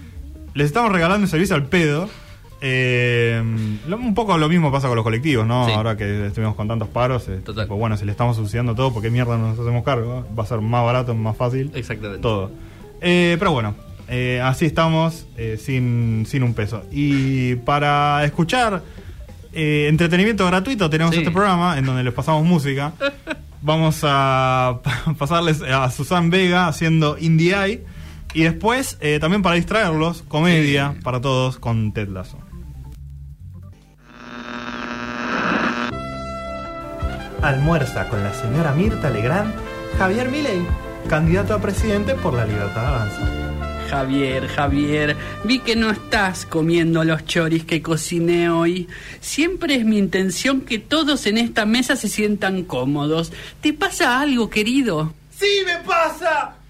Les 0.55 0.67
estamos 0.67 0.93
regalando 0.93 1.25
un 1.25 1.29
servicio 1.29 1.57
al 1.57 1.67
pedo. 1.67 2.09
Eh, 2.61 3.43
lo- 3.89 3.97
un 3.97 4.15
poco 4.15 4.37
lo 4.39 4.49
mismo 4.49 4.71
pasa 4.71 4.87
con 4.87 4.95
los 4.97 5.03
colectivos, 5.05 5.47
¿no? 5.47 5.67
Sí. 5.67 5.73
Ahora 5.73 5.97
que 5.97 6.27
estuvimos 6.27 6.55
con 6.55 6.69
tantos 6.69 6.89
paros, 6.89 7.27
eh, 7.29 7.41
Total. 7.45 7.65
tipo, 7.65 7.77
bueno, 7.77 7.97
si 7.97 8.05
le 8.05 8.13
estamos 8.13 8.37
subsidiando 8.37 8.75
todo, 8.75 8.93
¿por 8.93 9.03
qué 9.03 9.11
mierda 9.11 9.37
no 9.37 9.49
nos 9.49 9.59
hacemos 9.59 9.83
cargo? 9.85 10.25
Va 10.39 10.45
a 10.45 10.47
ser 10.47 10.61
más 10.61 10.85
barato, 10.85 11.15
más 11.15 11.37
fácil, 11.37 11.71
Exactamente. 11.75 12.23
todo. 12.23 12.51
Eh, 13.01 13.37
pero 13.39 13.53
bueno, 13.53 13.75
Eh, 14.09 14.43
así 14.45 14.67
estamos, 14.67 15.27
sin, 15.59 16.25
sin 16.27 16.43
un 16.43 16.53
peso. 16.53 16.83
Y 16.91 17.55
para 17.57 18.23
escuchar 18.25 18.83
entretenimiento 19.53 20.45
gratuito 20.47 20.91
tenemos 20.91 21.15
Sí. 21.15 21.21
este 21.21 21.31
programa 21.31 21.79
en 21.79 21.87
donde 21.87 22.03
les 22.05 22.13
pasamos 22.13 22.45
música. 22.45 22.93
Vamos 23.63 24.01
a 24.03 24.81
pasarles 25.19 25.63
a 25.63 25.89
Susan 25.91 26.29
Vega 26.29 26.67
haciendo 26.69 27.17
Indie 27.19 27.55
Eye. 27.55 27.85
Y 28.35 28.45
después, 28.45 28.97
eh, 29.01 29.19
también 29.21 29.43
para 29.43 29.57
distraerlos, 29.57 30.23
comedia 30.23 30.95
para 31.03 31.21
todos 31.21 31.59
con 31.59 31.93
Ted 31.93 32.09
Lasso. 32.09 32.39
Almuerza 37.43 38.09
con 38.09 38.23
la 38.23 38.33
señora 38.33 38.73
Mirta 38.73 39.11
Legrand, 39.11 39.53
Javier 39.99 40.31
Milei, 40.31 40.65
candidato 41.09 41.55
a 41.55 41.61
presidente 41.61 42.15
por 42.15 42.35
la 42.35 42.47
Libertad 42.47 42.87
Avanza. 42.87 43.23
Javier, 43.91 44.47
Javier, 44.49 45.17
vi 45.45 45.59
que 45.59 45.77
no 45.77 45.91
estás 45.91 46.47
comiendo 46.47 47.05
los 47.05 47.27
choris 47.27 47.65
que 47.65 47.83
cociné 47.83 48.49
hoy. 48.49 48.89
Siempre 49.21 49.75
es 49.75 49.85
mi 49.85 49.99
intención 49.99 50.63
que 50.63 50.79
todos 50.79 51.27
en 51.27 51.37
esta 51.37 51.67
mesa 51.67 51.97
se 51.97 52.09
sientan 52.09 52.63
cómodos. 52.63 53.33
¿Te 53.61 53.75
pasa 53.75 54.21
algo, 54.21 54.49
querido? 54.49 55.13
¡Sí 55.37 55.63
me 55.67 55.77
pasa! 55.85 55.85
¡Me 55.85 55.87
pasa 55.87 56.62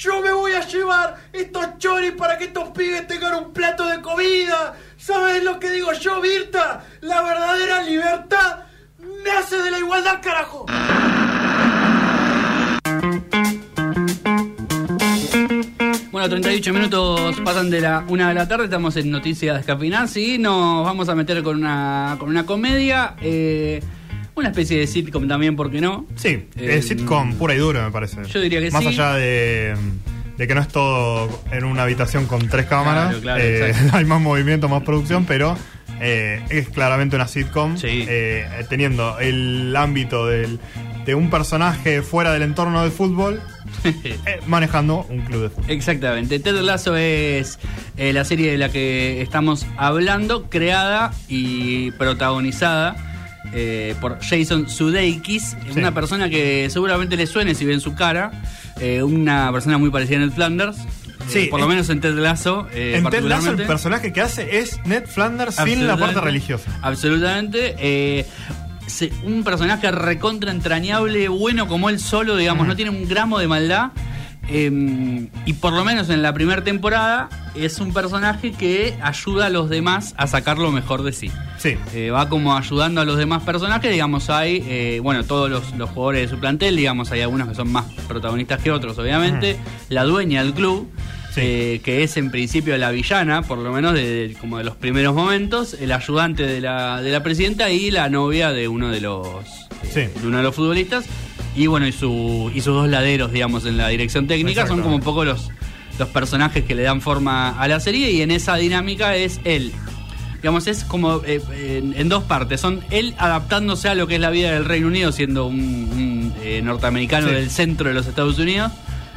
Yo 0.00 0.22
me 0.22 0.32
voy 0.32 0.52
a 0.52 0.66
llevar 0.66 1.14
estos 1.30 1.76
choris 1.76 2.12
para 2.12 2.38
que 2.38 2.44
estos 2.44 2.70
pibes 2.70 3.06
tengan 3.06 3.34
un 3.34 3.52
plato 3.52 3.86
de 3.86 4.00
comida. 4.00 4.74
¿Sabes 4.96 5.44
lo 5.44 5.60
que 5.60 5.68
digo 5.68 5.92
yo, 5.92 6.22
Virta? 6.22 6.82
La 7.02 7.20
verdadera 7.20 7.82
libertad 7.82 8.60
nace 9.22 9.58
de 9.58 9.70
la 9.70 9.78
igualdad, 9.78 10.22
carajo. 10.22 10.64
Bueno, 16.10 16.28
38 16.30 16.72
minutos 16.72 17.38
pasan 17.44 17.68
de 17.68 17.82
la 17.82 18.02
una 18.08 18.28
de 18.28 18.34
la 18.34 18.48
tarde, 18.48 18.64
estamos 18.64 18.96
en 18.96 19.10
Noticias 19.10 19.58
Descafinadas 19.58 20.16
y 20.16 20.38
nos 20.38 20.82
vamos 20.82 21.10
a 21.10 21.14
meter 21.14 21.42
con 21.42 21.58
una, 21.58 22.16
con 22.18 22.30
una 22.30 22.46
comedia, 22.46 23.16
eh, 23.20 23.82
una 24.40 24.48
especie 24.50 24.78
de 24.78 24.86
sitcom 24.86 25.28
también, 25.28 25.56
¿por 25.56 25.70
qué 25.70 25.80
no? 25.80 26.06
Sí, 26.16 26.46
Eh, 26.56 26.76
es 26.78 26.88
sitcom 26.88 27.34
pura 27.34 27.54
y 27.54 27.58
dura, 27.58 27.84
me 27.84 27.90
parece. 27.92 28.24
yo 28.24 28.40
diría 28.40 28.60
que 28.60 28.70
Más 28.70 28.82
sí. 28.82 28.88
allá 28.88 29.14
de, 29.14 29.74
de 30.36 30.46
que 30.48 30.54
no 30.54 30.60
es 30.60 30.68
todo 30.68 31.42
en 31.52 31.64
una 31.64 31.82
habitación 31.84 32.26
con 32.26 32.48
tres 32.48 32.66
cámaras, 32.66 33.16
Claro, 33.16 33.20
claro, 33.22 33.40
eh, 33.42 33.74
hay 33.92 34.04
más 34.04 34.20
movimiento, 34.20 34.68
más 34.68 34.82
producción, 34.82 35.24
pero 35.26 35.56
eh, 36.00 36.42
es 36.50 36.68
claramente 36.70 37.14
una 37.16 37.28
sitcom. 37.28 37.76
Sí. 37.76 38.06
eh, 38.08 38.46
teniendo 38.68 39.18
el 39.20 39.74
ámbito 39.76 40.26
del, 40.26 40.58
de 41.04 41.14
un 41.14 41.28
personaje 41.30 42.00
fuera 42.02 42.32
del 42.32 42.42
entorno 42.42 42.82
del 42.82 42.90
fútbol, 42.90 43.40
manejando 44.46 45.06
un 45.10 45.20
club 45.22 45.42
de 45.42 45.50
fútbol. 45.50 45.70
Exactamente. 45.70 46.38
Ted 46.38 46.56
Lasso 46.62 46.96
es 46.96 47.58
la 47.98 48.24
serie 48.24 48.50
de 48.52 48.58
la 48.58 48.70
que 48.70 49.20
estamos 49.20 49.66
hablando, 49.76 50.48
creada 50.48 51.12
y 51.28 51.90
protagonizada 51.92 52.96
eh, 53.52 53.94
por 54.00 54.18
Jason 54.20 54.68
Sudeikis, 54.68 55.56
Sí. 55.72 55.78
una 55.78 55.92
persona 55.92 56.28
que 56.28 56.68
seguramente 56.70 57.16
le 57.16 57.26
suene 57.26 57.54
si 57.54 57.64
ven 57.64 57.80
su 57.80 57.94
cara, 57.94 58.30
eh, 58.80 59.02
una 59.02 59.50
persona 59.52 59.78
muy 59.78 59.90
parecida 59.90 60.18
a 60.18 60.20
Ned 60.20 60.32
Flanders. 60.32 60.76
Sí, 61.28 61.38
eh, 61.40 61.48
por 61.50 61.60
lo 61.60 61.68
menos 61.68 61.88
en 61.90 62.00
Ted 62.00 62.14
Lasso. 62.14 62.66
en 62.72 63.04
Ted 63.10 63.22
Lasso 63.22 63.50
el 63.52 63.66
personaje 63.66 64.12
que 64.12 64.20
hace 64.20 64.58
es 64.58 64.80
Ned 64.86 65.04
Flanders 65.06 65.56
sin 65.56 65.86
la 65.86 65.96
parte 65.96 66.20
religiosa. 66.20 66.70
Absolutamente. 66.82 68.26
un 69.24 69.44
personaje 69.44 69.90
recontra 69.92 70.50
entrañable, 70.50 71.28
bueno 71.28 71.68
como 71.68 71.88
él 71.90 72.00
solo, 72.00 72.36
digamos, 72.36 72.66
no 72.66 72.74
tiene 72.74 72.90
un 72.90 73.06
gramo 73.08 73.38
de 73.38 73.46
maldad. 73.46 73.90
Eh, 74.50 75.28
y 75.46 75.52
por 75.54 75.72
lo 75.72 75.84
menos 75.84 76.10
en 76.10 76.22
la 76.22 76.32
primera 76.34 76.62
temporada 76.64 77.28
es 77.54 77.78
un 77.80 77.92
personaje 77.92 78.52
que 78.52 78.94
ayuda 79.02 79.46
a 79.46 79.50
los 79.50 79.68
demás 79.70 80.14
a 80.16 80.26
sacar 80.26 80.58
lo 80.58 80.70
mejor 80.72 81.02
de 81.02 81.12
sí. 81.12 81.30
Sí. 81.58 81.76
Eh, 81.94 82.10
va 82.10 82.28
como 82.28 82.56
ayudando 82.56 83.00
a 83.00 83.04
los 83.04 83.16
demás 83.18 83.42
personajes, 83.42 83.90
digamos, 83.90 84.30
hay, 84.30 84.64
eh, 84.66 85.00
bueno, 85.02 85.24
todos 85.24 85.50
los, 85.50 85.74
los 85.76 85.90
jugadores 85.90 86.22
de 86.22 86.34
su 86.36 86.40
plantel, 86.40 86.76
digamos, 86.76 87.10
hay 87.12 87.20
algunos 87.22 87.48
que 87.48 87.54
son 87.54 87.70
más 87.72 87.86
protagonistas 88.08 88.60
que 88.62 88.70
otros, 88.70 88.98
obviamente. 88.98 89.56
La 89.88 90.04
dueña 90.04 90.42
del 90.42 90.54
club, 90.54 90.88
Sí. 91.34 91.40
eh, 91.44 91.80
que 91.84 92.02
es 92.02 92.16
en 92.16 92.32
principio 92.32 92.76
la 92.76 92.90
villana, 92.90 93.42
por 93.42 93.58
lo 93.58 93.70
menos 93.72 93.94
de, 93.94 94.28
de- 94.28 94.34
como 94.34 94.58
de 94.58 94.64
los 94.64 94.74
primeros 94.74 95.14
momentos, 95.14 95.74
el 95.74 95.92
ayudante 95.92 96.44
de 96.44 96.60
la, 96.60 97.00
de 97.02 97.12
la 97.12 97.22
presidenta 97.22 97.70
y 97.70 97.92
la 97.92 98.08
novia 98.08 98.50
de 98.50 98.66
uno 98.66 98.88
de 98.88 99.00
los, 99.00 99.28
eh, 99.84 100.10
Sí. 100.12 100.20
de 100.20 100.26
uno 100.26 100.38
de 100.38 100.42
los 100.42 100.54
futbolistas. 100.56 101.04
Y 101.56 101.66
bueno, 101.66 101.86
y, 101.86 101.92
su, 101.92 102.50
y 102.54 102.60
sus 102.60 102.74
dos 102.74 102.88
laderos, 102.88 103.32
digamos, 103.32 103.66
en 103.66 103.76
la 103.76 103.88
dirección 103.88 104.26
técnica, 104.26 104.66
son 104.66 104.82
como 104.82 104.94
un 104.94 105.00
poco 105.02 105.24
los, 105.24 105.50
los 105.98 106.08
personajes 106.08 106.64
que 106.64 106.74
le 106.74 106.82
dan 106.82 107.00
forma 107.00 107.50
a 107.60 107.66
la 107.68 107.80
serie 107.80 108.10
y 108.12 108.22
en 108.22 108.30
esa 108.30 108.56
dinámica 108.56 109.16
es 109.16 109.40
él. 109.44 109.72
Digamos, 110.36 110.66
es 110.68 110.84
como 110.84 111.20
eh, 111.26 111.42
en, 111.82 111.92
en 111.94 112.08
dos 112.08 112.22
partes. 112.24 112.60
Son 112.62 112.80
él 112.90 113.14
adaptándose 113.18 113.88
a 113.88 113.94
lo 113.94 114.06
que 114.06 114.14
es 114.14 114.20
la 114.20 114.30
vida 114.30 114.52
del 114.52 114.64
Reino 114.64 114.86
Unido, 114.86 115.12
siendo 115.12 115.46
un, 115.46 115.58
un, 115.58 116.34
eh, 116.42 116.62
norteamericano 116.62 117.28
Sí. 117.28 117.34
del 117.34 117.50
centro 117.50 117.88
de 117.88 117.94
los 117.94 118.06
Estados 118.06 118.38
Unidos. 118.38 118.72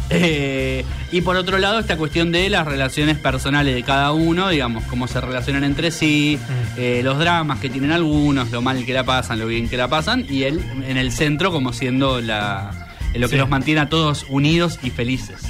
Eh, 0.10 0.86
y 1.12 1.22
por 1.22 1.36
otro 1.36 1.58
lado, 1.58 1.80
esta 1.80 1.98
cuestión 1.98 2.32
de 2.32 2.50
las 2.50 2.66
relaciones 2.68 3.18
personales 3.18 3.74
de 3.74 3.84
cada 3.84 4.12
uno, 4.12 4.50
digamos, 4.50 4.84
cómo 4.86 5.08
se 5.08 5.20
relacionan 5.22 5.64
entre 5.64 5.92
sí, 5.92 6.38
eh, 6.78 7.02
los 7.04 7.18
dramas 7.20 7.60
que 7.60 7.70
tienen 7.70 7.92
algunos, 7.92 8.52
lo 8.52 8.62
mal 8.62 8.86
que 8.86 8.94
la 8.94 9.04
pasan, 9.06 9.40
lo 9.40 9.48
bien 9.48 9.70
que 9.70 9.78
la 9.78 9.88
pasan, 9.88 10.26
y 10.30 10.44
él 10.44 10.64
en 10.88 10.98
el 10.98 11.12
centro 11.12 11.52
como 11.52 11.74
siendo 11.74 12.20
la, 12.22 12.88
lo 13.16 13.28
que 13.28 13.36
Sí. 13.36 13.40
los 13.40 13.50
mantiene 13.50 13.82
a 13.82 13.90
todos 13.90 14.26
unidos 14.30 14.80
y 14.84 14.90
felices. 14.90 15.42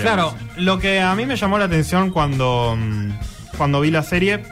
Claro, 0.00 0.34
decir. 0.38 0.62
lo 0.64 0.78
que 0.78 1.00
a 1.00 1.14
mí 1.14 1.24
me 1.24 1.36
llamó 1.36 1.58
la 1.58 1.64
atención 1.64 2.10
cuando, 2.10 2.76
mm, 2.78 3.08
cuando 3.56 3.80
vi 3.80 3.90
la 3.90 4.02
serie, 4.02 4.42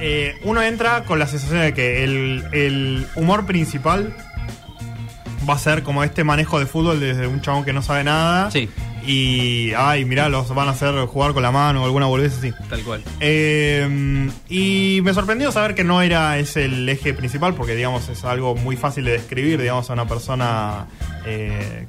eh, 0.00 0.36
uno 0.44 0.62
entra 0.62 1.02
con 1.04 1.18
la 1.18 1.26
sensación 1.26 1.60
de 1.62 1.74
que 1.74 2.04
el, 2.04 2.44
el 2.52 3.06
humor 3.16 3.44
principal 3.44 4.14
va 5.48 5.54
a 5.54 5.58
ser 5.58 5.82
como 5.82 6.04
este 6.04 6.24
manejo 6.24 6.58
de 6.58 6.66
fútbol 6.66 7.00
desde 7.00 7.26
un 7.26 7.40
chabón 7.40 7.64
que 7.64 7.72
no 7.72 7.82
sabe 7.82 8.04
nada. 8.04 8.50
Sí. 8.50 8.68
Y, 9.06 9.72
ay, 9.76 10.04
mirá, 10.04 10.28
los 10.28 10.54
van 10.54 10.68
a 10.68 10.72
hacer 10.72 10.94
jugar 11.06 11.32
con 11.32 11.42
la 11.42 11.50
mano 11.50 11.82
o 11.82 11.84
alguna 11.86 12.06
boludez 12.06 12.36
así. 12.38 12.52
Tal 12.68 12.82
cual. 12.82 13.02
Eh, 13.20 14.28
y 14.48 15.00
me 15.02 15.14
sorprendió 15.14 15.50
saber 15.52 15.74
que 15.74 15.84
no 15.84 16.02
era 16.02 16.36
ese 16.38 16.64
el 16.66 16.86
eje 16.88 17.14
principal, 17.14 17.54
porque 17.54 17.74
digamos 17.74 18.08
es 18.08 18.24
algo 18.24 18.54
muy 18.54 18.76
fácil 18.76 19.04
de 19.04 19.12
describir, 19.12 19.60
digamos, 19.60 19.88
a 19.88 19.92
una 19.94 20.06
persona 20.06 20.86
eh, 21.26 21.86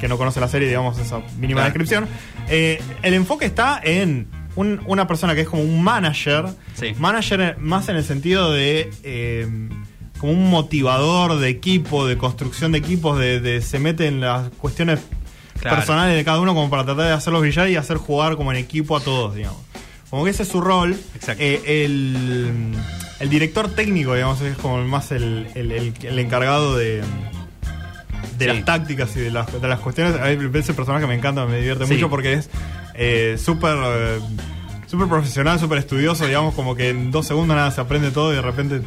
que 0.00 0.08
no 0.08 0.18
conoce 0.18 0.40
la 0.40 0.48
serie, 0.48 0.68
digamos, 0.68 0.98
esa 0.98 1.20
mínima 1.38 1.60
Claro. 1.60 1.64
descripción. 1.64 2.08
Eh, 2.48 2.80
el 3.02 3.14
enfoque 3.14 3.46
está 3.46 3.80
en 3.82 4.28
un- 4.54 4.80
una 4.86 5.06
persona 5.06 5.34
que 5.34 5.40
es 5.42 5.48
como 5.48 5.62
un 5.62 5.82
manager, 5.82 6.44
Sí. 6.74 6.94
manager 6.98 7.56
más 7.58 7.88
en 7.88 7.96
el 7.96 8.04
sentido 8.04 8.52
de 8.52 8.90
eh, 9.02 9.48
como 10.22 10.32
un 10.32 10.48
motivador 10.48 11.38
de 11.38 11.48
equipo, 11.50 12.06
de 12.06 12.16
construcción 12.16 12.72
de 12.72 12.78
equipos, 12.78 13.18
de, 13.18 13.40
de- 13.40 13.60
se 13.60 13.78
mete 13.78 14.06
en 14.06 14.20
las 14.22 14.48
cuestiones 14.52 15.00
Claro. 15.60 15.76
personales 15.76 16.16
de 16.16 16.24
cada 16.24 16.40
uno 16.40 16.54
como 16.54 16.70
para 16.70 16.84
tratar 16.84 17.06
de 17.06 17.12
hacerlos 17.12 17.42
brillar 17.42 17.68
y 17.68 17.76
hacer 17.76 17.96
jugar 17.98 18.36
como 18.36 18.50
en 18.52 18.58
equipo 18.58 18.96
a 18.96 19.00
todos, 19.00 19.34
digamos. 19.34 19.58
Como 20.10 20.24
que 20.24 20.30
ese 20.30 20.42
es 20.44 20.48
su 20.48 20.60
rol. 20.60 20.96
Exacto. 21.14 21.42
Eh, 21.42 21.84
el, 21.84 22.72
el 23.20 23.28
director 23.28 23.68
técnico, 23.74 24.14
digamos, 24.14 24.40
es 24.40 24.56
como 24.56 24.82
más 24.84 25.10
el, 25.12 25.46
el- 25.54 25.70
el- 25.72 25.94
el 26.02 26.18
encargado 26.18 26.76
de, 26.76 27.02
de 28.38 28.44
Sí. 28.44 28.46
las 28.46 28.64
tácticas 28.64 29.16
y 29.16 29.20
de 29.20 29.30
las, 29.30 29.60
de 29.60 29.68
las 29.68 29.78
cuestiones. 29.80 30.20
A 30.20 30.26
mí 30.26 30.58
ese 30.58 30.74
personaje 30.74 31.06
me 31.06 31.14
encanta, 31.14 31.46
me 31.46 31.56
divierte 31.58 31.86
Sí. 31.86 31.94
mucho 31.94 32.08
porque 32.10 32.32
es 32.34 32.50
eh, 32.94 33.36
súper 33.42 33.76
eh, 33.82 34.18
súper 34.92 35.08
profesional, 35.08 35.58
súper 35.58 35.78
estudioso, 35.78 36.26
digamos, 36.26 36.54
como 36.54 36.76
que 36.76 36.90
en 36.90 37.10
dos 37.10 37.26
segundos 37.26 37.56
nada 37.56 37.70
se 37.70 37.80
aprende 37.80 38.10
todo 38.10 38.30
y 38.30 38.36
de 38.36 38.42
repente 38.42 38.82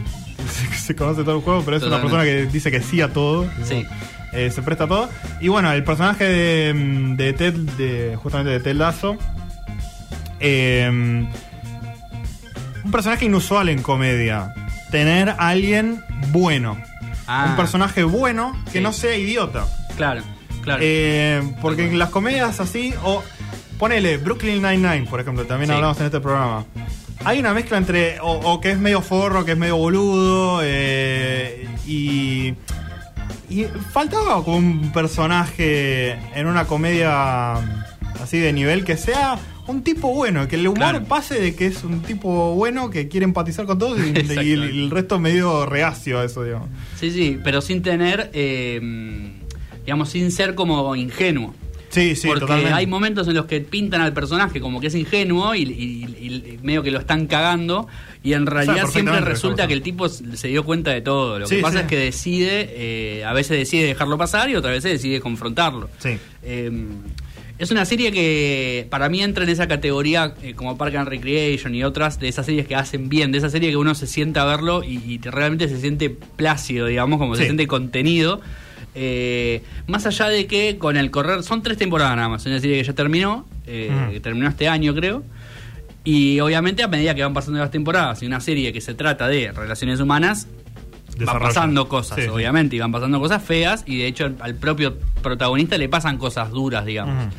se, 0.47 0.77
se 0.77 0.95
conoce 0.95 1.23
todo 1.23 1.37
el 1.37 1.41
juego, 1.41 1.63
pero 1.65 1.77
es 1.77 1.83
una 1.83 1.99
persona 1.99 2.23
que 2.23 2.45
dice 2.45 2.69
que 2.69 2.79
sí 2.79 3.01
a 3.01 3.11
todo. 3.11 3.49
Sí. 3.63 3.83
Eh, 4.31 4.51
se 4.51 4.61
presta 4.61 4.83
a 4.83 4.87
todo. 4.87 5.09
Y 5.41 5.47
bueno, 5.47 5.71
el 5.71 5.83
personaje 5.83 6.25
de, 6.25 6.73
mm, 6.75 7.15
de 7.15 7.33
Ted, 7.33 7.53
de, 7.55 8.15
justamente 8.21 8.51
de 8.51 8.59
Ted 8.59 8.75
Lasso, 8.75 9.17
eh, 10.39 10.87
un 12.83 12.91
personaje 12.91 13.25
inusual 13.25 13.69
en 13.69 13.81
comedia. 13.81 14.53
Tener 14.91 15.29
a 15.29 15.47
alguien 15.49 16.03
bueno. 16.29 16.77
Ah. 17.25 17.47
Un 17.49 17.55
personaje 17.55 18.03
bueno 18.03 18.55
que 18.65 18.77
Sí. 18.77 18.81
no 18.81 18.93
sea 18.93 19.15
idiota. 19.17 19.65
Claro, 19.97 20.21
claro. 20.61 20.81
Eh, 20.83 21.41
porque 21.61 21.87
en 21.87 21.97
las 21.97 22.09
comedias 22.11 22.59
así, 22.59 22.93
o 23.03 23.23
ponele 23.77 24.17
Brooklyn 24.17 24.61
Nine-Nine, 24.61 25.07
por 25.09 25.19
ejemplo, 25.19 25.45
también 25.45 25.69
Sí. 25.69 25.75
hablamos 25.75 25.99
en 25.99 26.05
este 26.05 26.19
programa. 26.19 26.65
Hay 27.23 27.39
una 27.39 27.53
mezcla 27.53 27.77
entre, 27.77 28.19
o, 28.19 28.31
o 28.31 28.61
que 28.61 28.71
es 28.71 28.77
medio 28.77 29.01
forro, 29.01 29.45
que 29.45 29.53
es 29.53 29.57
medio 29.57 29.77
boludo, 29.77 30.59
eh, 30.63 31.67
y, 31.87 32.53
y 33.49 33.65
faltaba 33.91 34.43
como 34.43 34.57
un 34.57 34.91
personaje 34.91 36.11
en 36.35 36.47
una 36.47 36.65
comedia 36.65 37.55
así 38.21 38.37
de 38.39 38.53
nivel 38.53 38.83
que 38.85 38.95
sea 38.97 39.37
un 39.67 39.81
tipo 39.83 40.13
bueno, 40.13 40.47
que 40.47 40.55
el 40.57 40.67
humor 40.67 40.77
Claro. 40.77 41.03
pase 41.05 41.39
de 41.41 41.55
que 41.55 41.65
es 41.65 41.83
un 41.83 42.01
tipo 42.01 42.53
bueno 42.53 42.89
que 42.91 43.07
quiere 43.07 43.23
empatizar 43.23 43.65
con 43.65 43.79
todos 43.79 43.97
y, 43.99 44.09
y 44.43 44.51
el, 44.53 44.63
el 44.63 44.91
resto 44.91 45.17
medio 45.19 45.65
reacio 45.65 46.19
a 46.19 46.25
eso, 46.25 46.43
digamos. 46.43 46.69
Sí, 46.99 47.09
sí, 47.11 47.39
pero 47.43 47.61
sin 47.61 47.81
tener, 47.81 48.29
eh, 48.33 49.31
digamos, 49.83 50.09
sin 50.09 50.31
ser 50.31 50.53
como 50.53 50.95
ingenuo. 50.95 51.55
Sí, 51.95 52.15
sí, 52.15 52.27
porque 52.27 52.41
totalmente. 52.41 52.73
hay 52.73 52.85
momentos 52.87 53.27
en 53.27 53.33
los 53.33 53.45
que 53.45 53.61
pintan 53.61 54.01
al 54.01 54.13
personaje 54.13 54.59
como 54.59 54.79
que 54.79 54.87
es 54.87 54.95
ingenuo 54.95 55.55
y, 55.55 55.63
y- 55.63 56.05
y 56.25 56.59
medio 56.63 56.83
que 56.83 56.91
lo 56.91 56.99
están 56.99 57.27
cagando 57.27 57.87
y 58.23 58.33
en 58.33 58.45
realidad 58.45 58.87
siempre 58.87 59.19
resulta 59.21 59.67
que 59.67 59.73
el 59.73 59.81
tipo 59.81 60.07
se 60.09 60.47
dio 60.47 60.63
cuenta 60.63 60.91
de 60.91 61.01
todo. 61.01 61.39
Lo 61.39 61.47
Sí, 61.47 61.57
que 61.57 61.61
pasa 61.61 61.77
sí. 61.79 61.83
es 61.83 61.87
que 61.89 61.97
decide, 61.97 62.69
eh, 62.73 63.23
a 63.25 63.33
veces 63.33 63.57
decide 63.57 63.85
dejarlo 63.85 64.17
pasar 64.17 64.49
y 64.49 64.55
otras 64.55 64.73
veces 64.73 64.91
decide 64.93 65.19
confrontarlo. 65.19 65.89
Sí. 65.99 66.17
Eh, 66.43 66.71
es 67.57 67.71
una 67.71 67.85
serie 67.85 68.11
que 68.11 68.85
para 68.89 69.07
mí 69.07 69.21
entra 69.23 69.43
en 69.45 69.49
esa 69.49 69.67
categoría 69.67 70.33
eh, 70.43 70.55
como 70.55 70.77
Park 70.77 70.95
and 70.95 71.07
Recreation 71.07 71.73
y 71.73 71.83
otras 71.85 72.19
de 72.19 72.27
esas 72.27 72.45
series 72.45 72.67
que 72.67 72.75
hacen 72.75 73.07
bien, 73.07 73.31
de 73.31 73.37
esa 73.37 73.49
serie 73.49 73.69
que 73.69 73.77
uno 73.77 73.95
se 73.95 74.07
sienta 74.07 74.41
a 74.41 74.45
verlo 74.45 74.83
y, 74.83 74.99
y 75.05 75.19
te- 75.19 75.31
realmente 75.31 75.69
se 75.69 75.79
siente 75.79 76.09
plácido, 76.09 76.87
digamos, 76.87 77.17
como 77.19 77.35
se 77.37 77.43
siente 77.45 77.65
contenido. 77.67 78.41
Eh, 78.95 79.61
más 79.87 80.05
allá 80.05 80.29
de 80.29 80.47
que 80.47 80.77
con 80.77 80.95
el 80.97 81.11
correr, 81.11 81.43
son 81.43 81.61
tres 81.61 81.77
temporadas 81.77 82.15
nada 82.15 82.29
más, 82.29 82.41
es 82.41 82.47
una 82.47 82.59
serie 82.59 82.77
que 82.77 82.83
ya 82.83 82.93
terminó, 82.93 83.45
eh, 83.67 83.91
Ujú. 83.93 84.11
que 84.13 84.19
terminó 84.21 84.47
este 84.47 84.67
año 84.69 84.95
creo. 84.95 85.23
Y 86.03 86.39
obviamente 86.39 86.81
a 86.83 86.87
medida 86.87 87.13
que 87.15 87.23
van 87.23 87.33
pasando 87.33 87.59
las 87.59 87.71
temporadas 87.71 88.21
y 88.23 88.25
una 88.25 88.39
serie 88.39 88.71
que 88.71 88.79
se 88.79 88.93
trata 88.93 89.27
de 89.27 89.51
relaciones 89.51 89.99
humanas, 89.99 90.47
van 91.25 91.39
pasando 91.39 91.87
cosas, 91.89 92.17
Sí, 92.17 92.23
sí. 92.23 92.27
obviamente, 92.29 92.75
y 92.75 92.79
van 92.79 92.91
pasando 92.91 93.19
cosas 93.19 93.41
feas, 93.43 93.83
y 93.87 93.97
de 93.97 94.07
hecho 94.07 94.25
al, 94.25 94.35
al 94.39 94.55
propio 94.55 94.97
protagonista 95.23 95.77
le 95.77 95.89
pasan 95.89 96.17
cosas 96.17 96.51
duras, 96.51 96.85
digamos. 96.85 97.25
Ujú. 97.25 97.33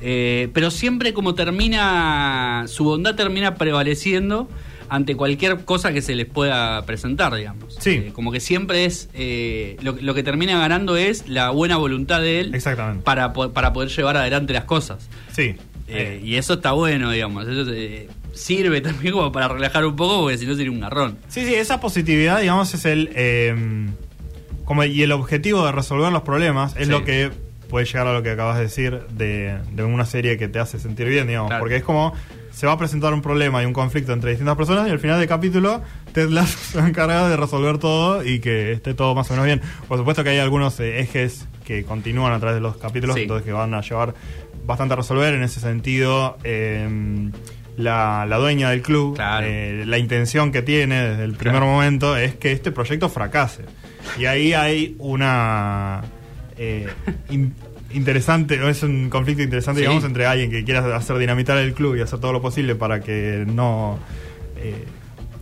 Eh, 0.00 0.48
pero 0.52 0.70
siempre 0.70 1.12
como 1.12 1.34
termina, 1.34 2.64
su 2.68 2.84
bondad 2.84 3.14
termina 3.14 3.54
prevaleciendo 3.56 4.48
ante 4.90 5.14
cualquier 5.16 5.64
cosa 5.64 5.92
que 5.92 6.02
se 6.02 6.14
les 6.14 6.26
pueda 6.26 6.84
presentar, 6.86 7.34
digamos. 7.34 7.76
Sí. 7.80 7.90
Eh, 7.90 8.12
como 8.14 8.32
que 8.32 8.40
siempre 8.40 8.84
es, 8.84 9.08
eh, 9.14 9.76
lo, 9.82 9.92
lo 10.00 10.14
que 10.14 10.22
termina 10.22 10.58
ganando 10.58 10.96
es 10.96 11.28
la 11.28 11.50
buena 11.50 11.76
voluntad 11.76 12.20
de 12.20 12.40
él 12.40 12.54
Exactamente. 12.54 13.02
para, 13.04 13.32
para 13.32 13.72
poder 13.72 13.90
llevar 13.90 14.16
adelante 14.16 14.52
las 14.52 14.64
cosas. 14.64 15.08
Sí. 15.32 15.54
Eh, 15.88 16.20
y 16.22 16.36
eso 16.36 16.54
está 16.54 16.72
bueno, 16.72 17.10
digamos. 17.10 17.46
Eso 17.48 17.70
sirve 18.32 18.80
también 18.82 19.12
como 19.14 19.32
para 19.32 19.48
relajar 19.48 19.84
un 19.86 19.96
poco, 19.96 20.20
porque 20.22 20.38
si 20.38 20.46
no 20.46 20.54
sería 20.54 20.70
un 20.70 20.80
garrón. 20.80 21.18
Sí, 21.28 21.44
sí, 21.46 21.54
esa 21.54 21.80
positividad, 21.80 22.40
digamos, 22.40 22.72
es 22.74 22.84
el. 22.84 23.10
eh, 23.14 23.54
como 24.64 24.84
y 24.84 25.02
el 25.02 25.12
objetivo 25.12 25.64
de 25.64 25.72
resolver 25.72 26.12
los 26.12 26.22
problemas 26.22 26.76
es 26.76 26.86
Sí. 26.86 26.92
lo 26.92 27.02
que 27.04 27.30
puede 27.70 27.86
llegar 27.86 28.06
a 28.06 28.12
lo 28.12 28.22
que 28.22 28.30
acabas 28.30 28.56
de 28.58 28.64
decir 28.64 29.00
de, 29.10 29.58
de 29.72 29.82
una 29.84 30.04
serie 30.04 30.36
que 30.36 30.48
te 30.48 30.58
hace 30.58 30.78
sentir 30.78 31.08
bien, 31.08 31.26
digamos. 31.26 31.48
Claro. 31.48 31.62
Porque 31.62 31.76
es 31.76 31.82
como. 31.84 32.12
Se 32.58 32.66
va 32.66 32.72
a 32.72 32.76
presentar 32.76 33.14
un 33.14 33.22
problema 33.22 33.62
y 33.62 33.66
un 33.66 33.72
conflicto 33.72 34.12
entre 34.12 34.30
distintas 34.30 34.56
personas 34.56 34.88
y 34.88 34.90
al 34.90 34.98
final 34.98 35.20
del 35.20 35.28
capítulo 35.28 35.80
Ted 36.12 36.28
Lasso 36.28 36.58
se 36.58 36.78
va 36.78 36.86
a 36.86 36.88
encargar 36.88 37.28
de 37.30 37.36
resolver 37.36 37.78
todo 37.78 38.24
y 38.24 38.40
que 38.40 38.72
esté 38.72 38.94
todo 38.94 39.14
más 39.14 39.28
o 39.30 39.34
menos 39.34 39.46
bien. 39.46 39.60
Por 39.86 39.96
supuesto 39.96 40.24
que 40.24 40.30
hay 40.30 40.38
algunos 40.38 40.80
eh, 40.80 40.98
ejes 40.98 41.46
que 41.64 41.84
continúan 41.84 42.32
a 42.32 42.40
través 42.40 42.56
de 42.56 42.60
los 42.60 42.76
capítulos, 42.76 43.14
Sí. 43.14 43.22
entonces 43.22 43.46
que 43.46 43.52
van 43.52 43.74
a 43.74 43.80
llevar 43.80 44.12
bastante 44.66 44.94
a 44.94 44.96
resolver. 44.96 45.34
En 45.34 45.44
ese 45.44 45.60
sentido, 45.60 46.36
eh, 46.42 47.30
la, 47.76 48.26
la 48.28 48.36
dueña 48.38 48.70
del 48.70 48.82
club, 48.82 49.14
Claro. 49.14 49.46
eh, 49.48 49.84
la 49.86 49.98
intención 49.98 50.50
que 50.50 50.62
tiene 50.62 51.10
desde 51.10 51.22
el 51.26 51.34
primer 51.34 51.60
Claro. 51.60 51.66
momento 51.72 52.16
es 52.16 52.34
que 52.34 52.50
este 52.50 52.72
proyecto 52.72 53.08
fracase. 53.08 53.62
Y 54.18 54.24
ahí 54.24 54.52
hay 54.52 54.96
una 54.98 56.02
eh, 56.56 56.88
in- 57.30 57.54
interesante, 57.92 58.60
o 58.60 58.68
es 58.68 58.82
un 58.82 59.08
conflicto 59.10 59.42
interesante, 59.42 59.80
Sí. 59.80 59.82
digamos, 59.86 60.04
entre 60.04 60.26
alguien 60.26 60.50
que 60.50 60.64
quiera 60.64 60.94
hacer 60.96 61.16
dinamitar 61.18 61.56
el 61.58 61.72
club 61.74 61.96
y 61.96 62.00
hacer 62.00 62.18
todo 62.20 62.32
lo 62.32 62.42
posible 62.42 62.74
para 62.74 63.00
que 63.00 63.44
no 63.46 63.98
eh, 64.56 64.84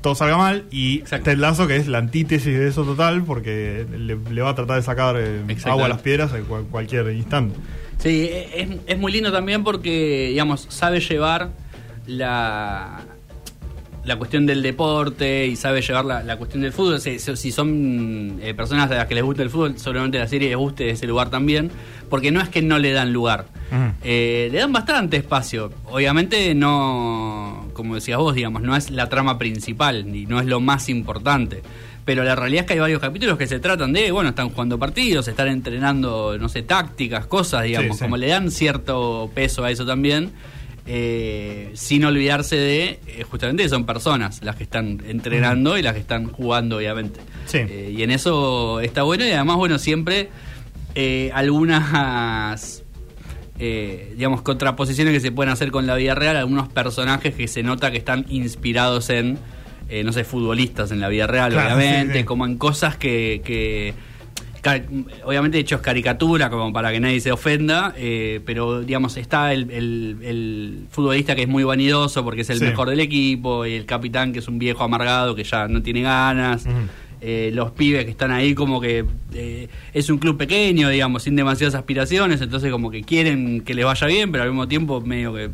todo 0.02 0.14
salga 0.14 0.36
mal 0.36 0.64
y. 0.70 1.00
Ted 1.00 1.38
Lasso 1.38 1.66
que 1.66 1.76
es 1.76 1.88
la 1.88 1.98
antítesis 1.98 2.56
de 2.56 2.68
eso 2.68 2.84
total 2.84 3.24
porque 3.24 3.84
le, 3.90 4.16
le 4.16 4.42
va 4.42 4.50
a 4.50 4.54
tratar 4.54 4.76
de 4.76 4.82
sacar 4.82 5.16
eh, 5.18 5.40
agua 5.64 5.86
a 5.86 5.88
las 5.88 6.00
piedras 6.02 6.32
en 6.34 6.44
cual- 6.44 6.64
cualquier 6.70 7.10
instante. 7.12 7.56
Sí, 7.98 8.28
e, 8.30 8.62
es, 8.62 8.68
es 8.86 8.98
muy 8.98 9.10
lindo 9.10 9.32
también 9.32 9.64
porque, 9.64 10.28
digamos, 10.30 10.66
sabe 10.68 11.00
llevar 11.00 11.50
la, 12.06 13.00
la 14.06 14.16
cuestión 14.16 14.46
del 14.46 14.62
deporte 14.62 15.46
y 15.46 15.56
sabe 15.56 15.82
llevar 15.82 16.04
la, 16.04 16.22
la 16.22 16.36
cuestión 16.36 16.62
del 16.62 16.72
fútbol. 16.72 17.00
Si, 17.00 17.18
si- 17.18 17.50
son 17.52 18.38
eh, 18.42 18.54
personas 18.54 18.90
a 18.90 18.94
las 18.94 19.06
que 19.06 19.14
les 19.16 19.24
gusta 19.24 19.42
el 19.42 19.50
fútbol, 19.50 19.74
seguramente 19.78 20.18
la 20.18 20.28
serie 20.28 20.48
les 20.48 20.56
guste 20.56 20.88
ese 20.90 21.06
lugar 21.06 21.28
también, 21.28 21.70
porque 22.08 22.30
no 22.30 22.40
es 22.40 22.48
que 22.48 22.62
no 22.62 22.78
le 22.78 22.92
dan 22.92 23.12
lugar. 23.12 23.46
Eh, 24.04 24.48
le 24.52 24.58
dan 24.58 24.72
bastante 24.72 25.16
espacio. 25.16 25.72
Obviamente 25.86 26.54
no, 26.54 27.66
como 27.72 27.94
decías 27.96 28.18
vos, 28.18 28.34
digamos, 28.34 28.62
no 28.62 28.76
es 28.76 28.90
la 28.90 29.08
trama 29.08 29.38
principal 29.38 30.10
ni 30.10 30.24
no 30.26 30.40
es 30.40 30.46
lo 30.46 30.60
más 30.60 30.88
importante. 30.88 31.62
Pero 32.04 32.22
la 32.22 32.36
realidad 32.36 32.60
es 32.62 32.66
que 32.68 32.72
hay 32.74 32.78
varios 32.78 33.00
capítulos 33.00 33.36
que 33.36 33.48
se 33.48 33.58
tratan 33.58 33.92
de, 33.92 34.12
bueno, 34.12 34.28
están 34.30 34.50
jugando 34.50 34.78
partidos, 34.78 35.26
están 35.26 35.48
entrenando, 35.48 36.38
no 36.38 36.48
sé, 36.48 36.62
tácticas, 36.62 37.26
cosas, 37.26 37.64
digamos, 37.64 37.96
Sí, 37.96 37.98
sí. 37.98 38.04
como 38.04 38.16
le 38.16 38.28
dan 38.28 38.52
cierto 38.52 39.28
peso 39.34 39.64
a 39.64 39.72
eso 39.72 39.84
también, 39.84 40.30
eh, 40.86 41.70
sin 41.74 42.04
olvidarse 42.04 42.56
de, 42.56 43.00
eh, 43.06 43.24
justamente, 43.28 43.68
son 43.68 43.86
personas 43.86 44.42
las 44.42 44.56
que 44.56 44.62
están 44.62 45.02
entrenando 45.06 45.76
y 45.76 45.82
las 45.82 45.94
que 45.94 46.00
están 46.00 46.30
jugando, 46.30 46.76
obviamente. 46.76 47.20
Sí. 47.46 47.58
Eh, 47.58 47.94
y 47.96 48.02
en 48.02 48.10
eso 48.10 48.80
está 48.80 49.02
bueno 49.02 49.24
y 49.24 49.32
además, 49.32 49.56
bueno, 49.56 49.78
siempre 49.78 50.28
eh, 50.94 51.30
algunas 51.34 52.82
eh, 53.58 54.12
digamos, 54.16 54.42
contraposiciones 54.42 55.14
que 55.14 55.20
se 55.20 55.32
pueden 55.32 55.52
hacer 55.52 55.70
con 55.70 55.86
la 55.86 55.94
vida 55.94 56.14
real, 56.14 56.36
algunos 56.36 56.68
personajes 56.68 57.34
que 57.34 57.48
se 57.48 57.62
nota 57.62 57.90
que 57.90 57.96
están 57.96 58.26
inspirados 58.28 59.10
en, 59.10 59.38
eh, 59.88 60.04
no 60.04 60.12
sé, 60.12 60.24
futbolistas 60.24 60.90
en 60.92 61.00
la 61.00 61.08
vida 61.08 61.26
real, 61.26 61.52
Claro, 61.52 61.76
obviamente, 61.76 62.14
sí, 62.14 62.18
sí. 62.20 62.24
como 62.24 62.46
en 62.46 62.58
cosas 62.58 62.96
que... 62.96 63.40
que 63.44 63.94
obviamente 65.24 65.58
hechos 65.58 65.80
caricatura 65.80 66.50
como 66.50 66.72
para 66.72 66.92
que 66.92 67.00
nadie 67.00 67.20
se 67.20 67.32
ofenda 67.32 67.94
eh, 67.96 68.40
pero 68.44 68.80
digamos 68.82 69.16
está 69.16 69.52
el, 69.52 69.70
el- 69.70 70.16
el 70.22 70.78
futbolista 70.90 71.34
que 71.34 71.42
es 71.42 71.48
muy 71.48 71.64
vanidoso 71.64 72.24
porque 72.24 72.42
es 72.42 72.50
el 72.50 72.58
Sí. 72.58 72.64
mejor 72.64 72.90
del 72.90 73.00
equipo 73.00 73.64
y 73.66 73.74
el 73.74 73.86
capitán 73.86 74.32
que 74.32 74.38
es 74.40 74.48
un 74.48 74.58
viejo 74.58 74.82
amargado 74.84 75.34
que 75.34 75.44
ya 75.44 75.68
no 75.68 75.82
tiene 75.82 76.02
ganas 76.02 76.66
eh, 77.20 77.50
los 77.54 77.70
pibes 77.70 78.04
que 78.04 78.10
están 78.10 78.30
ahí 78.30 78.54
como 78.54 78.80
que 78.80 79.04
eh, 79.32 79.68
es 79.94 80.10
un 80.10 80.18
club 80.18 80.36
pequeño, 80.36 80.90
digamos, 80.90 81.22
sin 81.22 81.34
demasiadas 81.34 81.74
aspiraciones, 81.74 82.42
entonces 82.42 82.70
como 82.70 82.90
que 82.90 83.02
quieren 83.02 83.62
que 83.62 83.72
les 83.74 83.86
vaya 83.86 84.06
bien, 84.06 84.30
pero 84.30 84.44
al 84.44 84.50
mismo 84.50 84.68
tiempo 84.68 85.00
medio 85.00 85.32
que 85.32 85.48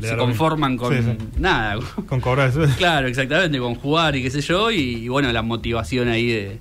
se 0.00 0.16
conforman 0.16 0.76
con 0.76 0.94
Sí, 0.94 1.02
sí. 1.02 1.16
nada. 1.40 1.78
Con 2.08 2.20
cobrar 2.20 2.50
eso. 2.50 2.62
claro, 2.76 3.08
exactamente, 3.08 3.58
con 3.58 3.74
jugar 3.74 4.14
y 4.16 4.22
qué 4.22 4.30
sé 4.30 4.40
yo, 4.40 4.70
y, 4.70 4.78
y 4.80 5.08
bueno, 5.08 5.32
la 5.32 5.42
motivación 5.42 6.08
ahí 6.08 6.26
de, 6.28 6.58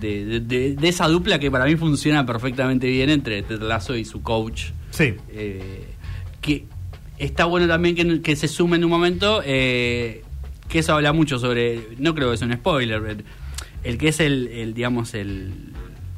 de, 0.00 0.24
de- 0.24 0.40
de- 0.40 0.74
de 0.76 0.88
esa 0.88 1.06
dupla 1.08 1.38
que 1.38 1.50
para 1.50 1.64
mí 1.66 1.76
funciona 1.76 2.24
perfectamente 2.26 2.86
bien 2.88 3.10
entre 3.10 3.42
Ted 3.42 3.60
Lasso 3.62 3.96
y 3.96 4.04
su 4.04 4.22
coach. 4.22 4.66
Sí. 4.90 5.14
Eh, 5.30 5.86
que 6.40 6.64
está 7.18 7.44
bueno 7.44 7.68
también 7.68 7.94
que, 7.94 8.20
que 8.22 8.36
se 8.36 8.48
sume 8.48 8.76
en 8.76 8.84
un 8.84 8.90
momento, 8.90 9.42
eh, 9.44 10.22
que 10.68 10.78
eso 10.80 10.94
habla 10.94 11.12
mucho 11.12 11.38
sobre, 11.38 11.80
no 11.98 12.14
creo 12.14 12.30
que 12.30 12.36
sea 12.38 12.46
un 12.48 12.54
spoiler, 12.54 13.02
el, 13.06 13.24
el 13.84 13.98
que 13.98 14.08
es 14.08 14.20
el, 14.20 14.48
el, 14.48 14.74
digamos, 14.74 15.14
el, 15.14 15.71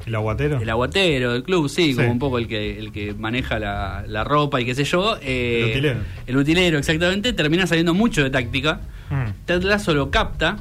El 0.05 0.15
aguatero. 0.15 0.59
el 0.61 0.69
aguatero 0.69 1.33
del 1.33 1.43
club, 1.43 1.67
sí, 1.69 1.91
Sí. 1.91 1.95
como 1.95 2.11
un 2.11 2.19
poco 2.19 2.37
el 2.37 2.47
que, 2.47 2.77
el 2.79 2.91
que 2.91 3.13
maneja 3.13 3.57
la, 3.59 4.03
la 4.07 4.23
ropa 4.23 4.61
y 4.61 4.65
qué 4.65 4.75
sé 4.75 4.83
yo. 4.83 5.17
eh, 5.21 5.61
El 5.63 5.69
utilero. 5.71 5.99
El 6.27 6.37
utilero, 6.37 6.77
exactamente, 6.77 7.33
termina 7.33 7.65
saliendo 7.67 7.93
mucho 7.93 8.23
de 8.23 8.29
táctica. 8.29 8.81
Ujú. 9.11 9.33
Ted 9.45 9.63
Lasso 9.63 9.93
lo 9.93 10.11
capta. 10.11 10.57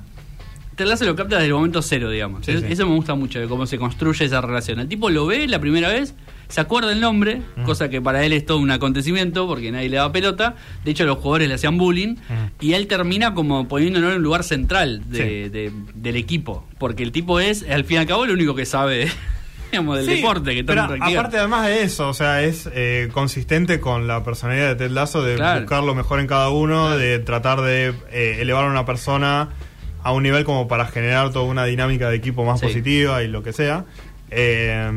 Ted 0.76 0.86
Lasso 0.86 1.04
lo 1.04 1.14
capta 1.14 1.36
desde 1.36 1.48
el 1.48 1.54
momento 1.54 1.82
cero, 1.82 2.10
digamos. 2.10 2.44
Sí, 2.46 2.52
Es- 2.52 2.60
sí. 2.62 2.66
Eso 2.70 2.86
me 2.86 2.94
gusta 2.96 3.14
mucho, 3.14 3.38
de 3.38 3.46
cómo 3.46 3.66
se 3.66 3.78
construye 3.78 4.24
esa 4.24 4.40
relación. 4.40 4.80
El 4.80 4.88
tipo 4.88 5.08
lo 5.10 5.24
ve 5.26 5.46
la 5.46 5.60
primera 5.60 5.88
vez, 5.88 6.14
se 6.48 6.60
acuerda 6.60 6.92
el 6.92 7.00
nombre, 7.00 7.42
Ujú. 7.56 7.64
cosa 7.66 7.88
que 7.88 8.00
para 8.02 8.24
él 8.24 8.32
es 8.32 8.44
todo 8.44 8.58
un 8.58 8.70
acontecimiento, 8.72 9.46
porque 9.46 9.70
nadie 9.70 9.88
le 9.88 9.96
daba 9.98 10.12
pelota. 10.12 10.56
De 10.84 10.90
hecho, 10.90 11.04
los 11.06 11.18
jugadores 11.18 11.48
le 11.48 11.54
hacían 11.54 11.78
bullying. 11.78 12.16
Y 12.60 12.72
él 12.72 12.86
termina 12.88 13.34
como 13.34 13.68
poniéndolo 13.68 14.10
en 14.10 14.16
un 14.16 14.22
lugar 14.22 14.42
central 14.42 15.02
de- 15.08 15.18
Sí. 15.44 15.48
de- 15.50 15.72
del 15.94 16.16
equipo. 16.16 16.66
Porque 16.78 17.02
el 17.04 17.12
tipo 17.12 17.38
es, 17.40 17.64
al 17.70 17.84
fin 17.84 17.96
y 17.96 18.00
al 18.00 18.06
cabo, 18.06 18.26
lo 18.26 18.32
único 18.34 18.54
que 18.56 18.66
sabe 18.66 19.06
digamos, 19.78 19.96
del 19.98 20.06
Sí, 20.06 20.16
deporte. 20.16 20.54
Que 20.54 20.64
pero 20.64 20.80
tanto 20.82 20.96
practica. 20.96 21.20
aparte 21.20 21.38
además 21.38 21.66
de 21.66 21.82
eso, 21.82 22.08
o 22.08 22.14
sea, 22.14 22.42
es 22.42 22.68
eh, 22.72 23.08
consistente 23.12 23.80
con 23.80 24.06
la 24.06 24.24
personalidad 24.24 24.68
de 24.68 24.74
Ted 24.76 24.90
Lasso 24.90 25.22
de 25.22 25.36
Claro. 25.36 25.60
buscar 25.60 25.82
lo 25.84 25.94
mejor 25.94 26.20
en 26.20 26.26
cada 26.26 26.48
uno, 26.50 26.96
de 26.96 27.18
tratar 27.18 27.60
de 27.60 27.94
eh, 28.10 28.36
elevar 28.40 28.64
a 28.64 28.70
una 28.70 28.84
persona 28.84 29.50
a 30.02 30.12
un 30.12 30.22
nivel 30.22 30.44
como 30.44 30.68
para 30.68 30.86
generar 30.86 31.30
toda 31.32 31.44
una 31.46 31.64
dinámica 31.64 32.10
de 32.10 32.16
equipo 32.16 32.44
más 32.44 32.60
Sí. 32.60 32.66
positiva 32.66 33.22
y 33.22 33.28
lo 33.28 33.42
que 33.42 33.52
sea. 33.52 33.84
Eh, 34.30 34.90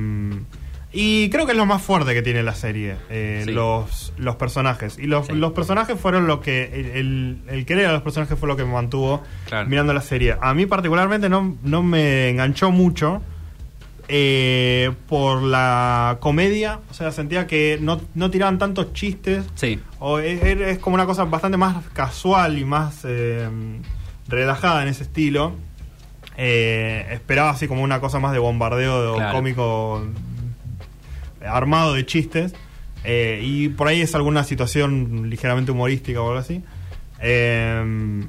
y 0.93 1.29
creo 1.29 1.45
que 1.45 1.51
es 1.51 1.57
lo 1.57 1.65
más 1.65 1.81
fuerte 1.81 2.13
que 2.13 2.21
tiene 2.21 2.41
la 2.43 2.55
serie, 2.55 2.95
eh, 3.09 3.41
Sí. 3.45 3.51
los, 3.51 4.13
los 4.17 4.35
personajes. 4.37 4.97
Y 4.97 5.05
los, 5.05 5.27
Sí. 5.27 5.33
los 5.33 5.51
personajes 5.51 5.99
fueron 5.99 6.27
lo 6.27 6.39
que. 6.41 6.71
El, 6.73 6.85
el- 6.97 7.37
el 7.49 7.65
querer 7.65 7.87
a 7.87 7.91
los 7.91 8.01
personajes 8.01 8.39
fue 8.39 8.47
lo 8.47 8.55
que 8.55 8.63
me 8.63 8.71
mantuvo 8.73 9.21
Claro. 9.47 9.67
mirando 9.69 9.93
la 9.93 10.01
serie. 10.01 10.35
A 10.41 10.53
mí, 10.53 10.65
particularmente, 10.65 11.29
no, 11.29 11.55
no 11.61 11.83
me 11.83 12.29
enganchó 12.29 12.71
mucho 12.71 13.21
eh, 14.07 14.91
por 15.07 15.41
la 15.43 16.17
comedia. 16.19 16.79
O 16.89 16.93
sea, 16.93 17.11
sentía 17.11 17.47
que 17.47 17.77
no, 17.81 17.99
no 18.15 18.29
tiraban 18.31 18.57
tantos 18.57 18.93
chistes. 18.93 19.43
Sí. 19.55 19.79
O 19.99 20.19
es, 20.19 20.41
es 20.43 20.79
como 20.79 20.93
una 20.95 21.05
cosa 21.05 21.25
bastante 21.25 21.57
más 21.57 21.83
casual 21.93 22.57
y 22.57 22.65
más 22.65 23.01
eh, 23.05 23.47
relajada 24.27 24.83
en 24.83 24.89
ese 24.89 25.03
estilo. 25.03 25.53
Eh, 26.37 27.05
esperaba 27.11 27.49
así 27.49 27.67
como 27.67 27.81
una 27.81 27.99
cosa 27.99 28.19
más 28.19 28.31
de 28.33 28.39
bombardeo 28.39 29.15
Claro. 29.15 29.35
cómico 29.35 30.03
armado 31.45 31.93
de 31.93 32.05
chistes. 32.05 32.53
Eh, 33.03 33.41
y 33.43 33.69
por 33.69 33.87
ahí 33.87 34.01
es 34.01 34.13
alguna 34.15 34.43
situación 34.43 35.29
ligeramente 35.29 35.71
humorística 35.71 36.21
o 36.21 36.27
algo 36.27 36.39
así. 36.39 36.61
Eh, 37.21 38.23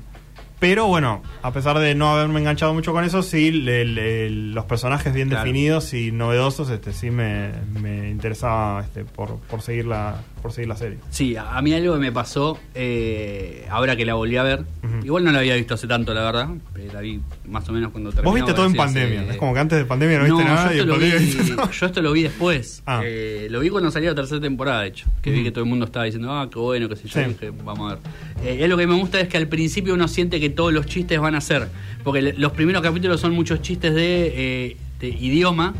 pero 0.60 0.86
bueno, 0.86 1.22
a 1.42 1.52
pesar 1.52 1.78
de 1.78 1.94
no 1.94 2.10
haberme 2.10 2.40
enganchado 2.40 2.74
mucho 2.74 2.92
con 2.92 3.04
eso, 3.04 3.22
sí, 3.22 3.50
le- 3.52 3.84
le- 3.84 4.30
los 4.30 4.64
personajes 4.64 5.12
bien 5.14 5.28
Claro. 5.28 5.44
definidos 5.44 5.94
y 5.94 6.10
novedosos, 6.12 6.70
este 6.70 6.92
sí 6.92 7.10
me, 7.10 7.50
me 7.80 8.10
interesaba 8.10 8.82
este, 8.82 9.04
por, 9.04 9.36
por, 9.40 9.62
seguir 9.62 9.86
la, 9.86 10.16
por 10.38 10.52
seguir 10.52 10.68
la 10.68 10.76
serie. 10.76 10.98
Sí, 11.10 11.36
a 11.36 11.60
mí 11.62 11.72
algo 11.74 11.94
que 11.94 12.00
me 12.00 12.12
pasó 12.12 12.58
eh, 12.74 13.66
ahora 13.70 13.96
que 13.96 14.04
la 14.04 14.14
volví 14.14 14.36
a 14.36 14.42
ver. 14.42 14.60
Ujú. 14.82 15.04
Igual 15.06 15.24
no 15.24 15.32
la 15.32 15.40
había 15.40 15.54
visto 15.56 15.74
hace 15.74 15.86
tanto, 15.86 16.14
la 16.14 16.22
verdad. 16.22 16.48
eh, 16.76 16.88
La 16.92 17.00
vi 17.00 17.20
más 17.46 17.68
o 17.68 17.72
menos 17.72 17.90
cuando 17.92 18.10
terminó. 18.10 18.30
Vos 18.30 18.34
viste 18.34 18.52
todo 18.54 18.66
en 18.66 18.72
así, 18.72 18.80
hace- 18.80 19.00
pandemia, 19.00 19.30
es 19.32 19.36
como 19.36 19.54
que 19.54 19.60
antes 19.60 19.78
de 19.78 19.84
pandemia 19.84 20.18
no 20.18 20.24
viste 20.24 20.44
No, 20.44 20.48
nada 20.48 20.72
y 20.72 20.76
yo, 20.76 20.82
esto 20.82 20.86
lo 20.86 20.98
vi, 20.98 21.10
pandemia 21.10 21.18
viste 21.38 21.54
todo. 21.54 21.70
yo 21.80 21.86
esto 21.86 22.02
lo 22.02 22.12
vi 22.12 22.22
después. 22.22 22.82
Ah. 22.86 23.02
Eh, 23.04 23.48
lo 23.50 23.60
vi 23.60 23.68
cuando 23.70 23.90
salió 23.90 24.10
la 24.10 24.16
tercera 24.16 24.40
temporada, 24.40 24.82
de 24.82 24.88
hecho. 24.88 25.06
Que 25.22 25.30
vi 25.30 25.38
Ujú. 25.38 25.44
que 25.44 25.50
todo 25.52 25.64
el 25.64 25.70
mundo 25.70 25.84
estaba 25.86 26.04
diciendo, 26.04 26.32
ah, 26.32 26.48
qué 26.52 26.58
bueno, 26.58 26.88
qué 26.88 26.96
sé 26.96 27.08
yo. 27.08 27.14
Sí. 27.14 27.20
y 27.20 27.32
dije, 27.32 27.50
vamos 27.64 27.92
a 27.92 27.94
ver. 27.96 28.04
Eh, 28.44 28.58
es 28.64 28.68
lo 28.68 28.76
que 28.76 28.86
me 28.86 28.94
gusta 28.94 29.20
es 29.20 29.28
que 29.28 29.36
al 29.36 29.48
principio 29.48 29.94
uno 29.94 30.08
siente 30.08 30.40
que 30.40 30.50
todos 30.50 30.72
los 30.72 30.86
chistes 30.86 31.18
van 31.20 31.34
a 31.34 31.40
ser. 31.40 31.68
Porque 32.04 32.34
los 32.36 32.52
primeros 32.52 32.82
capítulos 32.82 33.20
son 33.20 33.32
muchos 33.32 33.60
chistes 33.62 33.94
de, 33.94 34.32
eh, 34.70 34.76
de 35.00 35.08
idioma. 35.08 35.74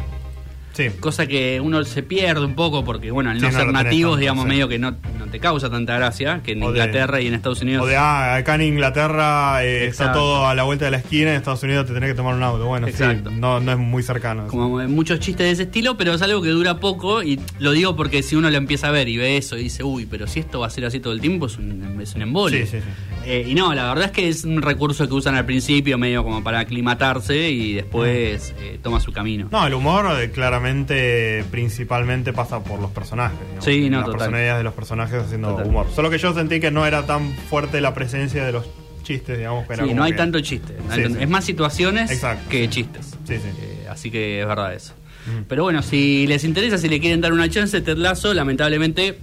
Sí. 0.79 0.91
Cosa 1.01 1.26
que 1.26 1.61
uno 1.61 1.83
se 1.85 2.05
pierde 2.05 2.45
un 2.45 2.55
poco 2.55 2.85
porque, 2.85 3.11
bueno, 3.11 3.31
al 3.31 3.41
Sí, 3.41 3.47
no 3.47 3.51
ser 3.51 3.72
nativos, 3.72 4.12
tanto, 4.12 4.20
digamos, 4.20 4.45
sí. 4.45 4.49
medio 4.51 4.68
que 4.68 4.79
no, 4.79 4.93
no 5.18 5.26
te 5.26 5.41
causa 5.41 5.68
tanta 5.68 5.97
gracia 5.97 6.41
que 6.45 6.53
en 6.53 6.62
O 6.62 6.70
de- 6.70 6.79
Inglaterra 6.79 7.20
y 7.20 7.26
en 7.26 7.35
Estados 7.35 7.61
Unidos. 7.62 7.83
O 7.83 7.87
de, 7.87 7.97
ah, 7.97 8.37
acá 8.37 8.55
en 8.55 8.62
Inglaterra 8.62 9.64
eh, 9.64 9.87
está 9.87 10.12
todo 10.12 10.47
a 10.47 10.55
la 10.55 10.62
vuelta 10.62 10.85
de 10.85 10.93
la 10.93 10.99
esquina, 10.99 11.31
en 11.31 11.37
Estados 11.37 11.64
Unidos 11.64 11.87
te 11.87 11.95
tenés 11.95 12.11
que 12.11 12.14
tomar 12.14 12.35
un 12.37 12.43
auto. 12.45 12.64
Bueno, 12.66 12.87
Exacto. 12.87 13.31
sí, 13.31 13.37
no, 13.41 13.59
no 13.59 13.72
es 13.72 13.79
muy 13.79 14.05
cercano. 14.05 14.43
eso. 14.43 14.51
como 14.51 14.79
muchos 14.89 15.18
chistes 15.18 15.47
de 15.47 15.51
ese 15.51 15.62
estilo, 15.64 15.97
pero 15.97 16.14
es 16.14 16.22
algo 16.22 16.41
que 16.43 16.51
dura 16.51 16.79
poco 16.79 17.24
y 17.24 17.41
lo 17.59 17.72
digo 17.72 17.97
porque 17.97 18.22
si 18.22 18.37
uno 18.37 18.49
lo 18.49 18.57
empieza 18.57 18.87
a 18.87 18.91
ver 18.93 19.09
y 19.09 19.16
ve 19.16 19.37
eso 19.37 19.59
y 19.59 19.64
dice, 19.64 19.83
uy, 19.83 20.07
pero 20.07 20.29
si 20.29 20.39
esto 20.41 20.61
va 20.61 20.68
a 20.68 20.70
ser 20.70 20.85
así 20.85 21.01
todo 21.01 21.12
el 21.12 21.20
tiempo, 21.20 21.47
es 21.47 21.59
un, 21.59 21.99
es 22.01 22.14
un 22.14 22.22
embole. 22.22 22.64
Sí, 22.66 22.79
sí, 22.79 22.79
sí. 22.79 23.17
Eh, 23.24 23.44
y 23.46 23.54
no, 23.54 23.74
la 23.74 23.88
verdad 23.88 24.06
es 24.06 24.10
que 24.12 24.28
es 24.28 24.44
un 24.44 24.62
recurso 24.62 25.06
que 25.06 25.12
usan 25.14 25.34
al 25.34 25.44
principio 25.44 25.98
medio 25.98 26.24
como 26.24 26.42
para 26.42 26.60
aclimatarse 26.60 27.50
y 27.50 27.74
después 27.74 28.54
eh, 28.60 28.78
toma 28.82 29.00
su 29.00 29.12
camino. 29.12 29.48
No, 29.52 29.66
el 29.66 29.74
humor 29.74 30.06
eh, 30.20 30.30
claramente, 30.30 31.44
principalmente 31.50 32.32
pasa 32.32 32.62
por 32.64 32.80
los 32.80 32.90
personajes. 32.90 33.38
digamos. 33.40 33.64
Sí, 33.64 33.90
no, 33.90 33.98
Las 33.98 34.06
total. 34.06 34.18
personalidades 34.18 34.58
de 34.60 34.64
los 34.64 34.74
personajes 34.74 35.22
haciendo 35.22 35.48
Total. 35.50 35.66
humor. 35.66 35.86
Solo 35.94 36.08
que 36.10 36.18
yo 36.18 36.32
sentí 36.32 36.58
que 36.60 36.70
no 36.70 36.86
era 36.86 37.04
tan 37.06 37.32
fuerte 37.50 37.80
la 37.80 37.92
presencia 37.92 38.44
de 38.46 38.52
los 38.52 38.64
chistes, 39.02 39.36
digamos. 39.36 39.66
Que 39.66 39.74
era 39.74 39.82
Sí, 39.82 39.88
como 39.90 39.98
no 40.00 40.04
hay 40.04 40.12
que- 40.12 40.18
tanto 40.18 40.40
chiste. 40.40 40.74
no 40.86 40.92
hay 40.94 41.02
tanto- 41.02 41.18
sí. 41.18 41.24
Es 41.24 41.30
más 41.30 41.44
situaciones 41.44 42.10
Exacto, 42.10 42.48
que 42.48 42.62
sí. 42.64 42.68
chistes. 42.68 43.06
Sí, 43.24 43.34
sí. 43.36 43.48
Eh, 43.60 43.86
así 43.90 44.10
que 44.10 44.40
es 44.40 44.46
verdad 44.46 44.72
eso. 44.74 44.94
Ujú. 45.26 45.44
Pero 45.48 45.64
bueno, 45.64 45.82
si 45.82 46.26
les 46.26 46.44
interesa, 46.44 46.78
si 46.78 46.88
le 46.88 46.98
quieren 47.00 47.20
dar 47.20 47.32
una 47.34 47.48
chance, 47.50 47.78
Ted 47.82 47.98
Lasso, 47.98 48.32
lamentablemente, 48.32 49.18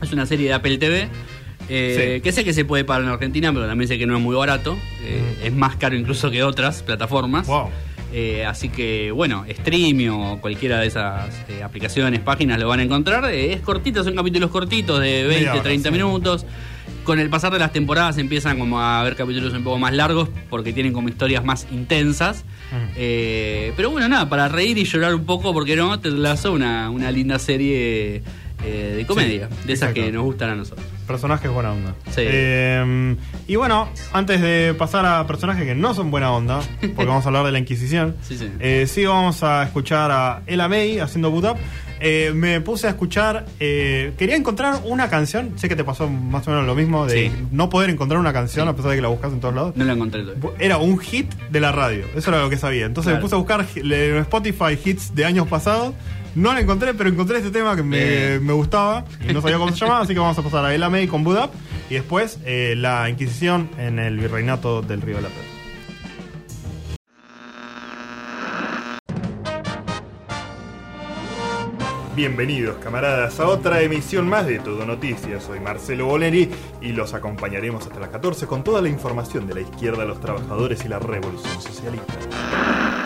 es 0.00 0.12
una 0.12 0.26
serie 0.26 0.48
de 0.48 0.54
Apple 0.54 0.78
TV. 0.78 1.08
Eh, 1.68 2.14
Sí. 2.16 2.20
Que 2.22 2.32
sé 2.32 2.44
que 2.44 2.52
se 2.52 2.64
puede 2.64 2.84
pagar 2.84 3.02
en 3.02 3.08
Argentina, 3.08 3.52
pero 3.52 3.66
también 3.66 3.88
sé 3.88 3.98
que 3.98 4.06
no 4.06 4.16
es 4.16 4.22
muy 4.22 4.36
barato. 4.36 4.76
eh, 5.02 5.20
Es 5.44 5.52
más 5.52 5.76
caro 5.76 5.96
incluso 5.96 6.30
que 6.30 6.42
otras 6.42 6.82
plataformas. 6.82 7.46
Wow. 7.46 7.70
Eh, 8.12 8.44
así 8.46 8.68
que, 8.68 9.10
bueno, 9.10 9.44
Stream 9.50 10.08
o 10.08 10.40
cualquiera 10.40 10.78
de 10.78 10.86
esas 10.86 11.28
aplicaciones, 11.64 12.20
páginas 12.20 12.60
lo 12.60 12.68
van 12.68 12.78
a 12.80 12.84
encontrar. 12.84 13.24
Es 13.32 13.60
cortito, 13.60 14.04
son 14.04 14.14
capítulos 14.14 14.50
cortitos 14.50 15.00
de 15.00 15.24
20, 15.24 15.50
hora, 15.50 15.62
30 15.62 15.88
sí. 15.88 15.92
minutos. 15.92 16.46
Con 17.02 17.18
el 17.18 17.28
pasar 17.28 17.52
de 17.52 17.58
las 17.58 17.72
temporadas 17.72 18.16
empiezan 18.18 18.58
como 18.58 18.78
a 18.80 19.00
haber 19.00 19.16
capítulos 19.16 19.52
un 19.52 19.64
poco 19.64 19.78
más 19.78 19.92
largos 19.92 20.28
porque 20.48 20.72
tienen 20.72 20.92
como 20.92 21.08
historias 21.08 21.44
más 21.44 21.66
intensas. 21.72 22.44
Mm. 22.70 22.94
Pero 23.76 23.90
bueno, 23.90 24.08
nada, 24.08 24.28
para 24.28 24.48
reír 24.48 24.78
y 24.78 24.84
llorar 24.84 25.14
un 25.14 25.24
poco, 25.24 25.52
porque 25.52 25.76
no, 25.76 25.98
te 26.00 26.10
Lasso, 26.10 26.52
una, 26.52 26.90
una 26.90 27.10
linda 27.10 27.38
serie 27.38 28.22
eh, 28.62 28.94
de 28.96 29.06
comedia, 29.06 29.48
Sí, 29.50 29.66
de 29.66 29.72
esas 29.72 29.88
exacto. 29.90 30.06
que 30.06 30.12
nos 30.12 30.22
gustan 30.24 30.50
a 30.50 30.54
nosotros. 30.54 30.86
Personajes 31.06 31.50
buena 31.50 31.72
onda. 31.72 31.94
Sí. 32.10 32.22
Eh, 32.24 33.16
y 33.46 33.56
bueno, 33.56 33.88
antes 34.12 34.40
de 34.40 34.74
pasar 34.78 35.04
a 35.04 35.26
personajes 35.26 35.64
que 35.66 35.74
no 35.74 35.92
son 35.94 36.10
buena 36.10 36.30
onda, 36.32 36.60
porque 36.80 37.04
vamos 37.04 37.24
a 37.24 37.28
hablar 37.28 37.44
de 37.44 37.52
la 37.52 37.58
Inquisición, 37.58 38.16
Sí, 38.22 38.38
sí. 38.38 38.48
eh, 38.60 38.86
sí 38.88 39.04
vamos 39.04 39.42
a 39.42 39.64
escuchar 39.64 40.10
a 40.10 40.42
Ella 40.46 40.68
May 40.68 40.98
haciendo 40.98 41.30
boot 41.30 41.44
up. 41.44 41.56
Me 42.34 42.60
puse 42.60 42.86
a 42.86 42.90
escuchar, 42.90 43.46
quería 43.58 44.36
encontrar 44.36 44.80
una 44.84 45.08
canción, 45.08 45.52
sé 45.58 45.70
que 45.70 45.76
te 45.76 45.84
pasó 45.84 46.06
más 46.06 46.46
o 46.46 46.50
menos 46.50 46.66
lo 46.66 46.74
mismo, 46.74 47.06
de 47.06 47.32
no 47.50 47.70
poder 47.70 47.88
encontrar 47.88 48.20
una 48.20 48.32
canción 48.34 48.68
a 48.68 48.76
pesar 48.76 48.90
de 48.90 48.96
que 48.96 49.02
la 49.02 49.08
buscas 49.08 49.32
en 49.32 49.40
todos 49.40 49.54
lados. 49.54 49.74
No 49.74 49.84
lo 49.84 49.92
encontré 49.94 50.22
todavía. 50.22 50.50
Era 50.58 50.76
un 50.76 50.98
hit 50.98 51.32
de 51.50 51.60
la 51.60 51.72
radio, 51.72 52.04
eso 52.14 52.30
era 52.30 52.42
lo 52.42 52.50
que 52.50 52.58
sabía. 52.58 52.84
Entonces 52.84 53.10
Claro. 53.10 53.18
me 53.18 53.22
puse 53.22 53.34
a 53.34 53.38
buscar 53.38 53.66
Spotify 54.20 54.78
hits 54.84 55.14
de 55.14 55.24
años 55.24 55.48
pasados. 55.48 55.94
No 56.34 56.52
la 56.52 56.60
encontré, 56.60 56.94
pero 56.94 57.08
encontré 57.08 57.38
este 57.38 57.52
tema 57.52 57.76
que 57.76 57.84
me, 57.84 58.40
me 58.40 58.52
gustaba 58.52 59.04
y 59.28 59.32
no 59.32 59.40
sabía 59.40 59.56
cómo 59.56 59.70
se 59.70 59.78
llamaba, 59.78 60.00
así 60.00 60.14
que 60.14 60.20
vamos 60.20 60.36
a 60.36 60.42
pasar 60.42 60.64
a 60.64 60.74
Ella 60.74 60.88
May 60.88 61.06
con 61.06 61.24
Up 61.24 61.50
y 61.88 61.94
después 61.94 62.40
eh, 62.44 62.74
la 62.76 63.08
Inquisición 63.08 63.70
en 63.78 64.00
el 64.00 64.18
Virreinato 64.18 64.82
del 64.82 65.00
Río 65.00 65.16
de 65.16 65.22
la 65.22 65.28
Plata. 65.28 65.48
Bienvenidos 72.16 72.76
camaradas 72.78 73.38
a 73.40 73.48
otra 73.48 73.82
emisión 73.82 74.28
más 74.28 74.46
de 74.46 74.58
Todo 74.58 74.86
Noticias. 74.86 75.42
Soy 75.42 75.60
Marcelo 75.60 76.06
Boleri 76.06 76.48
y 76.80 76.92
los 76.92 77.12
acompañaremos 77.12 77.86
hasta 77.86 77.98
las 77.98 78.08
14 78.08 78.46
con 78.46 78.62
toda 78.62 78.80
la 78.80 78.88
información 78.88 79.46
de 79.46 79.54
la 79.54 79.60
izquierda, 79.62 80.04
los 80.04 80.20
trabajadores 80.20 80.84
y 80.84 80.88
la 80.88 81.00
revolución 81.00 81.60
socialista. 81.60 83.03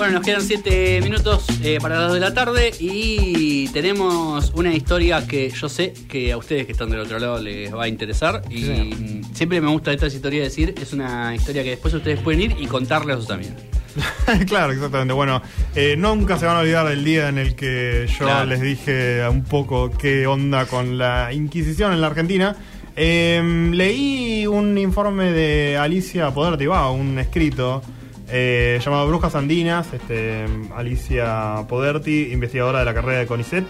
Bueno, 0.00 0.14
nos 0.14 0.24
quedan 0.24 0.40
7 0.40 1.00
minutos 1.02 1.44
eh, 1.62 1.76
para 1.78 1.96
las 1.98 2.04
2 2.08 2.14
de 2.14 2.20
la 2.20 2.32
tarde 2.32 2.70
y 2.80 3.68
tenemos 3.68 4.50
una 4.54 4.72
historia 4.72 5.26
que 5.26 5.50
yo 5.50 5.68
sé 5.68 5.92
que 6.08 6.32
a 6.32 6.38
ustedes 6.38 6.64
que 6.64 6.72
están 6.72 6.88
del 6.88 7.00
otro 7.00 7.18
lado 7.18 7.38
les 7.38 7.74
va 7.74 7.84
a 7.84 7.88
interesar. 7.88 8.40
Y 8.48 8.62
Sí. 8.62 9.20
siempre 9.34 9.60
me 9.60 9.68
gusta 9.70 9.92
esta 9.92 10.06
historia 10.06 10.42
decir, 10.42 10.74
es 10.80 10.94
una 10.94 11.34
historia 11.34 11.62
que 11.62 11.70
después 11.70 11.92
ustedes 11.92 12.18
pueden 12.20 12.40
ir 12.40 12.56
y 12.58 12.66
contarle 12.66 13.12
a 13.12 13.16
sus 13.16 13.28
amigos. 13.30 13.52
claro, 14.46 14.72
exactamente. 14.72 15.12
Bueno, 15.12 15.42
eh, 15.74 15.96
nunca 15.98 16.38
se 16.38 16.46
van 16.46 16.56
a 16.56 16.60
olvidar 16.60 16.88
del 16.88 17.04
día 17.04 17.28
en 17.28 17.36
el 17.36 17.54
que 17.54 18.06
yo 18.10 18.24
Claro. 18.24 18.46
les 18.46 18.62
dije 18.62 19.28
un 19.28 19.44
poco 19.44 19.90
qué 19.90 20.26
onda 20.26 20.64
con 20.64 20.96
la 20.96 21.30
Inquisición 21.34 21.92
en 21.92 22.00
la 22.00 22.06
Argentina. 22.06 22.56
Eh, 22.96 23.68
leí 23.74 24.46
un 24.46 24.78
informe 24.78 25.30
de 25.32 25.76
Alicia 25.76 26.30
Poderti, 26.32 26.64
va, 26.64 26.90
un 26.90 27.18
escrito 27.18 27.82
eh, 28.30 28.80
llamado 28.84 29.06
Brujas 29.08 29.34
Andinas. 29.34 29.92
Este, 29.92 30.44
Alicia 30.76 31.64
Poderti, 31.68 32.32
investigadora 32.32 32.80
de 32.80 32.84
la 32.84 32.94
carrera 32.94 33.18
de 33.20 33.26
CONICET, 33.26 33.64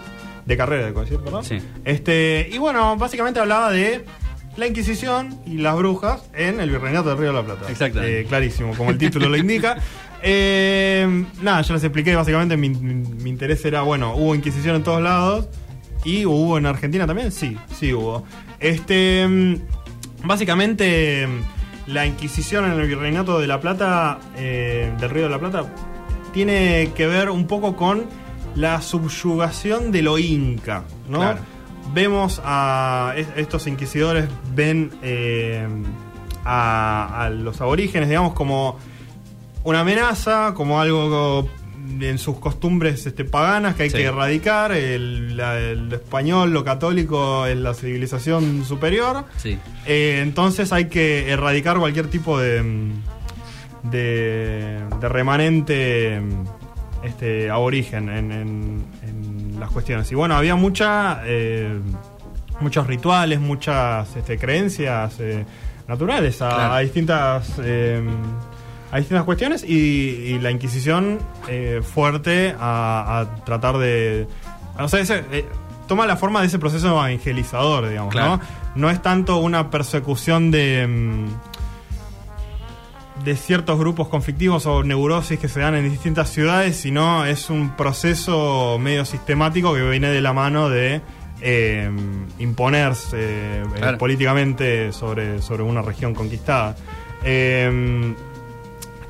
de 0.45 0.57
carrera 0.57 0.85
de 0.87 0.93
CONICET, 0.93 1.23
¿verdad? 1.23 1.41
Sí. 1.43 1.59
Este, 1.85 2.49
y 2.51 2.57
bueno, 2.57 2.95
básicamente 2.97 3.39
hablaba 3.39 3.71
de 3.71 4.03
la 4.57 4.67
Inquisición 4.67 5.39
y 5.45 5.57
las 5.59 5.75
brujas 5.77 6.23
en 6.33 6.59
el 6.59 6.69
Virreinato 6.71 7.09
del 7.09 7.17
Río 7.17 7.27
de 7.29 7.33
la 7.33 7.43
Plata. 7.43 7.69
Exactamente. 7.71 8.21
Eh, 8.21 8.25
clarísimo, 8.25 8.73
como 8.75 8.89
el 8.91 8.97
título 8.97 9.29
lo 9.29 9.37
indica. 9.37 9.77
Eh, 10.23 11.25
nada, 11.41 11.63
ya 11.63 11.73
les 11.73 11.83
expliqué, 11.83 12.15
básicamente 12.15 12.55
mi, 12.55 12.69
mi- 12.69 12.93
mi 12.93 13.29
interés 13.31 13.65
era, 13.65 13.81
bueno, 13.81 14.13
hubo 14.15 14.35
Inquisición 14.35 14.75
en 14.75 14.83
todos 14.83 15.01
lados 15.01 15.47
y 16.05 16.27
hubo 16.27 16.59
en 16.59 16.67
Argentina 16.67 17.07
también, 17.07 17.31
sí, 17.31 17.57
sí 17.75 17.91
hubo. 17.91 18.23
Este, 18.59 19.27
mm, 19.27 19.55
básicamente, 20.23 21.27
la 21.87 22.05
Inquisición 22.05 22.65
en 22.65 22.79
el 22.79 22.87
Virreinato 22.87 23.39
de 23.39 23.47
la 23.47 23.59
Plata, 23.59 24.19
eh, 24.35 24.93
del 24.99 25.09
Río 25.09 25.23
de 25.23 25.29
la 25.29 25.39
Plata, 25.39 25.63
tiene 26.33 26.91
que 26.95 27.07
ver 27.07 27.29
un 27.29 27.47
poco 27.47 27.75
con 27.75 28.05
la 28.55 28.81
subyugación 28.81 29.91
de 29.91 30.01
lo 30.01 30.17
inca, 30.17 30.83
¿no? 31.09 31.19
Claro. 31.19 31.39
Vemos 31.93 32.41
a 32.45 33.13
es- 33.17 33.27
estos 33.35 33.67
inquisidores, 33.67 34.29
ven 34.55 34.91
eh, 35.01 35.67
a, 36.45 37.23
a 37.25 37.29
los 37.29 37.59
aborígenes, 37.61 38.07
digamos, 38.09 38.33
como 38.33 38.77
una 39.63 39.81
amenaza, 39.81 40.53
como 40.53 40.79
algo 40.79 41.49
en 41.99 42.17
sus 42.17 42.37
costumbres 42.39 43.05
este, 43.05 43.25
paganas 43.25 43.75
que 43.75 43.83
hay 43.83 43.89
Sí. 43.89 43.97
que 43.97 44.03
erradicar. 44.05 44.71
El, 44.71 45.35
la- 45.37 45.59
el 45.59 45.91
español, 45.93 46.51
lo 46.53 46.63
católico, 46.63 47.45
es 47.45 47.57
la 47.57 47.73
civilización 47.73 48.63
superior. 48.65 49.25
Sí. 49.37 49.57
Eh, 49.85 50.19
entonces 50.23 50.71
hay 50.73 50.85
que 50.85 51.29
erradicar 51.31 51.77
cualquier 51.77 52.07
tipo 52.07 52.39
de, 52.39 52.91
de, 53.83 54.79
de 54.99 55.09
remanente 55.09 56.21
este, 57.03 57.49
aborigen 57.49 58.09
en, 58.09 58.31
en- 58.31 58.85
en 59.03 59.59
las 59.59 59.69
cuestiones. 59.71 60.11
Y 60.11 60.15
bueno, 60.15 60.35
había 60.35 60.55
mucha, 60.55 61.21
eh, 61.25 61.79
muchos 62.59 62.87
rituales, 62.87 63.39
muchas 63.39 64.15
este, 64.15 64.37
creencias 64.37 65.19
eh, 65.19 65.45
naturales 65.87 66.41
a, 66.41 66.49
Claro. 66.49 66.73
a 66.73 66.79
distintas... 66.79 67.59
a 68.91 68.97
distintas 68.97 69.23
cuestiones 69.25 69.63
y, 69.63 69.73
y 69.73 70.39
la 70.39 70.51
Inquisición 70.51 71.19
eh, 71.47 71.81
fuerte 71.83 72.55
a, 72.59 73.19
a 73.21 73.43
tratar 73.45 73.77
de... 73.77 74.27
O 74.77 74.87
sea, 74.87 74.99
ese, 74.99 75.23
eh, 75.31 75.45
toma 75.87 76.05
la 76.05 76.17
forma 76.17 76.41
de 76.41 76.47
ese 76.47 76.59
proceso 76.59 76.87
evangelizador, 76.89 77.87
digamos, 77.89 78.11
Claro. 78.11 78.37
¿no? 78.37 78.41
No 78.75 78.89
es 78.89 79.01
tanto 79.01 79.37
una 79.37 79.69
persecución 79.69 80.51
de... 80.51 80.87
mm, 80.87 81.25
de 83.25 83.35
ciertos 83.35 83.77
grupos 83.77 84.07
conflictivos 84.07 84.65
o 84.65 84.83
neurosis 84.83 85.37
que 85.39 85.47
se 85.47 85.59
dan 85.59 85.75
en 85.75 85.89
distintas 85.91 86.29
ciudades, 86.29 86.75
sino 86.77 87.23
es 87.25 87.49
un 87.51 87.75
proceso 87.75 88.77
medio 88.79 89.05
sistemático 89.05 89.73
que 89.75 89.87
viene 89.87 90.09
de 90.09 90.21
la 90.21 90.33
mano 90.33 90.69
de 90.69 91.01
eh, 91.41 91.89
imponerse 92.39 93.61
Claro. 93.75 93.97
políticamente 93.99 94.91
sobre, 94.91 95.39
sobre 95.41 95.61
una 95.63 95.81
región 95.83 96.15
conquistada. 96.15 96.75
Eh, 97.23 98.13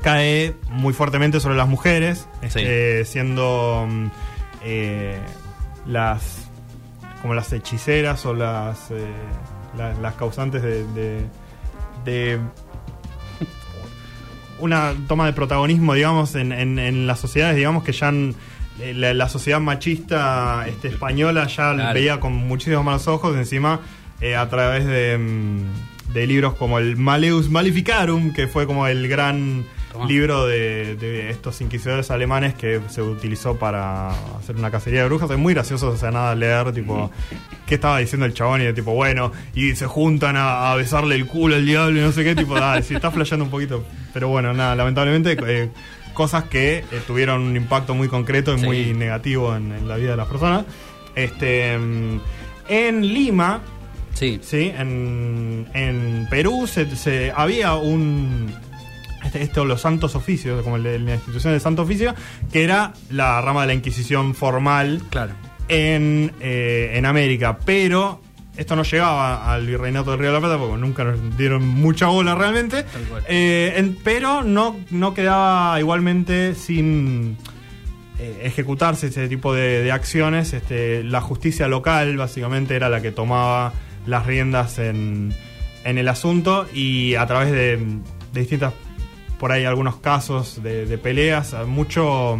cae 0.02 0.54
muy 0.68 0.92
fuertemente 0.92 1.40
sobre 1.40 1.56
las 1.56 1.68
mujeres, 1.68 2.28
Sí. 2.42 2.46
este, 2.48 3.04
siendo 3.04 3.86
mm, 3.88 4.06
eh, 4.64 5.18
las 5.86 6.48
como 7.22 7.34
las 7.34 7.52
hechiceras 7.52 8.26
o 8.26 8.34
las 8.34 8.90
eh, 8.90 9.06
la- 9.76 9.94
las 9.94 10.14
causantes 10.16 10.60
de, 10.62 10.84
de- 10.92 11.24
de 12.04 12.38
una 14.58 14.94
toma 15.08 15.26
de 15.26 15.32
protagonismo, 15.32 15.94
digamos, 15.94 16.34
en, 16.34 16.52
en- 16.52 16.78
en 16.78 17.06
las 17.06 17.18
sociedades, 17.20 17.56
digamos 17.56 17.82
que 17.82 17.92
ya 17.92 18.08
han- 18.08 18.34
eh, 18.80 18.94
la, 18.94 19.12
la 19.14 19.28
sociedad 19.28 19.60
machista 19.60 20.64
este, 20.66 20.88
española 20.88 21.46
ya 21.46 21.74
Claro. 21.74 21.94
veía 21.94 22.20
con 22.20 22.32
muchísimos 22.34 22.84
malos 22.84 23.06
ojos, 23.08 23.36
encima 23.36 23.80
eh, 24.20 24.36
a 24.36 24.48
través 24.48 24.86
de, 24.86 25.18
mm, 25.18 26.12
de 26.12 26.26
libros 26.26 26.54
como 26.54 26.78
el 26.78 26.96
Maleus 26.96 27.50
Maleficarum, 27.50 28.32
que 28.32 28.46
fue 28.46 28.66
como 28.66 28.86
el 28.86 29.08
gran 29.08 29.64
Tomá. 29.92 30.06
libro 30.06 30.46
de, 30.46 30.96
de 30.96 31.28
estos 31.30 31.60
inquisidores 31.60 32.10
alemanes 32.10 32.54
que 32.54 32.80
se 32.88 33.02
utilizó 33.02 33.56
para 33.58 34.08
hacer 34.38 34.56
una 34.56 34.70
cacería 34.70 35.02
de 35.02 35.06
brujas. 35.08 35.30
Es 35.30 35.38
muy 35.38 35.52
gracioso, 35.54 35.88
o 35.90 35.96
sea, 35.96 36.10
nada 36.10 36.34
leer, 36.34 36.72
tipo, 36.72 37.10
qué 37.66 37.74
estaba 37.74 37.98
diciendo 37.98 38.24
el 38.26 38.32
chabón 38.34 38.62
y 38.62 38.64
de 38.64 38.72
tipo, 38.72 38.92
bueno, 38.94 39.32
y 39.54 39.74
se 39.74 39.86
juntan 39.86 40.36
a, 40.36 40.72
a 40.72 40.76
besarle 40.76 41.14
el 41.14 41.26
culo 41.26 41.54
al 41.56 41.66
diablo 41.66 41.98
y 41.98 42.02
no 42.02 42.10
sé 42.12 42.24
qué, 42.24 42.34
tipo, 42.34 42.54
dale, 42.54 42.82
sí, 42.82 42.94
está 42.94 43.10
flasheando 43.10 43.44
un 43.44 43.50
poquito. 43.50 43.84
Pero 44.14 44.28
bueno, 44.28 44.52
nada, 44.54 44.74
lamentablemente, 44.74 45.36
eh, 45.46 45.70
cosas 46.14 46.44
que 46.44 46.78
eh, 46.78 46.84
tuvieron 47.06 47.42
un 47.42 47.56
impacto 47.56 47.94
muy 47.94 48.08
concreto 48.08 48.54
y 48.54 48.58
Sí. 48.58 48.64
muy 48.64 48.94
negativo 48.94 49.54
en, 49.54 49.72
en 49.72 49.88
la 49.88 49.96
vida 49.96 50.12
de 50.12 50.16
las 50.16 50.26
personas. 50.28 50.64
Este, 51.14 51.76
mm, 51.78 52.20
en 52.68 53.06
Lima, 53.12 53.60
Sí. 54.14 54.38
Sí, 54.42 54.70
en, 54.76 55.66
en 55.72 56.26
Perú 56.30 56.66
se, 56.66 56.94
se- 56.96 57.32
había 57.34 57.74
un. 57.74 58.54
Este, 59.24 59.42
esto, 59.42 59.64
los 59.64 59.80
santos 59.80 60.14
oficios, 60.14 60.62
como 60.62 60.78
la 60.78 61.14
institución 61.14 61.52
del 61.52 61.60
santo 61.60 61.82
oficio, 61.82 62.14
que 62.52 62.64
era 62.64 62.92
la 63.10 63.40
rama 63.40 63.62
de 63.62 63.68
la 63.68 63.74
Inquisición 63.74 64.34
formal 64.34 65.00
Claro. 65.10 65.32
en, 65.68 66.32
eh, 66.40 66.92
en 66.94 67.06
América. 67.06 67.58
Pero 67.64 68.20
esto 68.56 68.76
no 68.76 68.82
llegaba 68.82 69.52
al 69.52 69.66
virreinato 69.66 70.10
del 70.10 70.20
Río 70.20 70.28
de 70.30 70.34
la 70.34 70.40
Plata 70.40 70.58
porque 70.58 70.76
nunca 70.76 71.04
nos 71.04 71.36
dieron 71.38 71.66
mucha 71.66 72.06
bola 72.08 72.34
realmente. 72.34 72.84
Eh, 73.28 73.74
en- 73.76 73.96
pero 74.02 74.42
no, 74.42 74.76
no 74.90 75.14
quedaba 75.14 75.78
igualmente 75.80 76.54
sin 76.54 77.36
eh, 78.18 78.40
ejecutarse 78.44 79.06
ese 79.06 79.28
tipo 79.28 79.54
de, 79.54 79.82
de 79.82 79.92
acciones. 79.92 80.52
Este, 80.52 81.02
la 81.04 81.20
justicia 81.20 81.66
local 81.68 82.16
básicamente 82.16 82.74
era 82.76 82.88
la 82.88 83.00
que 83.00 83.10
tomaba 83.12 83.72
las 84.06 84.26
riendas 84.26 84.78
en, 84.78 85.32
en 85.84 85.96
el 85.98 86.08
asunto 86.08 86.66
y 86.74 87.14
a 87.14 87.24
través 87.26 87.52
de, 87.52 87.78
de 88.32 88.40
distintas, 88.40 88.74
por 89.42 89.50
ahí 89.50 89.64
algunos 89.64 89.96
casos 89.96 90.62
de, 90.62 90.86
de 90.86 90.98
peleas, 90.98 91.52
mucho, 91.66 92.38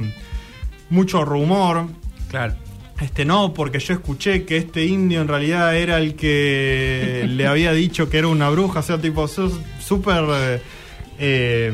mucho 0.88 1.24
rumor. 1.24 1.86
Claro. 2.30 2.55
Este 3.00 3.24
no, 3.24 3.53
porque 3.55 3.80
yo 3.80 3.92
escuché 3.94 4.44
que 4.44 4.57
este 4.57 4.84
indio 4.84 5.20
en 5.20 5.26
realidad 5.26 5.76
era 5.76 5.98
el 5.98 6.14
que 6.14 7.24
le 7.28 7.48
había 7.48 7.72
dicho 7.72 8.09
que 8.09 8.18
era 8.18 8.28
una 8.28 8.50
bruja, 8.50 8.78
o 8.78 8.82
sea, 8.84 9.00
tipo, 9.00 9.26
súper 9.26 10.61
eh, 11.18 11.72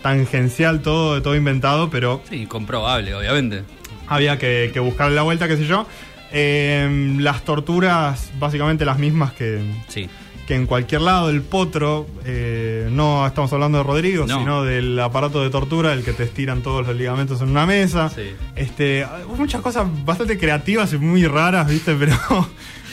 tangencial 0.00 0.80
todo, 0.80 1.20
todo 1.20 1.36
inventado, 1.36 1.90
pero 1.90 2.22
Sí, 2.30 2.46
comprobable, 2.46 3.14
obviamente. 3.14 3.62
había 4.08 4.38
que, 4.38 4.70
que 4.72 4.80
buscarle 4.80 5.16
la 5.16 5.22
vuelta, 5.22 5.48
qué 5.48 5.58
sé 5.58 5.66
yo. 5.66 5.86
Eh, 6.32 7.14
las 7.20 7.44
torturas, 7.44 8.30
básicamente 8.38 8.86
las 8.86 8.98
mismas 8.98 9.32
que, 9.34 9.60
Sí. 9.88 10.08
Que 10.46 10.54
en 10.54 10.66
cualquier 10.66 11.00
lado, 11.00 11.28
el 11.30 11.42
potro, 11.42 12.06
eh, 12.24 12.88
no 12.92 13.26
estamos 13.26 13.52
hablando 13.52 13.78
de 13.78 13.84
Rodrigo, 13.84 14.26
No. 14.26 14.38
sino 14.38 14.62
del 14.62 14.98
aparato 15.00 15.42
de 15.42 15.50
tortura, 15.50 15.92
el 15.92 16.04
que 16.04 16.12
te 16.12 16.22
estiran 16.22 16.62
todos 16.62 16.86
los 16.86 16.94
ligamentos 16.96 17.40
en 17.42 17.48
una 17.48 17.66
mesa. 17.66 18.08
Sí. 18.10 18.22
Este, 18.54 19.04
muchas 19.36 19.60
cosas 19.60 19.86
bastante 20.04 20.38
creativas 20.38 20.92
y 20.92 20.98
muy 20.98 21.26
raras, 21.26 21.68
¿viste? 21.68 21.94
Pero 21.98 22.16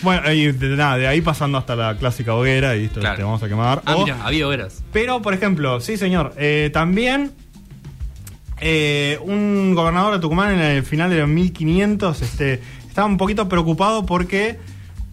bueno, 0.01 0.31
y 0.31 0.51
de, 0.51 0.69
nada, 0.75 0.97
de 0.97 1.07
ahí 1.07 1.21
pasando 1.21 1.57
hasta 1.59 1.75
la 1.75 1.95
clásica 1.97 2.33
hoguera 2.33 2.75
y 2.75 2.85
esto, 2.85 2.99
Claro. 3.01 3.17
te 3.17 3.23
vamos 3.23 3.43
a 3.43 3.47
quemar. 3.47 3.81
Ah, 3.85 3.95
O- 3.97 4.03
mira, 4.03 4.17
había 4.25 4.47
hogueras. 4.47 4.83
pero, 4.91 5.21
por 5.21 5.33
ejemplo, 5.35 5.79
sí, 5.79 5.95
señor, 5.95 6.33
eh, 6.37 6.71
también 6.73 7.31
eh, 8.61 9.19
un 9.21 9.73
gobernador 9.75 10.13
de 10.13 10.19
Tucumán 10.19 10.53
en 10.53 10.59
el 10.59 10.83
final 10.83 11.09
de 11.09 11.17
los 11.19 11.27
1500 11.27 12.21
este, 12.21 12.61
estaba 12.87 13.07
un 13.07 13.17
poquito 13.17 13.49
preocupado 13.49 14.05
porque 14.05 14.57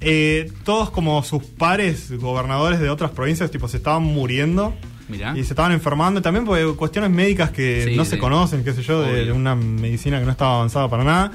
eh, 0.00 0.50
todos 0.64 0.90
como 0.90 1.22
sus 1.22 1.42
pares 1.44 2.10
gobernadores 2.18 2.80
de 2.80 2.88
otras 2.90 3.10
provincias 3.10 3.50
tipo 3.50 3.68
se 3.68 3.76
estaban 3.78 4.02
muriendo 4.02 4.74
Mirá. 5.08 5.32
y 5.36 5.44
se 5.44 5.52
estaban 5.52 5.72
enfermando 5.72 6.22
también 6.22 6.44
por 6.44 6.76
cuestiones 6.76 7.10
médicas 7.10 7.50
que 7.50 7.84
Sí, 7.88 7.96
no 7.96 8.04
sí. 8.04 8.10
se 8.12 8.18
conocen, 8.18 8.64
qué 8.64 8.72
sé 8.72 8.82
yo, 8.82 9.02
de, 9.02 9.30
una 9.32 9.54
medicina 9.54 10.18
que 10.18 10.24
no 10.24 10.30
estaba 10.32 10.54
avanzada 10.56 10.88
para 10.88 11.04
nada. 11.04 11.32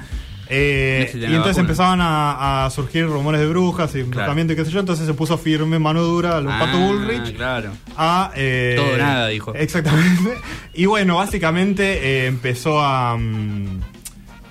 Eh, 0.48 1.10
y 1.12 1.24
entonces 1.24 1.56
vacuna. 1.56 1.60
empezaban 1.60 2.00
a, 2.00 2.66
a 2.66 2.70
surgir 2.70 3.04
rumores 3.06 3.40
de 3.40 3.48
brujas 3.48 3.92
y 3.96 4.00
embrujamiento 4.00 4.52
y 4.52 4.56
qué 4.56 4.64
sé 4.64 4.70
yo, 4.70 4.78
entonces 4.78 5.04
se 5.04 5.12
puso 5.14 5.36
firme, 5.38 5.78
mano 5.80 6.02
dura, 6.04 6.36
al 6.36 6.44
Pato 6.46 6.76
Ah, 6.76 6.86
Bullrich 6.86 7.34
Claro. 7.34 7.72
a... 7.96 8.30
eh, 8.36 8.74
Todo 8.76 8.94
o 8.94 8.96
nada, 8.96 9.26
dijo. 9.28 9.54
Exactamente. 9.54 10.34
Y 10.74 10.86
bueno, 10.86 11.16
básicamente 11.16 11.98
eh, 11.98 12.26
empezó 12.26 12.80
a... 12.80 13.16
mm, 13.16 13.80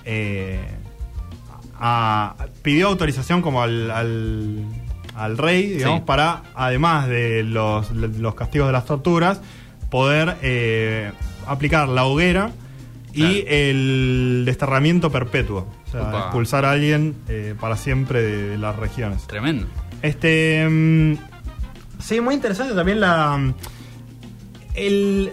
eh, 0.05 0.59
a- 1.79 2.35
pidió 2.61 2.87
autorización 2.87 3.41
como 3.41 3.61
al, 3.61 3.91
al, 3.91 4.63
al 5.15 5.37
rey, 5.37 5.67
digamos, 5.71 5.99
Sí. 5.99 6.03
para, 6.05 6.43
además 6.55 7.07
de 7.07 7.43
los, 7.43 7.91
los 7.91 8.35
castigos 8.35 8.67
de 8.67 8.73
las 8.73 8.85
torturas, 8.85 9.41
poder 9.89 10.37
eh, 10.41 11.11
aplicar 11.47 11.87
la 11.87 12.05
hoguera 12.05 12.51
y 13.13 13.21
Claro. 13.21 13.33
el 13.47 14.43
desterramiento 14.45 15.09
perpetuo. 15.11 15.67
O 15.87 15.91
sea, 15.91 16.01
Opa. 16.09 16.19
expulsar 16.19 16.65
a 16.65 16.71
alguien 16.71 17.15
eh, 17.29 17.55
para 17.59 17.77
siempre 17.77 18.21
de, 18.21 18.49
de 18.49 18.57
las 18.57 18.75
regiones. 18.75 19.25
Tremendo. 19.27 19.67
Este. 20.01 20.67
mm, 20.69 21.13
sí, 21.99 22.19
muy 22.19 22.35
interesante 22.35 22.73
también 22.75 22.99
la. 22.99 23.37
mm, 23.37 23.53
El, 24.75 25.31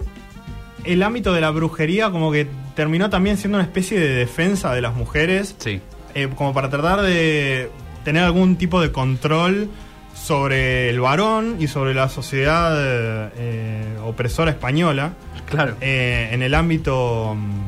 el 0.85 1.03
ámbito 1.03 1.33
de 1.33 1.41
la 1.41 1.49
brujería, 1.51 2.11
como 2.11 2.31
que 2.31 2.47
terminó 2.75 3.09
también 3.09 3.37
siendo 3.37 3.57
una 3.57 3.65
especie 3.65 3.99
de 3.99 4.07
defensa 4.09 4.73
de 4.73 4.81
las 4.81 4.95
mujeres, 4.95 5.55
Sí. 5.59 5.81
Eh, 6.15 6.29
como 6.35 6.53
para 6.53 6.69
tratar 6.69 7.01
de 7.01 7.69
tener 8.03 8.23
algún 8.23 8.55
tipo 8.57 8.81
de 8.81 8.91
control 8.91 9.69
sobre 10.13 10.89
el 10.89 10.99
varón 10.99 11.55
y 11.59 11.67
sobre 11.67 11.93
la 11.93 12.07
sociedad 12.09 12.73
eh, 12.77 13.97
opresora 14.03 14.51
española 14.51 15.13
Claro. 15.49 15.75
eh, 15.81 16.29
en 16.31 16.41
el 16.43 16.53
ámbito 16.55 17.35
mm, 17.35 17.61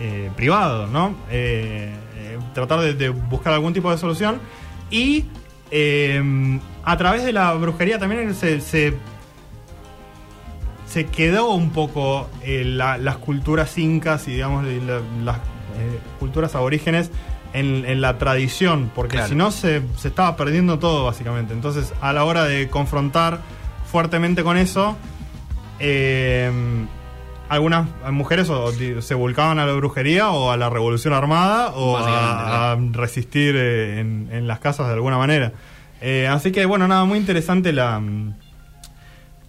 eh, 0.00 0.30
privado, 0.36 0.86
¿no? 0.86 1.14
Tratar 2.54 2.80
de, 2.80 2.94
de 2.94 3.08
buscar 3.10 3.52
algún 3.52 3.72
tipo 3.72 3.90
de 3.90 3.98
solución 3.98 4.40
y 4.90 5.26
a 6.84 6.96
través 6.96 7.24
de 7.24 7.32
la 7.32 7.52
brujería 7.54 7.98
también 7.98 8.34
se, 8.34 8.60
se, 8.60 8.94
se 10.86 11.06
quedó 11.06 11.52
un 11.52 11.70
poco 11.70 12.28
la- 12.46 12.96
las 12.98 13.16
culturas 13.18 13.76
incas 13.78 14.26
y 14.28 14.32
digamos 14.32 14.64
la- 14.64 15.00
las 15.22 15.36
culturas 16.18 16.54
aborígenes 16.54 17.10
en, 17.52 17.84
en 17.86 18.00
la 18.00 18.18
tradición, 18.18 18.90
porque 18.94 19.16
Claro. 19.16 19.28
si 19.28 19.34
no 19.34 19.50
se, 19.50 19.82
se 19.96 20.08
estaba 20.08 20.36
perdiendo 20.36 20.78
todo 20.78 21.04
básicamente. 21.04 21.52
Entonces 21.54 21.92
a 22.00 22.12
la 22.12 22.24
hora 22.24 22.44
de 22.44 22.68
confrontar 22.68 23.40
fuertemente 23.90 24.42
con 24.44 24.56
eso, 24.58 24.96
eh, 25.80 26.50
algunas 27.48 27.86
mujeres 28.10 28.50
o 28.50 28.70
se 29.00 29.14
volcaban 29.14 29.58
a 29.58 29.64
la 29.66 29.72
brujería 29.72 30.30
o 30.30 30.50
a 30.50 30.56
la 30.58 30.68
revolución 30.68 31.14
armada 31.14 31.70
o 31.70 31.96
a, 31.96 32.72
a 32.72 32.76
resistir 32.92 33.54
eh, 33.56 34.00
en, 34.00 34.28
en 34.30 34.46
las 34.46 34.58
casas 34.58 34.86
de 34.88 34.92
alguna 34.94 35.16
manera. 35.16 35.52
Eh, 36.02 36.28
así 36.30 36.52
que 36.52 36.66
bueno, 36.66 36.86
nada, 36.86 37.04
muy 37.06 37.18
interesante 37.18 37.72
la 37.72 37.98
mm, 38.00 38.34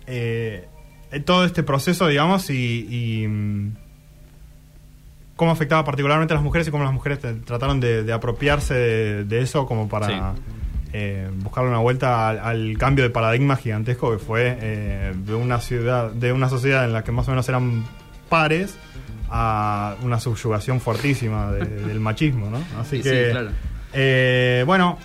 eh, 0.07 0.67
todo 1.25 1.43
este 1.45 1.63
proceso, 1.63 2.07
digamos, 2.07 2.49
y, 2.49 2.87
y, 2.89 3.27
mm, 3.27 3.75
cómo 5.39 5.51
afectaba 5.51 5.85
particularmente 5.85 6.33
a 6.33 6.35
las 6.35 6.43
mujeres 6.43 6.67
y 6.67 6.71
cómo 6.71 6.83
las 6.83 6.91
mujeres 6.91 7.19
trataron 7.45 7.79
de, 7.79 8.03
de 8.03 8.11
apropiarse 8.11 8.73
de, 8.73 9.23
de 9.23 9.41
eso 9.41 9.65
como 9.65 9.87
para 9.87 10.07
Sí. 10.07 10.13
eh, 10.91 11.29
buscarle 11.35 11.69
una 11.69 11.79
vuelta 11.79 12.27
al, 12.27 12.39
al 12.39 12.77
cambio 12.77 13.05
de 13.05 13.09
paradigma 13.09 13.55
gigantesco 13.55 14.11
que 14.11 14.17
fue 14.19 14.57
eh, 14.59 15.13
de 15.15 15.33
una 15.35 15.61
ciudad, 15.61 16.11
de 16.11 16.33
una 16.33 16.49
sociedad 16.49 16.83
en 16.83 16.91
la 16.91 17.05
que 17.05 17.13
más 17.13 17.25
o 17.29 17.31
menos 17.31 17.47
eran 17.47 17.85
pares 18.27 18.75
a 19.29 19.95
una 20.01 20.19
subyugación 20.19 20.81
fuertísima 20.81 21.51
de- 21.53 21.65
del 21.87 22.01
machismo, 22.01 22.49
¿no? 22.49 22.57
Así 22.77 22.97
Sí, 22.97 23.03
que 23.03 23.25
sí, 23.27 23.31
claro. 23.31 23.49
eh, 23.93 24.63
bueno, 24.65 24.97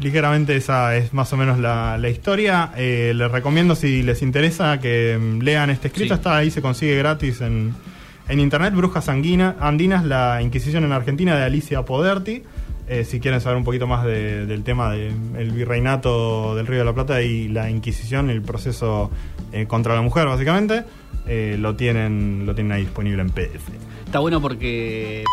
ligeramente 0.00 0.56
esa 0.56 0.96
es 0.96 1.12
más 1.14 1.32
o 1.32 1.36
menos 1.36 1.58
la, 1.60 1.98
la 1.98 2.08
historia. 2.08 2.72
Les 2.76 3.30
recomiendo 3.30 3.76
si 3.76 4.02
les 4.02 4.22
interesa 4.22 4.80
que 4.80 5.16
mm, 5.20 5.38
lean 5.42 5.70
este 5.70 5.86
escrito. 5.88 6.14
Está 6.14 6.36
ahí, 6.36 6.50
se 6.50 6.60
consigue 6.60 6.96
gratis 6.98 7.40
en, 7.42 7.74
en 8.28 8.40
internet. 8.40 8.74
Brujas 8.74 9.08
Anguina- 9.08 9.56
Andinas, 9.60 10.04
la 10.04 10.40
Inquisición 10.42 10.84
en 10.84 10.92
Argentina 10.92 11.36
de 11.36 11.44
Alicia 11.44 11.84
Poderti. 11.84 12.42
Eh, 12.88 13.04
si 13.04 13.18
quieren 13.18 13.40
saber 13.40 13.56
un 13.58 13.64
poquito 13.64 13.86
más 13.88 14.04
de- 14.04 14.46
del 14.46 14.62
tema 14.62 14.92
del 14.92 15.50
virreinato 15.50 16.54
del 16.54 16.66
Río 16.68 16.78
de 16.78 16.84
la 16.84 16.92
Plata 16.94 17.20
y 17.22 17.48
la 17.48 17.68
Inquisición, 17.68 18.30
el 18.30 18.42
proceso 18.42 19.10
eh, 19.52 19.66
contra 19.66 19.94
la 19.94 20.02
mujer, 20.02 20.26
básicamente, 20.26 20.84
eh, 21.26 21.56
lo 21.58 21.74
tienen 21.74 22.44
lo 22.46 22.54
tienen 22.54 22.72
ahí 22.72 22.82
disponible 22.82 23.22
en 23.22 23.30
PDF. 23.30 23.70
Está 24.04 24.20
bueno 24.20 24.40
porque 24.40 25.24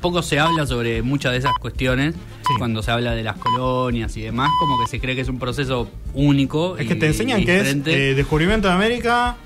poco 0.00 0.20
se 0.22 0.40
habla 0.40 0.66
sobre 0.66 1.02
muchas 1.02 1.30
de 1.32 1.38
esas 1.38 1.52
cuestiones. 1.60 2.14
Sí. 2.14 2.54
Cuando 2.58 2.82
se 2.82 2.90
habla 2.90 3.14
de 3.14 3.22
las 3.22 3.36
colonias 3.36 4.16
y 4.16 4.22
demás, 4.22 4.50
como 4.58 4.80
que 4.82 4.88
se 4.90 4.98
cree 5.00 5.14
que 5.14 5.20
es 5.20 5.28
un 5.28 5.38
proceso 5.38 5.88
único. 6.14 6.76
Es 6.76 6.88
que 6.88 6.96
te 6.96 7.06
enseñan 7.06 7.44
que 7.44 7.60
es 7.60 7.84
descubrimiento 8.16 8.66
de 8.68 8.74
América 8.74 9.36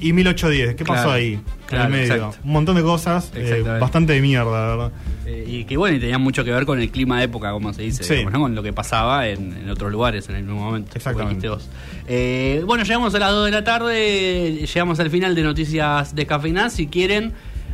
y 0.00 0.12
1810. 0.12 0.74
¿Qué 0.76 0.84
pasó 0.84 1.10
ahí? 1.10 1.40
claro, 1.66 1.86
en 1.88 1.94
el 1.94 2.00
medio. 2.00 2.14
exacto. 2.14 2.38
Un 2.44 2.52
montón 2.52 2.76
de 2.76 2.82
cosas, 2.82 3.32
eh, 3.34 3.62
bastante 3.80 4.12
de 4.12 4.20
mierda, 4.20 4.50
la 4.50 4.66
verdad. 4.76 4.92
Eh, 5.26 5.44
y 5.48 5.64
que 5.64 5.76
bueno, 5.76 5.96
y 5.96 6.00
tenía 6.00 6.18
mucho 6.18 6.44
que 6.44 6.50
ver 6.52 6.66
con 6.66 6.78
el 6.80 6.90
clima 6.90 7.18
de 7.18 7.24
época, 7.24 7.50
como 7.52 7.72
se 7.72 7.82
dice, 7.82 8.04
Sí. 8.04 8.14
digamos, 8.14 8.32
¿no? 8.32 8.40
con 8.40 8.54
lo 8.54 8.62
que 8.62 8.72
pasaba 8.72 9.28
en, 9.28 9.52
en 9.56 9.70
otros 9.70 9.90
lugares 9.90 10.28
en 10.28 10.36
el 10.36 10.44
mismo 10.44 10.60
momento. 10.62 10.92
Exactamente. 10.94 11.48
vos. 11.48 11.68
Eh, 12.06 12.62
bueno, 12.66 12.84
llegamos 12.84 13.14
a 13.14 13.18
las 13.18 13.30
2 13.30 13.46
de 13.46 13.50
la 13.50 13.64
tarde, 13.64 14.66
llegamos 14.66 15.00
al 15.00 15.10
final 15.10 15.34
de 15.34 15.42
Noticias 15.42 16.14
de 16.14 16.26
Cafeína. 16.26 16.68
Si 16.70 16.86
quieren 16.88 17.32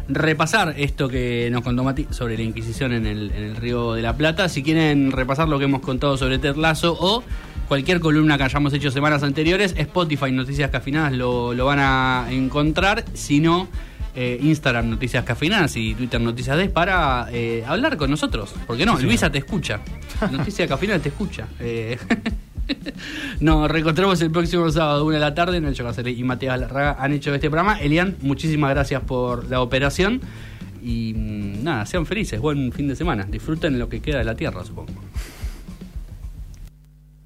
repasar 0.08 0.74
esto 0.76 1.08
que 1.08 1.48
nos 1.52 1.62
contó 1.62 1.84
Mati 1.84 2.06
sobre 2.10 2.36
la 2.36 2.42
Inquisición 2.42 2.92
en 2.92 3.06
el, 3.06 3.30
en 3.30 3.42
el 3.44 3.56
Río 3.56 3.92
de 3.94 4.02
la 4.02 4.16
Plata, 4.16 4.48
si 4.48 4.62
quieren 4.62 5.12
repasar 5.12 5.48
lo 5.48 5.58
que 5.58 5.66
hemos 5.66 5.80
contado 5.82 6.16
sobre 6.16 6.38
Ted 6.38 6.56
Lasso 6.56 6.96
o 6.98 7.22
cualquier 7.70 8.00
columna 8.00 8.36
que 8.36 8.42
hayamos 8.42 8.72
hecho 8.72 8.90
semanas 8.90 9.22
anteriores, 9.22 9.76
Spotify 9.78 10.32
Noticias 10.32 10.72
Cafinadas 10.72 11.12
lo, 11.12 11.54
lo 11.54 11.66
van 11.66 11.78
a 11.78 12.26
encontrar. 12.28 13.04
Si 13.14 13.38
no, 13.38 13.68
eh, 14.16 14.40
Instagram 14.42 14.90
Noticias 14.90 15.24
Cafinadas 15.24 15.76
y 15.76 15.94
Twitter 15.94 16.20
Noticias 16.20 16.56
Des 16.56 16.68
para 16.68 17.28
eh, 17.30 17.62
hablar 17.64 17.96
con 17.96 18.10
nosotros. 18.10 18.52
Porque 18.66 18.84
no, 18.84 18.98
Luisa 18.98 19.30
te 19.30 19.38
escucha. 19.38 19.82
Noticias 20.32 20.68
Cafinadas 20.68 21.00
te 21.02 21.10
escucha. 21.10 21.46
Eh, 21.60 21.96
Nos 23.40 23.70
reencontramos 23.70 24.20
el 24.20 24.32
próximo 24.32 24.68
sábado, 24.72 25.04
una 25.04 25.14
de 25.14 25.20
la 25.20 25.34
tarde. 25.36 25.60
Nacho 25.60 25.84
Cáceres 25.84 26.18
y 26.18 26.24
Matías 26.24 26.58
Larraga 26.58 26.96
han 26.98 27.12
hecho 27.12 27.32
este 27.32 27.50
programa. 27.50 27.78
Elian, 27.80 28.16
muchísimas 28.20 28.70
gracias 28.70 29.00
por 29.04 29.48
la 29.48 29.60
operación. 29.60 30.20
Y 30.82 31.14
mm, 31.14 31.62
nada, 31.62 31.86
sean 31.86 32.04
felices. 32.04 32.40
Buen 32.40 32.72
fin 32.72 32.88
de 32.88 32.96
semana. 32.96 33.28
Disfruten 33.30 33.78
lo 33.78 33.88
que 33.88 34.00
queda 34.00 34.18
de 34.18 34.24
la 34.24 34.34
tierra, 34.34 34.64
supongo. 34.64 34.90